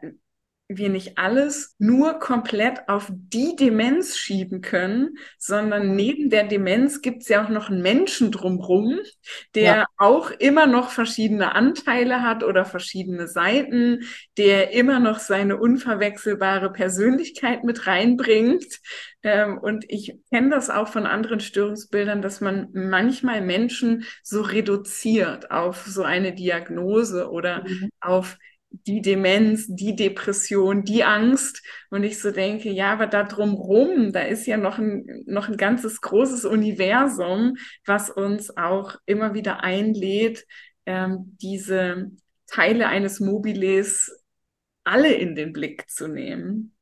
wir 0.68 0.90
nicht 0.90 1.18
alles 1.20 1.76
nur 1.78 2.20
komplett 2.20 2.90
auf 2.90 3.12
die 3.12 3.56
Demenz 3.56 4.18
schieben 4.18 4.62
können, 4.62 5.18
sondern 5.38 5.90
mhm. 5.90 5.96
neben 5.96 6.30
der 6.32 6.46
Demenz 6.46 7.02
gibt 7.02 7.22
es 7.22 7.30
ja 7.30 7.46
auch 7.46 7.50
noch 7.50 7.70
einen 7.70 7.84
Menschen 7.84 8.32
drumherum, 8.32 8.98
der 9.54 9.64
ja. 9.64 9.86
auch 9.98 10.32
immer 10.32 10.66
noch 10.66 10.90
verschiedene 10.90 11.54
Anteile 11.54 12.24
hat 12.24 12.44
oder 12.44 12.66
verschiedene 12.66 13.28
Seiten, 13.28 14.06
der 14.38 14.74
immer 14.74 15.00
noch 15.00 15.20
seine 15.20 15.58
unverwechselbare 15.58 16.72
Persönlichkeit 16.72 17.64
mit 17.64 17.86
reinbringt. 17.86 18.80
Ähm, 19.22 19.60
und 19.60 19.86
ich 19.88 20.16
kenne 20.32 20.50
das 20.50 20.72
auch 20.72 20.88
von 20.88 21.06
anderen 21.06 21.42
Störungsbildern, 21.42 22.24
dass 22.24 22.42
man 22.42 22.70
manchmal 22.74 23.42
Menschen 23.42 24.06
so 24.24 24.42
reduziert 24.42 25.52
auf 25.52 25.86
so 25.86 26.02
eine 26.02 26.34
Diagnose 26.34 27.30
oder 27.30 27.64
mhm. 27.68 27.90
auf 28.02 28.38
die 28.88 29.02
Demenz, 29.02 29.66
die 29.68 29.96
Depression, 29.96 30.84
die 30.84 31.04
Angst. 31.04 31.62
Und 31.90 32.04
ich 32.04 32.22
so 32.22 32.32
denke, 32.32 32.70
ja, 32.70 32.94
aber 32.94 33.08
da 33.08 33.24
drumrum, 33.24 34.12
da 34.12 34.22
ist 34.22 34.46
ja 34.46 34.58
noch 34.58 34.78
ein, 34.78 35.24
noch 35.26 35.50
ein 35.50 35.58
ganzes 35.58 36.02
großes 36.02 36.46
Universum, 36.46 37.56
was 37.86 38.10
uns 38.10 38.56
auch 38.56 38.96
immer 39.06 39.34
wieder 39.34 39.64
einlädt, 39.64 40.46
ähm, 40.86 41.38
diese 41.42 42.12
Teile 42.48 42.88
eines 42.88 43.20
Mobiles 43.20 44.12
alle 44.84 45.14
in 45.14 45.36
den 45.36 45.52
Blick 45.52 45.90
zu 45.90 46.08
nehmen. 46.08 46.76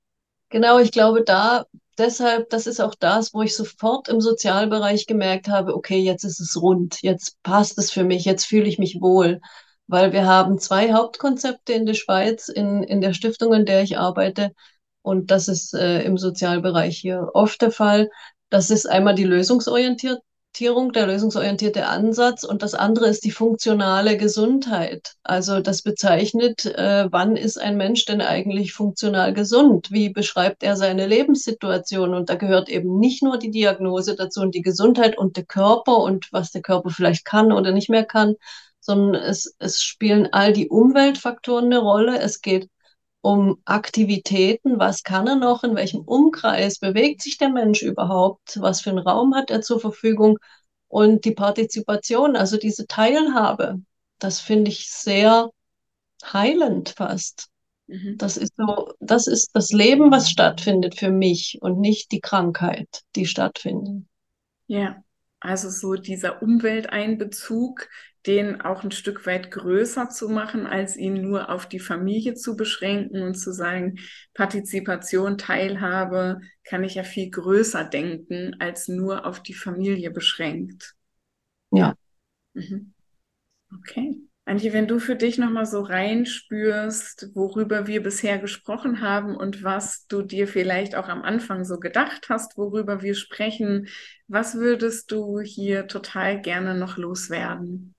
Genau, 0.50 0.78
ich 0.80 0.92
glaube, 0.92 1.24
da 1.24 1.66
deshalb, 1.98 2.50
das 2.50 2.68
ist 2.68 2.80
auch 2.80 2.96
das, 2.96 3.34
wo 3.34 3.42
ich 3.42 3.56
sofort 3.56 4.08
im 4.10 4.22
Sozialbereich 4.22 5.06
gemerkt 5.06 5.48
habe, 5.48 5.76
okay, 5.76 6.00
jetzt 6.00 6.24
ist 6.24 6.40
es 6.40 6.62
rund, 6.62 7.02
jetzt 7.02 7.42
passt 7.44 7.78
es 7.78 7.92
für 7.92 8.04
mich, 8.04 8.26
jetzt 8.26 8.46
fühle 8.46 8.68
ich 8.68 8.80
mich 8.80 9.00
wohl 9.02 9.40
weil 9.88 10.14
wir 10.14 10.26
haben 10.26 10.60
zwei 10.60 10.94
Hauptkonzepte 10.94 11.74
in 11.74 11.86
der 11.86 11.94
Schweiz, 11.94 12.48
in, 12.48 12.84
in 12.84 13.02
der 13.02 13.14
Stiftung, 13.14 13.54
in 13.54 13.66
der 13.66 13.84
ich 13.84 13.98
arbeite. 13.98 14.54
Und 15.02 15.32
das 15.32 15.48
ist 15.48 15.74
äh, 15.74 16.02
im 16.04 16.18
Sozialbereich 16.18 16.98
hier 16.98 17.30
oft 17.34 17.62
der 17.62 17.72
Fall. 17.72 18.10
Das 18.50 18.70
ist 18.70 18.86
einmal 18.86 19.16
die 19.16 19.26
Lösungsorientierung, 19.26 20.92
der 20.94 21.08
lösungsorientierte 21.08 21.88
Ansatz 21.88 22.44
und 22.44 22.62
das 22.62 22.76
andere 22.76 23.08
ist 23.08 23.26
die 23.26 23.32
funktionale 23.32 24.16
Gesundheit. 24.18 25.16
Also 25.24 25.60
das 25.60 25.82
bezeichnet, 25.82 26.66
äh, 26.66 27.08
wann 27.12 27.36
ist 27.36 27.60
ein 27.60 27.76
Mensch 27.76 28.06
denn 28.06 28.22
eigentlich 28.22 28.72
funktional 28.72 29.34
gesund? 29.34 29.92
Wie 29.92 30.10
beschreibt 30.10 30.64
er 30.64 30.78
seine 30.78 31.08
Lebenssituation? 31.08 32.14
Und 32.14 32.30
da 32.30 32.36
gehört 32.36 32.70
eben 32.70 33.00
nicht 33.00 33.24
nur 33.24 33.38
die 33.40 33.52
Diagnose 33.52 34.16
dazu 34.16 34.42
und 34.42 34.56
die 34.56 34.62
Gesundheit 34.62 35.18
und 35.18 35.36
der 35.36 35.46
Körper 35.46 35.98
und 35.98 36.32
was 36.32 36.52
der 36.52 36.62
Körper 36.62 36.92
vielleicht 36.92 37.26
kann 37.26 37.52
oder 37.52 37.72
nicht 37.72 37.90
mehr 37.90 38.06
kann, 38.06 38.36
sondern 38.84 39.22
es, 39.22 39.56
es 39.60 39.82
spielen 39.82 40.30
all 40.32 40.54
die 40.54 40.70
Umweltfaktoren 40.70 41.66
eine 41.66 41.80
Rolle. 41.80 42.20
Es 42.20 42.42
geht 42.42 42.70
um 43.22 43.62
Aktivitäten, 43.64 44.80
was 44.80 45.04
kann 45.04 45.28
er 45.28 45.38
noch, 45.38 45.64
in 45.64 45.76
welchem 45.76 46.02
Umkreis 46.02 46.80
bewegt 46.80 47.22
sich 47.22 47.38
der 47.38 47.50
Mensch 47.50 47.82
überhaupt, 47.82 48.60
was 48.60 48.82
für 48.82 48.90
einen 48.90 49.00
Raum 49.00 49.34
hat 49.34 49.50
er 49.50 49.62
zur 49.62 49.80
Verfügung 49.80 50.38
und 50.90 51.24
die 51.26 51.32
Partizipation, 51.32 52.36
also 52.36 52.58
diese 52.58 52.86
Teilhabe, 52.86 53.82
das 54.20 54.42
finde 54.42 54.70
ich 54.72 54.92
sehr 54.92 55.50
heilend 56.24 56.90
fast. 56.90 57.48
Mhm. 57.88 58.18
Das 58.18 58.38
ist 58.38 58.54
so, 58.58 58.94
das 59.00 59.28
ist 59.28 59.52
das 59.54 59.72
Leben, 59.72 60.12
was 60.12 60.30
stattfindet 60.30 61.00
für 61.00 61.10
mich 61.10 61.58
und 61.62 61.80
nicht 61.80 62.12
die 62.12 62.22
Krankheit, 62.22 63.04
die 63.16 63.26
stattfindet. 63.26 64.06
Ja, 64.68 65.04
also 65.40 65.70
so 65.70 65.96
dieser 65.96 66.42
Umwelteinbezug, 66.42 67.90
den 68.26 68.62
auch 68.62 68.84
ein 68.84 68.92
Stück 68.92 69.26
weit 69.26 69.52
größer 69.52 70.10
zu 70.10 70.30
machen, 70.30 70.66
als 70.66 70.96
ihn 70.96 71.22
nur 71.22 71.50
auf 71.50 71.68
die 71.68 71.80
Familie 71.80 72.36
zu 72.36 72.56
beschränken 72.56 73.22
und 73.22 73.36
zu 73.36 73.52
sagen, 73.52 74.00
Partizipation, 74.34 75.38
Teilhabe 75.38 76.40
kann 76.64 76.84
ich 76.84 76.96
ja 76.96 77.04
viel 77.04 77.30
größer 77.30 77.84
denken, 77.84 78.56
als 78.60 78.88
nur 78.88 79.26
auf 79.26 79.42
die 79.42 79.54
Familie 79.54 80.12
beschränkt. 80.12 80.96
Ja. 81.72 81.96
Mhm. 82.54 82.94
Okay. 83.80 84.22
Antje, 84.46 84.74
wenn 84.74 84.88
du 84.88 85.00
für 85.00 85.16
dich 85.16 85.38
nochmal 85.38 85.66
so 85.66 85.82
reinspürst, 85.82 87.30
worüber 87.34 87.88
wir 87.88 88.04
bisher 88.04 88.40
gesprochen 88.40 89.00
haben 89.00 89.38
und 89.38 89.64
was 89.64 90.06
du 90.08 90.22
dir 90.22 90.50
vielleicht 90.50 90.96
auch 90.96 91.08
am 91.08 91.22
Anfang 91.22 91.64
so 91.64 91.80
gedacht 91.80 92.28
hast, 92.28 92.58
worüber 92.58 93.02
wir 93.02 93.16
sprechen, 93.16 93.88
was 94.28 94.56
würdest 94.56 95.12
du 95.12 95.40
hier 95.40 95.88
total 95.88 96.42
gerne 96.42 96.76
noch 96.76 96.98
loswerden? 96.98 97.93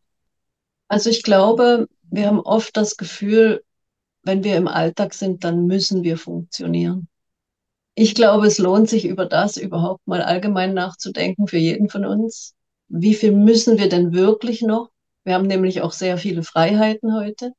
Also 0.89 1.11
ich 1.11 1.22
glaube, 1.22 1.89
wir 2.11 2.26
haben 2.26 2.41
oft 2.41 2.76
das 2.76 2.97
Gefühl, 2.97 3.64
wenn 4.22 4.45
wir 4.45 4.57
im 4.57 4.68
Alltag 4.68 5.14
sind, 5.14 5.45
dann 5.45 5.66
müssen 5.66 6.03
wir 6.03 6.16
funktionieren. 6.16 7.09
Ich 7.95 8.14
glaube, 8.14 8.47
es 8.47 8.59
lohnt 8.59 8.89
sich 8.89 9.05
über 9.05 9.26
das 9.26 9.57
überhaupt 9.57 10.07
mal 10.07 10.22
allgemein 10.22 10.74
nachzudenken 10.74 11.47
für 11.47 11.59
jeden 11.59 11.89
von 11.89 12.05
uns. 12.05 12.55
Wie 12.89 13.14
viel 13.14 13.32
müssen 13.32 13.78
wir 13.78 13.89
denn 13.89 14.12
wirklich 14.12 14.62
noch? 14.62 14.91
Wir 15.24 15.35
haben 15.35 15.47
nämlich 15.47 15.80
auch 15.80 15.93
sehr 15.93 16.18
viele 16.18 16.43
Freiheiten 16.43 17.14
heute. 17.14 17.53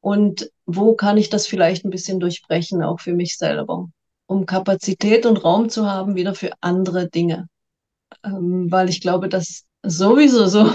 Und 0.00 0.50
wo 0.64 0.94
kann 0.94 1.18
ich 1.18 1.28
das 1.28 1.46
vielleicht 1.46 1.84
ein 1.84 1.90
bisschen 1.90 2.20
durchbrechen, 2.20 2.82
auch 2.82 3.00
für 3.00 3.12
mich 3.12 3.36
selber, 3.36 3.88
um 4.26 4.46
Kapazität 4.46 5.26
und 5.26 5.44
Raum 5.44 5.68
zu 5.68 5.86
haben, 5.90 6.14
wieder 6.14 6.34
für 6.34 6.52
andere 6.60 7.08
Dinge. 7.08 7.48
Ähm, 8.24 8.70
weil 8.70 8.88
ich 8.88 9.00
glaube, 9.00 9.28
dass 9.28 9.64
sowieso 9.82 10.46
so 10.46 10.72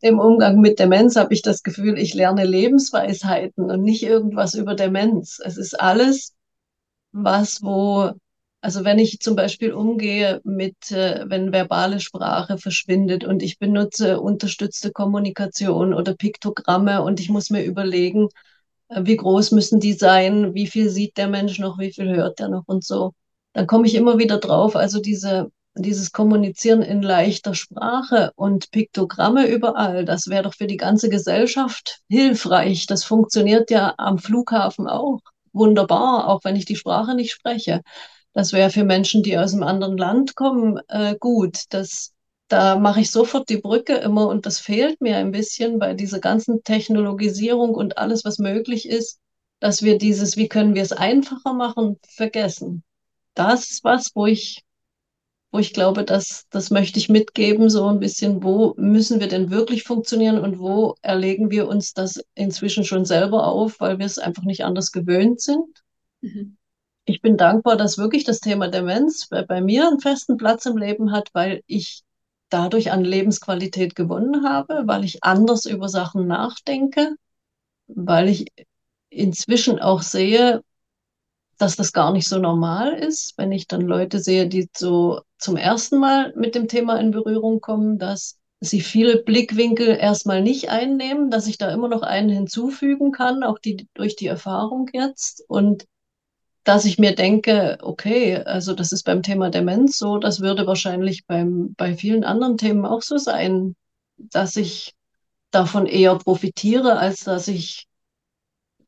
im 0.00 0.18
Umgang 0.18 0.60
mit 0.60 0.78
Demenz 0.78 1.16
habe 1.16 1.34
ich 1.34 1.42
das 1.42 1.62
Gefühl, 1.62 1.98
ich 1.98 2.14
lerne 2.14 2.44
Lebensweisheiten 2.44 3.70
und 3.70 3.82
nicht 3.82 4.02
irgendwas 4.02 4.54
über 4.54 4.74
Demenz. 4.74 5.40
Es 5.44 5.56
ist 5.56 5.78
alles, 5.80 6.34
was 7.12 7.62
wo, 7.62 8.12
also 8.60 8.84
wenn 8.84 8.98
ich 8.98 9.20
zum 9.20 9.36
Beispiel 9.36 9.72
umgehe 9.72 10.40
mit, 10.44 10.90
äh, 10.92 11.24
wenn 11.28 11.52
verbale 11.52 12.00
Sprache 12.00 12.58
verschwindet 12.58 13.24
und 13.24 13.42
ich 13.42 13.58
benutze 13.58 14.20
unterstützte 14.20 14.92
Kommunikation 14.92 15.94
oder 15.94 16.14
Piktogramme 16.14 17.02
und 17.02 17.20
ich 17.20 17.28
muss 17.30 17.50
mir 17.50 17.64
überlegen, 17.64 18.28
äh, 18.88 19.02
wie 19.04 19.16
groß 19.16 19.52
müssen 19.52 19.80
die 19.80 19.94
sein, 19.94 20.54
wie 20.54 20.66
viel 20.66 20.90
sieht 20.90 21.16
der 21.16 21.28
Mensch 21.28 21.58
noch, 21.58 21.78
wie 21.78 21.92
viel 21.92 22.14
hört 22.16 22.40
er 22.40 22.48
noch 22.48 22.64
und 22.66 22.84
so. 22.84 23.12
Dann 23.52 23.66
komme 23.66 23.86
ich 23.86 23.94
immer 23.94 24.18
wieder 24.18 24.38
drauf. 24.38 24.76
Also 24.76 25.00
diese 25.00 25.50
dieses 25.82 26.12
Kommunizieren 26.12 26.82
in 26.82 27.02
leichter 27.02 27.54
Sprache 27.54 28.32
und 28.36 28.70
Piktogramme 28.70 29.46
überall, 29.48 30.04
das 30.04 30.28
wäre 30.28 30.44
doch 30.44 30.54
für 30.54 30.66
die 30.66 30.76
ganze 30.76 31.08
Gesellschaft 31.08 32.00
hilfreich. 32.08 32.86
Das 32.86 33.04
funktioniert 33.04 33.70
ja 33.70 33.94
am 33.98 34.18
Flughafen 34.18 34.86
auch 34.88 35.20
wunderbar, 35.52 36.28
auch 36.28 36.40
wenn 36.44 36.56
ich 36.56 36.64
die 36.64 36.76
Sprache 36.76 37.14
nicht 37.14 37.32
spreche. 37.32 37.82
Das 38.32 38.52
wäre 38.52 38.70
für 38.70 38.84
Menschen, 38.84 39.22
die 39.22 39.36
aus 39.38 39.52
einem 39.52 39.64
anderen 39.64 39.96
Land 39.96 40.36
kommen, 40.36 40.78
äh, 40.88 41.16
gut. 41.18 41.64
Das, 41.70 42.12
da 42.48 42.78
mache 42.78 43.00
ich 43.00 43.10
sofort 43.10 43.48
die 43.48 43.58
Brücke 43.58 43.94
immer 43.94 44.28
und 44.28 44.46
das 44.46 44.60
fehlt 44.60 45.00
mir 45.00 45.16
ein 45.16 45.32
bisschen 45.32 45.78
bei 45.78 45.94
dieser 45.94 46.20
ganzen 46.20 46.62
Technologisierung 46.62 47.74
und 47.74 47.98
alles, 47.98 48.24
was 48.24 48.38
möglich 48.38 48.88
ist, 48.88 49.18
dass 49.60 49.82
wir 49.82 49.98
dieses, 49.98 50.36
wie 50.36 50.48
können 50.48 50.74
wir 50.74 50.82
es 50.82 50.92
einfacher 50.92 51.52
machen, 51.52 51.98
vergessen. 52.08 52.84
Das 53.34 53.70
ist 53.70 53.84
was, 53.84 54.10
wo 54.14 54.26
ich 54.26 54.62
wo 55.50 55.58
ich 55.58 55.72
glaube, 55.72 56.04
dass 56.04 56.46
das 56.50 56.70
möchte 56.70 56.98
ich 56.98 57.08
mitgeben, 57.08 57.70
so 57.70 57.86
ein 57.86 58.00
bisschen, 58.00 58.42
wo 58.42 58.74
müssen 58.76 59.20
wir 59.20 59.28
denn 59.28 59.50
wirklich 59.50 59.84
funktionieren 59.84 60.38
und 60.38 60.58
wo 60.58 60.94
erlegen 61.00 61.50
wir 61.50 61.68
uns 61.68 61.94
das 61.94 62.22
inzwischen 62.34 62.84
schon 62.84 63.04
selber 63.04 63.46
auf, 63.46 63.80
weil 63.80 63.98
wir 63.98 64.06
es 64.06 64.18
einfach 64.18 64.42
nicht 64.42 64.64
anders 64.64 64.92
gewöhnt 64.92 65.40
sind. 65.40 65.66
Mhm. 66.20 66.56
Ich 67.06 67.22
bin 67.22 67.38
dankbar, 67.38 67.76
dass 67.76 67.96
wirklich 67.96 68.24
das 68.24 68.40
Thema 68.40 68.68
Demenz 68.68 69.28
bei, 69.28 69.42
bei 69.42 69.62
mir 69.62 69.88
einen 69.88 70.00
festen 70.00 70.36
Platz 70.36 70.66
im 70.66 70.76
Leben 70.76 71.12
hat, 71.12 71.30
weil 71.32 71.62
ich 71.66 72.02
dadurch 72.50 72.92
an 72.92 73.02
Lebensqualität 73.02 73.94
gewonnen 73.94 74.46
habe, 74.46 74.82
weil 74.84 75.04
ich 75.04 75.24
anders 75.24 75.64
über 75.64 75.88
Sachen 75.88 76.26
nachdenke, 76.26 77.14
weil 77.86 78.28
ich 78.28 78.46
inzwischen 79.08 79.78
auch 79.78 80.02
sehe, 80.02 80.62
dass 81.56 81.76
das 81.76 81.92
gar 81.92 82.12
nicht 82.12 82.28
so 82.28 82.38
normal 82.38 82.92
ist, 82.92 83.34
wenn 83.38 83.52
ich 83.52 83.66
dann 83.66 83.82
Leute 83.82 84.20
sehe, 84.20 84.46
die 84.46 84.68
so 84.76 85.20
zum 85.38 85.56
ersten 85.56 85.98
Mal 85.98 86.32
mit 86.36 86.54
dem 86.54 86.68
Thema 86.68 86.98
in 87.00 87.10
Berührung 87.10 87.60
kommen, 87.60 87.98
dass 87.98 88.38
sie 88.60 88.80
viele 88.80 89.22
Blickwinkel 89.22 89.88
erstmal 89.88 90.42
nicht 90.42 90.68
einnehmen, 90.68 91.30
dass 91.30 91.46
ich 91.46 91.58
da 91.58 91.70
immer 91.70 91.88
noch 91.88 92.02
einen 92.02 92.28
hinzufügen 92.28 93.12
kann, 93.12 93.42
auch 93.42 93.58
die, 93.58 93.88
durch 93.94 94.16
die 94.16 94.26
Erfahrung 94.26 94.88
jetzt. 94.92 95.44
Und 95.48 95.86
dass 96.64 96.84
ich 96.84 96.98
mir 96.98 97.14
denke, 97.14 97.78
okay, 97.82 98.36
also 98.36 98.74
das 98.74 98.92
ist 98.92 99.04
beim 99.04 99.22
Thema 99.22 99.50
Demenz 99.50 99.96
so, 99.96 100.18
das 100.18 100.40
würde 100.40 100.66
wahrscheinlich 100.66 101.26
beim, 101.26 101.74
bei 101.76 101.94
vielen 101.94 102.24
anderen 102.24 102.58
Themen 102.58 102.84
auch 102.84 103.02
so 103.02 103.16
sein, 103.16 103.76
dass 104.16 104.56
ich 104.56 104.94
davon 105.50 105.86
eher 105.86 106.16
profitiere, 106.16 106.98
als 106.98 107.24
dass 107.24 107.48
ich 107.48 107.86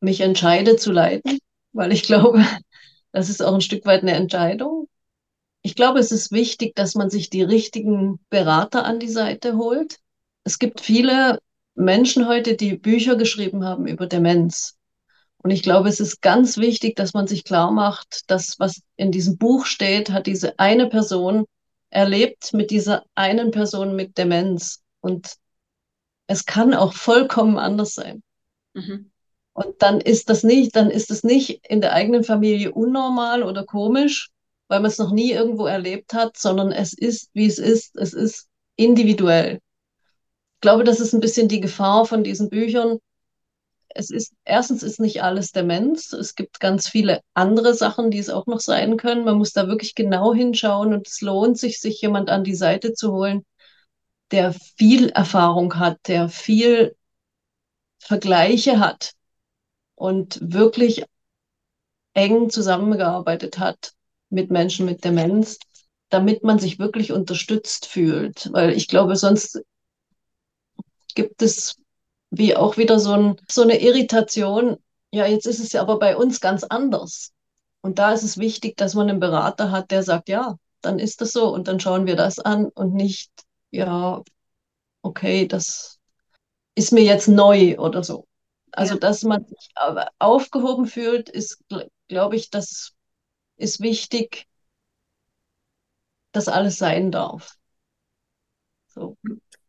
mich 0.00 0.20
entscheide 0.20 0.76
zu 0.76 0.92
leiden 0.92 1.40
weil 1.72 1.92
ich 1.92 2.02
glaube, 2.02 2.44
das 3.12 3.28
ist 3.28 3.42
auch 3.42 3.54
ein 3.54 3.60
Stück 3.60 3.84
weit 3.86 4.02
eine 4.02 4.12
Entscheidung. 4.12 4.88
Ich 5.62 5.74
glaube, 5.74 5.98
es 5.98 6.10
ist 6.10 6.32
wichtig, 6.32 6.74
dass 6.74 6.94
man 6.94 7.10
sich 7.10 7.30
die 7.30 7.42
richtigen 7.42 8.18
Berater 8.30 8.84
an 8.84 8.98
die 8.98 9.08
Seite 9.08 9.56
holt. 9.56 9.98
Es 10.44 10.58
gibt 10.58 10.80
viele 10.80 11.38
Menschen 11.74 12.26
heute, 12.26 12.56
die 12.56 12.76
Bücher 12.76 13.16
geschrieben 13.16 13.64
haben 13.64 13.86
über 13.86 14.06
Demenz. 14.06 14.76
Und 15.42 15.50
ich 15.50 15.62
glaube, 15.62 15.88
es 15.88 16.00
ist 16.00 16.20
ganz 16.20 16.58
wichtig, 16.58 16.96
dass 16.96 17.14
man 17.14 17.26
sich 17.26 17.44
klar 17.44 17.70
macht, 17.70 18.30
dass 18.30 18.58
was 18.58 18.82
in 18.96 19.10
diesem 19.10 19.38
Buch 19.38 19.64
steht, 19.64 20.10
hat 20.10 20.26
diese 20.26 20.58
eine 20.58 20.88
Person 20.88 21.46
erlebt 21.88 22.52
mit 22.52 22.70
dieser 22.70 23.04
einen 23.14 23.50
Person 23.50 23.96
mit 23.96 24.18
Demenz. 24.18 24.82
Und 25.00 25.36
es 26.26 26.44
kann 26.44 26.74
auch 26.74 26.92
vollkommen 26.92 27.58
anders 27.58 27.94
sein. 27.94 28.22
Mhm. 28.74 29.10
Und 29.52 29.82
dann 29.82 30.00
ist 30.00 30.30
das 30.30 30.42
nicht, 30.44 30.76
dann 30.76 30.90
ist 30.90 31.10
es 31.10 31.24
nicht 31.24 31.66
in 31.66 31.80
der 31.80 31.92
eigenen 31.92 32.22
Familie 32.22 32.72
unnormal 32.72 33.42
oder 33.42 33.64
komisch, 33.64 34.30
weil 34.70 34.80
man 34.80 34.90
es 34.90 34.98
noch 34.98 35.10
nie 35.10 35.32
irgendwo 35.32 35.66
erlebt 35.66 36.14
hat, 36.14 36.36
sondern 36.36 36.70
es 36.70 36.92
ist, 36.92 37.30
wie 37.34 37.46
es 37.46 37.58
ist. 37.58 37.96
Es 37.96 38.14
ist 38.14 38.48
individuell. 38.76 39.56
Ich 40.54 40.60
glaube, 40.60 40.84
das 40.84 41.00
ist 41.00 41.12
ein 41.12 41.20
bisschen 41.20 41.48
die 41.48 41.60
Gefahr 41.60 42.06
von 42.06 42.22
diesen 42.22 42.50
Büchern. 42.50 42.98
es 43.88 44.10
ist, 44.10 44.32
erstens 44.44 44.84
ist 44.84 45.00
nicht 45.00 45.24
alles 45.24 45.50
Demenz. 45.50 46.12
Es 46.12 46.36
gibt 46.36 46.60
ganz 46.60 46.88
viele 46.88 47.20
andere 47.34 47.74
Sachen, 47.74 48.12
die 48.12 48.20
es 48.20 48.30
auch 48.30 48.46
noch 48.46 48.60
sein 48.60 48.96
können. 48.96 49.24
Man 49.24 49.38
muss 49.38 49.52
da 49.52 49.66
wirklich 49.66 49.96
genau 49.96 50.32
hinschauen 50.32 50.94
und 50.94 51.08
es 51.08 51.20
lohnt 51.20 51.58
sich, 51.58 51.80
sich 51.80 52.00
jemand 52.00 52.30
an 52.30 52.44
die 52.44 52.54
Seite 52.54 52.92
zu 52.94 53.12
holen, 53.12 53.44
der 54.30 54.52
viel 54.52 55.08
Erfahrung 55.08 55.80
hat, 55.80 55.98
der 56.06 56.28
viel 56.28 56.94
Vergleiche 57.98 58.78
hat 58.78 59.14
und 59.96 60.38
wirklich 60.40 61.04
eng 62.14 62.50
zusammengearbeitet 62.50 63.58
hat 63.58 63.94
mit 64.30 64.50
Menschen 64.50 64.86
mit 64.86 65.04
Demenz, 65.04 65.58
damit 66.08 66.42
man 66.42 66.58
sich 66.58 66.78
wirklich 66.78 67.12
unterstützt 67.12 67.86
fühlt. 67.86 68.52
Weil 68.52 68.70
ich 68.72 68.88
glaube, 68.88 69.16
sonst 69.16 69.60
gibt 71.14 71.42
es 71.42 71.76
wie 72.30 72.56
auch 72.56 72.76
wieder 72.76 72.98
so, 72.98 73.12
ein, 73.12 73.36
so 73.48 73.62
eine 73.62 73.80
Irritation. 73.80 74.76
Ja, 75.12 75.26
jetzt 75.26 75.46
ist 75.46 75.60
es 75.60 75.72
ja 75.72 75.82
aber 75.82 75.98
bei 75.98 76.16
uns 76.16 76.40
ganz 76.40 76.64
anders. 76.64 77.32
Und 77.82 77.98
da 77.98 78.12
ist 78.12 78.22
es 78.22 78.38
wichtig, 78.38 78.76
dass 78.76 78.94
man 78.94 79.08
einen 79.08 79.20
Berater 79.20 79.70
hat, 79.70 79.90
der 79.90 80.02
sagt, 80.02 80.28
ja, 80.28 80.56
dann 80.80 80.98
ist 80.98 81.20
das 81.20 81.32
so 81.32 81.52
und 81.52 81.68
dann 81.68 81.80
schauen 81.80 82.06
wir 82.06 82.16
das 82.16 82.38
an 82.38 82.66
und 82.66 82.94
nicht, 82.94 83.30
ja, 83.70 84.22
okay, 85.02 85.46
das 85.46 85.98
ist 86.74 86.92
mir 86.92 87.02
jetzt 87.02 87.28
neu 87.28 87.78
oder 87.78 88.04
so. 88.04 88.26
Also, 88.72 88.94
ja. 88.94 89.00
dass 89.00 89.24
man 89.24 89.44
sich 89.46 89.70
aufgehoben 90.18 90.86
fühlt, 90.86 91.28
ist, 91.28 91.62
glaube 92.08 92.36
ich, 92.36 92.50
das 92.50 92.92
ist 93.60 93.80
wichtig, 93.80 94.46
dass 96.32 96.48
alles 96.48 96.76
sein 96.78 97.10
darf. 97.10 97.56
So. 98.88 99.16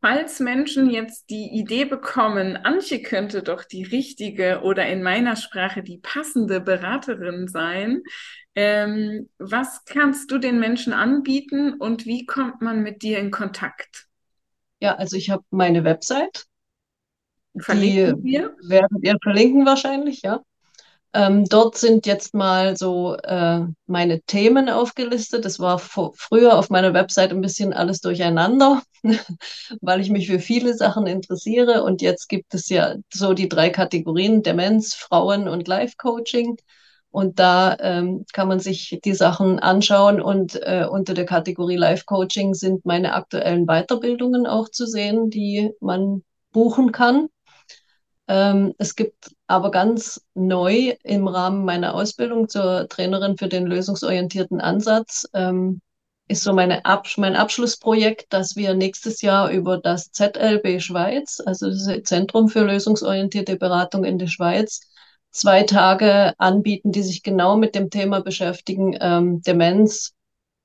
Falls 0.01 0.39
Menschen 0.39 0.89
jetzt 0.89 1.29
die 1.29 1.49
Idee 1.53 1.85
bekommen, 1.85 2.57
Antje 2.57 3.03
könnte 3.03 3.43
doch 3.43 3.63
die 3.63 3.83
richtige 3.83 4.61
oder 4.63 4.87
in 4.87 5.03
meiner 5.03 5.35
Sprache 5.35 5.83
die 5.83 5.99
passende 5.99 6.59
Beraterin 6.59 7.47
sein, 7.47 8.01
ähm, 8.55 9.29
was 9.37 9.85
kannst 9.85 10.31
du 10.31 10.39
den 10.39 10.59
Menschen 10.59 10.91
anbieten 10.91 11.73
und 11.73 12.07
wie 12.07 12.25
kommt 12.25 12.61
man 12.61 12.81
mit 12.81 13.03
dir 13.03 13.19
in 13.19 13.29
Kontakt? 13.29 14.07
Ja, 14.79 14.95
also 14.95 15.17
ich 15.17 15.29
habe 15.29 15.43
meine 15.51 15.83
Website. 15.83 16.45
Verlinken 17.59 18.23
die 18.23 18.31
wir? 18.31 18.55
Werden 18.63 18.97
wir 19.01 19.17
verlinken 19.21 19.65
wahrscheinlich, 19.67 20.23
ja. 20.23 20.41
Ähm, 21.13 21.45
dort 21.45 21.77
sind 21.77 22.05
jetzt 22.05 22.33
mal 22.33 22.77
so 22.77 23.15
äh, 23.17 23.61
meine 23.85 24.21
Themen 24.21 24.69
aufgelistet. 24.69 25.43
Das 25.43 25.59
war 25.59 25.77
früher 25.79 26.57
auf 26.57 26.69
meiner 26.69 26.93
Website 26.93 27.31
ein 27.31 27.41
bisschen 27.41 27.73
alles 27.73 27.99
durcheinander, 27.99 28.81
weil 29.81 29.99
ich 29.99 30.09
mich 30.09 30.27
für 30.27 30.39
viele 30.39 30.73
Sachen 30.73 31.07
interessiere. 31.07 31.83
Und 31.83 32.01
jetzt 32.01 32.29
gibt 32.29 32.53
es 32.53 32.69
ja 32.69 32.95
so 33.13 33.33
die 33.33 33.49
drei 33.49 33.69
Kategorien 33.69 34.41
Demenz, 34.41 34.93
Frauen 34.93 35.49
und 35.49 35.67
Life 35.67 35.95
Coaching. 35.97 36.57
Und 37.09 37.39
da 37.39 37.75
ähm, 37.81 38.25
kann 38.31 38.47
man 38.47 38.61
sich 38.61 38.97
die 39.03 39.13
Sachen 39.13 39.59
anschauen. 39.59 40.21
Und 40.21 40.55
äh, 40.63 40.87
unter 40.89 41.13
der 41.13 41.25
Kategorie 41.25 41.75
Life 41.75 42.05
Coaching 42.05 42.53
sind 42.53 42.85
meine 42.85 43.13
aktuellen 43.15 43.65
Weiterbildungen 43.65 44.47
auch 44.47 44.69
zu 44.69 44.85
sehen, 44.85 45.29
die 45.29 45.71
man 45.81 46.23
buchen 46.53 46.93
kann. 46.93 47.27
Ähm, 48.31 48.73
es 48.77 48.95
gibt 48.95 49.35
aber 49.47 49.71
ganz 49.71 50.25
neu 50.35 50.95
im 51.03 51.27
Rahmen 51.27 51.65
meiner 51.65 51.93
Ausbildung 51.93 52.47
zur 52.47 52.87
Trainerin 52.87 53.37
für 53.37 53.49
den 53.49 53.65
lösungsorientierten 53.67 54.61
Ansatz 54.61 55.27
ähm, 55.33 55.81
ist 56.29 56.43
so 56.43 56.53
meine 56.53 56.85
Abs 56.85 57.17
mein 57.17 57.35
Abschlussprojekt, 57.35 58.31
dass 58.31 58.55
wir 58.55 58.73
nächstes 58.73 59.21
Jahr 59.21 59.51
über 59.51 59.77
das 59.77 60.13
ZLB 60.13 60.81
Schweiz, 60.81 61.41
also 61.45 61.69
das 61.69 61.87
Zentrum 62.03 62.47
für 62.47 62.63
lösungsorientierte 62.63 63.57
Beratung 63.57 64.05
in 64.05 64.17
der 64.17 64.27
Schweiz, 64.27 64.79
zwei 65.31 65.63
Tage 65.63 66.33
anbieten, 66.37 66.93
die 66.93 67.03
sich 67.03 67.23
genau 67.23 67.57
mit 67.57 67.75
dem 67.75 67.89
Thema 67.89 68.21
beschäftigen, 68.21 68.95
ähm, 69.01 69.41
Demenz 69.41 70.13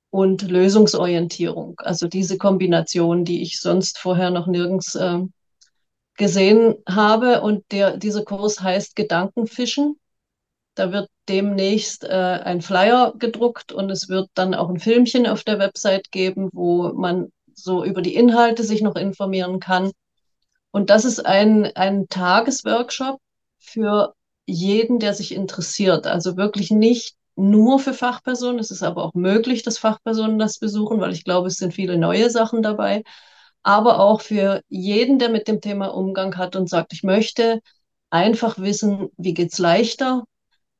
und 0.09 0.43
Lösungsorientierung. 0.49 1.75
Also 1.79 2.07
diese 2.07 2.37
Kombination, 2.37 3.25
die 3.25 3.41
ich 3.41 3.59
sonst 3.59 3.97
vorher 3.97 4.29
noch 4.29 4.47
nirgends 4.47 4.95
äh, 4.95 5.19
gesehen 6.17 6.75
habe. 6.87 7.41
Und 7.41 7.71
der, 7.71 7.97
dieser 7.97 8.23
Kurs 8.23 8.59
heißt 8.61 8.95
Gedankenfischen. 8.95 9.97
Da 10.75 10.91
wird 10.91 11.09
demnächst 11.29 12.03
äh, 12.03 12.07
ein 12.43 12.61
Flyer 12.61 13.13
gedruckt 13.17 13.71
und 13.71 13.89
es 13.89 14.09
wird 14.09 14.29
dann 14.33 14.53
auch 14.53 14.69
ein 14.69 14.79
Filmchen 14.79 15.25
auf 15.25 15.43
der 15.43 15.59
Website 15.59 16.11
geben, 16.11 16.49
wo 16.53 16.93
man 16.93 17.31
so 17.53 17.83
über 17.83 18.01
die 18.01 18.15
Inhalte 18.15 18.63
sich 18.63 18.81
noch 18.81 18.95
informieren 18.95 19.59
kann. 19.59 19.91
Und 20.71 20.89
das 20.89 21.05
ist 21.05 21.25
ein, 21.25 21.65
ein 21.75 22.07
Tagesworkshop 22.09 23.19
für 23.57 24.13
jeden, 24.45 24.99
der 24.99 25.13
sich 25.13 25.33
interessiert. 25.33 26.05
Also 26.05 26.37
wirklich 26.37 26.69
nicht 26.69 27.15
nur 27.35 27.79
für 27.79 27.93
Fachpersonen. 27.93 28.59
Es 28.59 28.71
ist 28.71 28.83
aber 28.83 29.03
auch 29.03 29.13
möglich, 29.13 29.63
dass 29.63 29.79
Fachpersonen 29.79 30.37
das 30.37 30.59
besuchen, 30.59 30.99
weil 30.99 31.13
ich 31.13 31.23
glaube, 31.23 31.47
es 31.47 31.55
sind 31.55 31.73
viele 31.73 31.97
neue 31.97 32.29
Sachen 32.29 32.61
dabei 32.61 33.03
aber 33.63 33.99
auch 33.99 34.21
für 34.21 34.61
jeden, 34.69 35.19
der 35.19 35.29
mit 35.29 35.47
dem 35.47 35.61
Thema 35.61 35.87
Umgang 35.87 36.37
hat 36.37 36.55
und 36.55 36.69
sagt, 36.69 36.93
ich 36.93 37.03
möchte 37.03 37.61
einfach 38.09 38.57
wissen, 38.59 39.09
wie 39.17 39.33
geht's 39.33 39.57
leichter? 39.59 40.23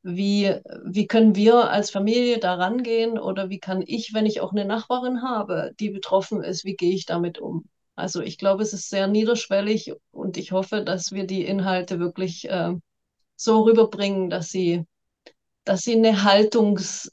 Wie, 0.03 0.55
wie 0.85 1.07
können 1.07 1.35
wir 1.35 1.69
als 1.69 1.89
Familie 1.91 2.39
da 2.39 2.55
rangehen? 2.55 3.19
Oder 3.19 3.49
wie 3.49 3.59
kann 3.59 3.83
ich, 3.85 4.13
wenn 4.13 4.25
ich 4.25 4.41
auch 4.41 4.51
eine 4.53 4.65
Nachbarin 4.65 5.21
habe, 5.21 5.73
die 5.79 5.89
betroffen 5.89 6.43
ist, 6.43 6.63
wie 6.65 6.75
gehe 6.75 6.93
ich 6.93 7.05
damit 7.05 7.39
um? 7.39 7.65
Also 7.95 8.21
ich 8.21 8.37
glaube, 8.37 8.63
es 8.63 8.73
ist 8.73 8.89
sehr 8.89 9.07
niederschwellig 9.07 9.93
und 10.11 10.37
ich 10.37 10.51
hoffe, 10.51 10.83
dass 10.83 11.11
wir 11.11 11.25
die 11.27 11.43
Inhalte 11.45 11.99
wirklich 11.99 12.49
äh, 12.49 12.73
so 13.35 13.61
rüberbringen, 13.63 14.29
dass 14.29 14.49
sie, 14.49 14.85
dass 15.65 15.81
sie 15.83 15.93
eine 15.95 16.23
Haltungsschulung 16.23 17.11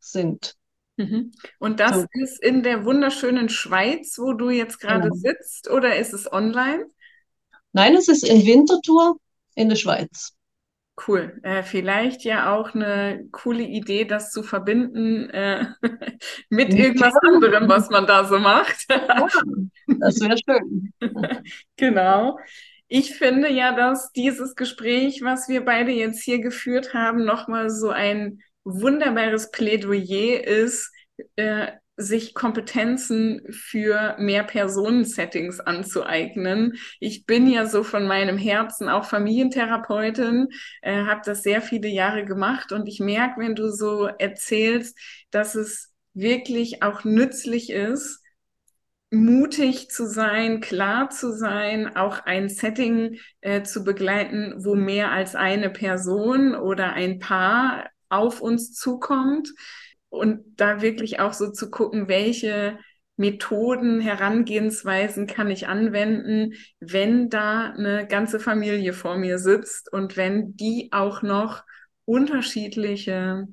sind. 0.00 0.56
Mhm. 0.96 1.32
Und 1.58 1.80
das 1.80 2.02
so. 2.02 2.06
ist 2.12 2.42
in 2.42 2.62
der 2.62 2.84
wunderschönen 2.84 3.48
Schweiz, 3.48 4.18
wo 4.18 4.32
du 4.32 4.50
jetzt 4.50 4.78
gerade 4.80 5.08
genau. 5.08 5.14
sitzt, 5.14 5.70
oder 5.70 5.96
ist 5.96 6.12
es 6.12 6.32
online? 6.32 6.86
Nein, 7.72 7.94
es 7.96 8.08
ist 8.08 8.26
in 8.26 8.46
Winterthur 8.46 9.16
in 9.54 9.68
der 9.68 9.76
Schweiz. 9.76 10.34
Cool. 11.06 11.40
Äh, 11.42 11.64
vielleicht 11.64 12.22
ja 12.22 12.54
auch 12.54 12.74
eine 12.74 13.26
coole 13.32 13.64
Idee, 13.64 14.04
das 14.04 14.30
zu 14.30 14.44
verbinden 14.44 15.28
äh, 15.30 15.66
mit 16.50 16.72
irgendwas 16.72 17.14
anderem, 17.26 17.68
was 17.68 17.90
man 17.90 18.06
da 18.06 18.24
so 18.24 18.38
macht. 18.38 18.86
ja, 18.88 19.26
das 19.86 20.20
wäre 20.20 20.36
schön. 20.38 20.92
genau. 21.76 22.38
Ich 22.86 23.16
finde 23.16 23.50
ja, 23.50 23.74
dass 23.74 24.12
dieses 24.12 24.54
Gespräch, 24.54 25.22
was 25.22 25.48
wir 25.48 25.64
beide 25.64 25.90
jetzt 25.90 26.22
hier 26.22 26.38
geführt 26.38 26.94
haben, 26.94 27.24
nochmal 27.24 27.70
so 27.70 27.90
ein 27.90 28.38
wunderbares 28.64 29.50
Plädoyer 29.50 30.44
ist, 30.44 30.90
äh, 31.36 31.68
sich 31.96 32.34
Kompetenzen 32.34 33.40
für 33.50 34.16
mehr 34.18 34.42
Personensettings 34.42 35.60
anzueignen. 35.60 36.76
Ich 36.98 37.24
bin 37.24 37.46
ja 37.46 37.66
so 37.66 37.84
von 37.84 38.06
meinem 38.06 38.36
Herzen 38.36 38.88
auch 38.88 39.04
Familientherapeutin, 39.04 40.48
äh, 40.82 41.04
habe 41.04 41.20
das 41.24 41.42
sehr 41.42 41.62
viele 41.62 41.88
Jahre 41.88 42.24
gemacht 42.24 42.72
und 42.72 42.88
ich 42.88 42.98
merke, 42.98 43.40
wenn 43.40 43.54
du 43.54 43.70
so 43.70 44.06
erzählst, 44.06 44.98
dass 45.30 45.54
es 45.54 45.92
wirklich 46.14 46.82
auch 46.82 47.04
nützlich 47.04 47.70
ist, 47.70 48.20
mutig 49.10 49.90
zu 49.90 50.06
sein, 50.06 50.60
klar 50.60 51.10
zu 51.10 51.32
sein, 51.32 51.94
auch 51.94 52.18
ein 52.24 52.48
Setting 52.48 53.18
äh, 53.40 53.62
zu 53.62 53.84
begleiten, 53.84 54.54
wo 54.58 54.74
mehr 54.74 55.12
als 55.12 55.36
eine 55.36 55.70
Person 55.70 56.56
oder 56.56 56.94
ein 56.94 57.20
Paar 57.20 57.88
auf 58.08 58.40
uns 58.40 58.72
zukommt 58.72 59.48
und 60.08 60.44
da 60.56 60.80
wirklich 60.80 61.20
auch 61.20 61.32
so 61.32 61.50
zu 61.50 61.70
gucken, 61.70 62.08
welche 62.08 62.78
Methoden, 63.16 64.00
Herangehensweisen 64.00 65.26
kann 65.26 65.50
ich 65.50 65.68
anwenden, 65.68 66.54
wenn 66.80 67.30
da 67.30 67.70
eine 67.70 68.06
ganze 68.06 68.40
Familie 68.40 68.92
vor 68.92 69.16
mir 69.16 69.38
sitzt 69.38 69.92
und 69.92 70.16
wenn 70.16 70.56
die 70.56 70.88
auch 70.92 71.22
noch 71.22 71.62
unterschiedliche 72.04 73.46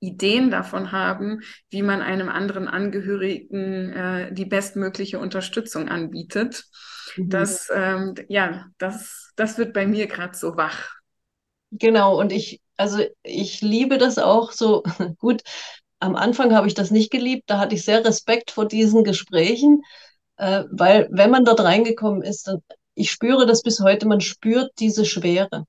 Ideen 0.00 0.50
davon 0.50 0.90
haben, 0.90 1.42
wie 1.70 1.82
man 1.82 2.02
einem 2.02 2.28
anderen 2.28 2.66
Angehörigen 2.66 3.92
äh, 3.92 4.32
die 4.32 4.46
bestmögliche 4.46 5.20
Unterstützung 5.20 5.88
anbietet. 5.88 6.64
Mhm. 7.16 7.28
Das, 7.30 7.68
ähm, 7.72 8.14
ja, 8.28 8.66
das, 8.78 9.32
das 9.36 9.58
wird 9.58 9.72
bei 9.72 9.86
mir 9.86 10.08
gerade 10.08 10.36
so 10.36 10.56
wach. 10.56 10.90
Genau, 11.70 12.18
und 12.18 12.32
ich 12.32 12.61
also 12.76 13.00
ich 13.22 13.60
liebe 13.60 13.98
das 13.98 14.18
auch 14.18 14.52
so 14.52 14.82
gut. 15.18 15.42
Am 16.00 16.16
Anfang 16.16 16.54
habe 16.54 16.66
ich 16.66 16.74
das 16.74 16.90
nicht 16.90 17.10
geliebt, 17.10 17.44
da 17.46 17.58
hatte 17.58 17.74
ich 17.74 17.84
sehr 17.84 18.04
Respekt 18.04 18.50
vor 18.50 18.66
diesen 18.66 19.04
Gesprächen, 19.04 19.82
äh, 20.36 20.64
weil 20.70 21.08
wenn 21.12 21.30
man 21.30 21.44
dort 21.44 21.60
reingekommen 21.60 22.22
ist, 22.22 22.48
dann, 22.48 22.62
ich 22.94 23.10
spüre 23.10 23.46
das 23.46 23.62
bis 23.62 23.80
heute, 23.80 24.06
man 24.06 24.20
spürt 24.20 24.72
diese 24.78 25.04
Schwere. 25.04 25.64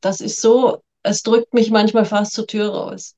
Das 0.00 0.20
ist 0.20 0.40
so, 0.40 0.82
es 1.02 1.22
drückt 1.22 1.54
mich 1.54 1.70
manchmal 1.70 2.04
fast 2.04 2.32
zur 2.32 2.46
Tür 2.46 2.70
raus. 2.70 3.14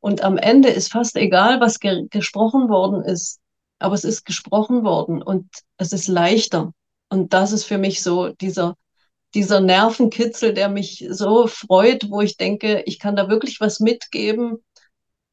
Und 0.00 0.22
am 0.22 0.36
Ende 0.36 0.68
ist 0.68 0.92
fast 0.92 1.16
egal, 1.16 1.60
was 1.60 1.80
ge 1.80 2.06
gesprochen 2.10 2.68
worden 2.68 3.02
ist, 3.02 3.40
aber 3.78 3.94
es 3.94 4.04
ist 4.04 4.24
gesprochen 4.24 4.84
worden 4.84 5.22
und 5.22 5.48
es 5.78 5.92
ist 5.92 6.08
leichter. 6.08 6.72
Und 7.08 7.32
das 7.32 7.52
ist 7.52 7.64
für 7.64 7.78
mich 7.78 8.02
so 8.02 8.28
dieser 8.28 8.74
dieser 9.34 9.60
Nervenkitzel, 9.60 10.54
der 10.54 10.68
mich 10.68 11.06
so 11.10 11.46
freut, 11.46 12.10
wo 12.10 12.20
ich 12.20 12.36
denke, 12.36 12.82
ich 12.86 12.98
kann 12.98 13.16
da 13.16 13.28
wirklich 13.28 13.60
was 13.60 13.80
mitgeben, 13.80 14.64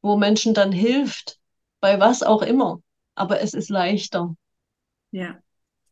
wo 0.02 0.16
Menschen 0.16 0.54
dann 0.54 0.72
hilft, 0.72 1.38
bei 1.80 2.00
was 2.00 2.22
auch 2.22 2.42
immer. 2.42 2.80
Aber 3.14 3.40
es 3.40 3.54
ist 3.54 3.70
leichter. 3.70 4.34
Ja, 5.12 5.40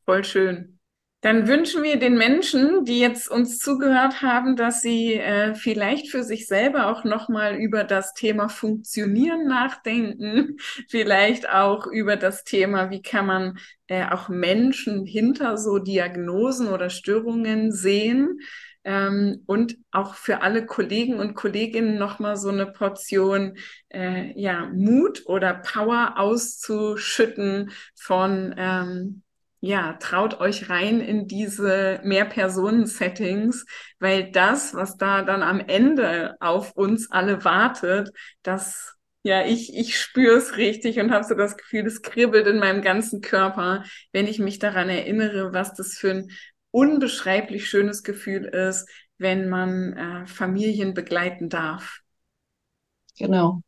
voll 0.05 0.25
schön. 0.25 0.80
Dann 1.23 1.47
wünschen 1.49 1.83
wir 1.83 1.99
den 1.99 2.17
Menschen, 2.17 2.85
die 2.87 2.99
jetzt 2.99 3.31
uns 3.31 3.59
zugehört 3.59 4.23
haben, 4.23 4.57
dass 4.57 4.81
sie 4.81 5.15
äh, 5.15 5.55
vielleicht 5.55 6.11
für 6.11 6.25
sich 6.25 6.47
selber 6.47 6.87
auch 6.87 7.05
nochmal 7.05 7.57
über 7.57 7.85
das 7.85 8.15
Thema 8.15 8.49
Funktionieren 8.49 9.47
nachdenken, 9.47 10.57
vielleicht 10.89 11.51
auch 11.51 11.87
über 11.87 12.17
das 12.17 12.45
Thema, 12.45 12.91
wie 12.91 13.03
kann 13.03 13.27
man 13.27 13.59
äh, 13.87 14.07
auch 14.07 14.31
Menschen 14.31 15.05
hinter 15.05 15.59
so 15.59 15.79
Diagnosen 15.79 16.69
oder 16.69 16.89
Störungen 16.89 17.71
sehen. 17.71 18.41
Ähm, 18.83 19.43
und 19.45 19.77
auch 19.91 20.15
für 20.15 20.41
alle 20.41 20.65
Kollegen 20.65 21.17
und 21.21 21.35
Kolleginnen 21.35 21.99
nochmal 21.99 22.39
so 22.39 22.49
eine 22.49 22.65
Portion 22.65 23.59
äh, 23.91 24.33
ja, 24.41 24.71
Mut 24.73 25.25
oder 25.27 25.53
Power 25.53 26.15
auszuschütten 26.17 27.73
von 27.95 28.55
ähm, 28.57 29.23
ja, 29.61 29.95
traut 29.95 30.41
euch 30.41 30.71
rein 30.71 31.01
in 31.01 31.27
diese 31.27 32.01
Mehr-Personen-Settings, 32.03 33.67
weil 33.99 34.31
das, 34.33 34.75
was 34.75 34.97
da 34.97 35.23
dann 35.23 35.43
am 35.43 35.61
Ende 35.61 36.37
auf 36.41 36.73
uns 36.77 37.11
alle 37.11 37.45
wartet, 37.45 38.11
das, 38.43 38.97
ja, 39.23 39.45
ich, 39.45 39.77
ich 39.77 39.99
spüre 39.99 40.37
es 40.39 40.57
richtig 40.57 40.99
und 40.99 41.11
habe 41.13 41.25
so 41.25 41.35
das 41.35 41.57
Gefühl, 41.59 41.87
es 41.87 42.01
kribbelt 42.03 42.47
in 42.47 42.59
meinem 42.59 42.81
ganzen 42.83 43.21
Körper, 43.21 43.85
wenn 44.13 44.27
ich 44.27 44.39
mich 44.39 44.59
daran 44.59 44.89
erinnere, 44.89 45.53
was 45.53 45.75
das 45.75 45.95
für 45.95 46.11
ein 46.11 46.31
unbeschreiblich 46.71 47.69
schönes 47.69 48.03
Gefühl 48.03 48.47
ist, 48.47 48.89
wenn 49.19 49.49
man 49.51 49.93
äh, 49.93 50.27
Familien 50.27 50.95
begleiten 50.95 51.51
darf. 51.51 52.01
Genau. 53.19 53.63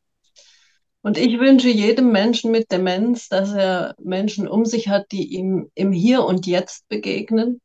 Und 1.03 1.19
ich 1.19 1.39
wünsche 1.41 1.69
jedem 1.69 2.13
Menschen 2.13 2.53
mit 2.53 2.71
Demenz, 2.71 3.29
dass 3.29 3.53
er 3.53 3.95
Menschen 3.99 4.47
um 4.47 4.65
sich 4.65 4.89
hat, 4.89 5.11
die 5.11 5.35
ihm 5.35 5.71
im 5.75 5.93
Hier 5.93 6.25
und 6.25 6.47
Jetzt 6.47 6.89
begegnen. 6.89 7.61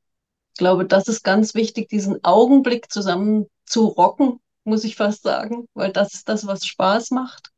Ich 0.54 0.58
glaube, 0.58 0.86
das 0.86 1.08
ist 1.08 1.24
ganz 1.24 1.54
wichtig, 1.54 1.88
diesen 1.88 2.24
Augenblick 2.24 2.92
zusammen 2.92 3.46
zu 3.66 3.86
rocken, 3.86 4.40
muss 4.64 4.84
ich 4.84 4.96
fast 4.96 5.22
sagen, 5.22 5.68
weil 5.76 5.92
das 5.94 6.16
ist 6.16 6.28
das, 6.30 6.48
was 6.48 6.66
Spaß 6.66 7.12
macht. 7.12 7.50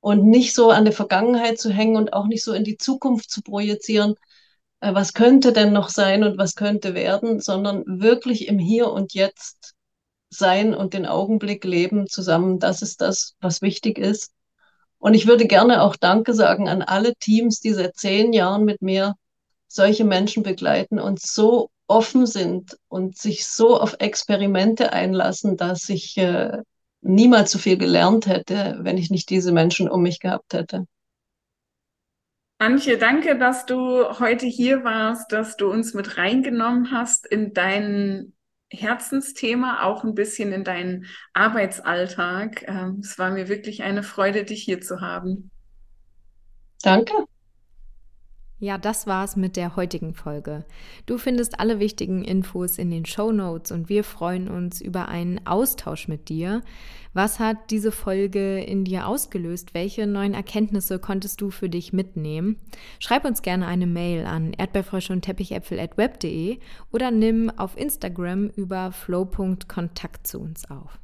Und 0.00 0.24
nicht 0.24 0.54
so 0.54 0.70
an 0.70 0.84
der 0.84 0.92
Vergangenheit 0.92 1.60
zu 1.60 1.70
hängen 1.70 1.96
und 1.96 2.12
auch 2.12 2.26
nicht 2.26 2.42
so 2.42 2.52
in 2.52 2.64
die 2.64 2.76
Zukunft 2.76 3.30
zu 3.30 3.42
projizieren, 3.42 4.16
äh, 4.80 4.92
was 4.92 5.14
könnte 5.14 5.52
denn 5.52 5.72
noch 5.72 5.88
sein 5.88 6.24
und 6.24 6.38
was 6.38 6.56
könnte 6.56 6.94
werden, 6.94 7.40
sondern 7.40 7.84
wirklich 7.86 8.48
im 8.48 8.58
Hier 8.58 8.90
und 8.90 9.14
Jetzt 9.14 9.74
sein 10.30 10.74
und 10.74 10.94
den 10.94 11.06
Augenblick 11.06 11.64
leben 11.64 12.08
zusammen. 12.08 12.58
Das 12.58 12.82
ist 12.82 13.00
das, 13.00 13.36
was 13.40 13.62
wichtig 13.62 13.98
ist. 13.98 14.32
Und 15.02 15.14
ich 15.14 15.26
würde 15.26 15.48
gerne 15.48 15.82
auch 15.82 15.96
Danke 15.96 16.32
sagen 16.32 16.68
an 16.68 16.80
alle 16.80 17.16
Teams, 17.16 17.58
die 17.58 17.72
seit 17.72 17.96
zehn 17.96 18.32
Jahren 18.32 18.64
mit 18.64 18.82
mir 18.82 19.16
solche 19.66 20.04
Menschen 20.04 20.44
begleiten 20.44 21.00
und 21.00 21.20
so 21.20 21.70
offen 21.88 22.24
sind 22.24 22.78
und 22.86 23.18
sich 23.18 23.44
so 23.44 23.80
auf 23.80 23.96
Experimente 23.98 24.92
einlassen, 24.92 25.56
dass 25.56 25.88
ich 25.88 26.16
äh, 26.18 26.56
niemals 27.00 27.50
so 27.50 27.58
viel 27.58 27.78
gelernt 27.78 28.28
hätte, 28.28 28.78
wenn 28.82 28.96
ich 28.96 29.10
nicht 29.10 29.28
diese 29.28 29.50
Menschen 29.50 29.90
um 29.90 30.02
mich 30.02 30.20
gehabt 30.20 30.54
hätte. 30.54 30.86
Antje, 32.58 32.96
danke, 32.96 33.36
dass 33.36 33.66
du 33.66 34.20
heute 34.20 34.46
hier 34.46 34.84
warst, 34.84 35.32
dass 35.32 35.56
du 35.56 35.68
uns 35.68 35.94
mit 35.94 36.16
reingenommen 36.16 36.92
hast 36.92 37.26
in 37.26 37.52
deinen 37.52 38.36
Herzensthema, 38.72 39.82
auch 39.84 40.04
ein 40.04 40.14
bisschen 40.14 40.52
in 40.52 40.64
deinen 40.64 41.06
Arbeitsalltag. 41.34 42.64
Ähm, 42.66 43.00
es 43.02 43.18
war 43.18 43.30
mir 43.30 43.48
wirklich 43.48 43.82
eine 43.82 44.02
Freude, 44.02 44.44
dich 44.44 44.62
hier 44.62 44.80
zu 44.80 45.00
haben. 45.00 45.50
Danke. 46.82 47.26
Ja, 48.62 48.78
das 48.78 49.08
war's 49.08 49.34
mit 49.34 49.56
der 49.56 49.74
heutigen 49.74 50.14
Folge. 50.14 50.64
Du 51.06 51.18
findest 51.18 51.58
alle 51.58 51.80
wichtigen 51.80 52.22
Infos 52.22 52.78
in 52.78 52.92
den 52.92 53.04
Show 53.04 53.32
Notes 53.32 53.72
und 53.72 53.88
wir 53.88 54.04
freuen 54.04 54.46
uns 54.46 54.80
über 54.80 55.08
einen 55.08 55.44
Austausch 55.48 56.06
mit 56.06 56.28
dir. 56.28 56.62
Was 57.12 57.40
hat 57.40 57.72
diese 57.72 57.90
Folge 57.90 58.62
in 58.62 58.84
dir 58.84 59.08
ausgelöst? 59.08 59.74
Welche 59.74 60.06
neuen 60.06 60.32
Erkenntnisse 60.32 61.00
konntest 61.00 61.40
du 61.40 61.50
für 61.50 61.68
dich 61.68 61.92
mitnehmen? 61.92 62.54
Schreib 63.00 63.24
uns 63.24 63.42
gerne 63.42 63.66
eine 63.66 63.88
Mail 63.88 64.26
an 64.26 64.52
erdbeerfrösche 64.52 65.12
und 65.12 65.22
teppichäpfel.web.de 65.22 66.60
oder 66.92 67.10
nimm 67.10 67.50
auf 67.50 67.76
Instagram 67.76 68.46
über 68.50 68.92
flow.kontakt 68.92 70.24
zu 70.28 70.38
uns 70.38 70.70
auf. 70.70 71.01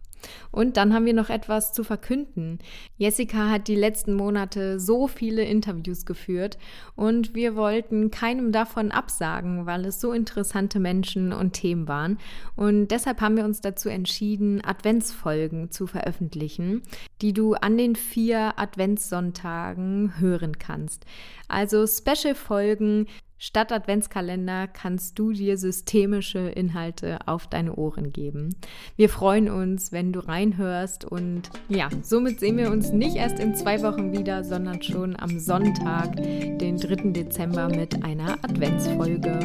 Und 0.51 0.77
dann 0.77 0.95
haben 0.95 1.07
wir 1.07 1.14
noch 1.14 1.31
etwas 1.31 1.73
zu 1.73 1.85
verkünden. 1.85 2.59
Jessica 2.97 3.51
hat 3.51 3.69
die 3.69 3.75
letzten 3.75 4.14
Monate 4.14 4.81
so 4.81 5.07
viele 5.07 5.43
Interviews 5.43 6.07
geführt 6.07 6.59
und 6.97 7.35
wir 7.35 7.55
wollten 7.57 8.11
keinem 8.11 8.53
davon 8.53 8.91
absagen, 8.91 9.66
weil 9.66 9.85
es 9.85 10.01
so 10.01 10.12
interessante 10.12 10.81
Menschen 10.81 11.33
und 11.33 11.53
Themen 11.53 11.89
waren. 11.89 12.19
Und 12.57 12.89
deshalb 12.89 13.21
haben 13.21 13.37
wir 13.37 13.45
uns 13.45 13.61
dazu 13.61 13.89
entschieden, 13.89 14.64
Adventsfolgen 14.64 15.71
zu 15.71 15.87
veröffentlichen, 15.87 16.83
die 17.23 17.33
du 17.33 17.55
an 17.55 17.77
den 17.77 17.97
vier 17.97 18.59
Adventssonntagen 18.59 20.19
hören 20.19 20.59
kannst. 20.59 21.05
Also 21.49 21.87
Special-Folgen, 21.87 23.07
Statt 23.39 23.70
Adventskalender 23.70 24.66
kannst 24.66 25.16
du 25.18 25.32
dir 25.32 25.57
systemische 25.57 26.41
Inhalte 26.41 27.18
auf 27.26 27.47
deine 27.47 27.76
Ohren 27.76 28.12
geben. 28.12 28.57
Wir 28.97 29.09
freuen 29.09 29.49
uns, 29.49 29.93
wenn 29.93 30.12
du 30.12 30.18
reinhörst 30.18 31.05
und 31.05 31.51
ja, 31.68 31.89
somit 32.03 32.41
sehen 32.41 32.57
wir 32.57 32.72
uns 32.72 32.91
nicht 32.91 33.14
erst 33.14 33.39
in 33.39 33.55
zwei 33.55 33.80
Wochen 33.82 34.12
wieder, 34.12 34.43
sondern 34.43 34.82
schon 34.82 35.14
am 35.18 35.39
Sonntag, 35.39 36.16
den 36.16 36.78
3. 36.78 37.12
Dezember 37.12 37.68
mit 37.68 38.03
einer 38.03 38.32
Adventsfolge. 38.43 39.39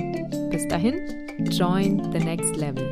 Bis 0.49 0.67
dahin, 0.67 0.95
join 1.51 2.11
the 2.11 2.19
next 2.19 2.55
level. 2.55 2.91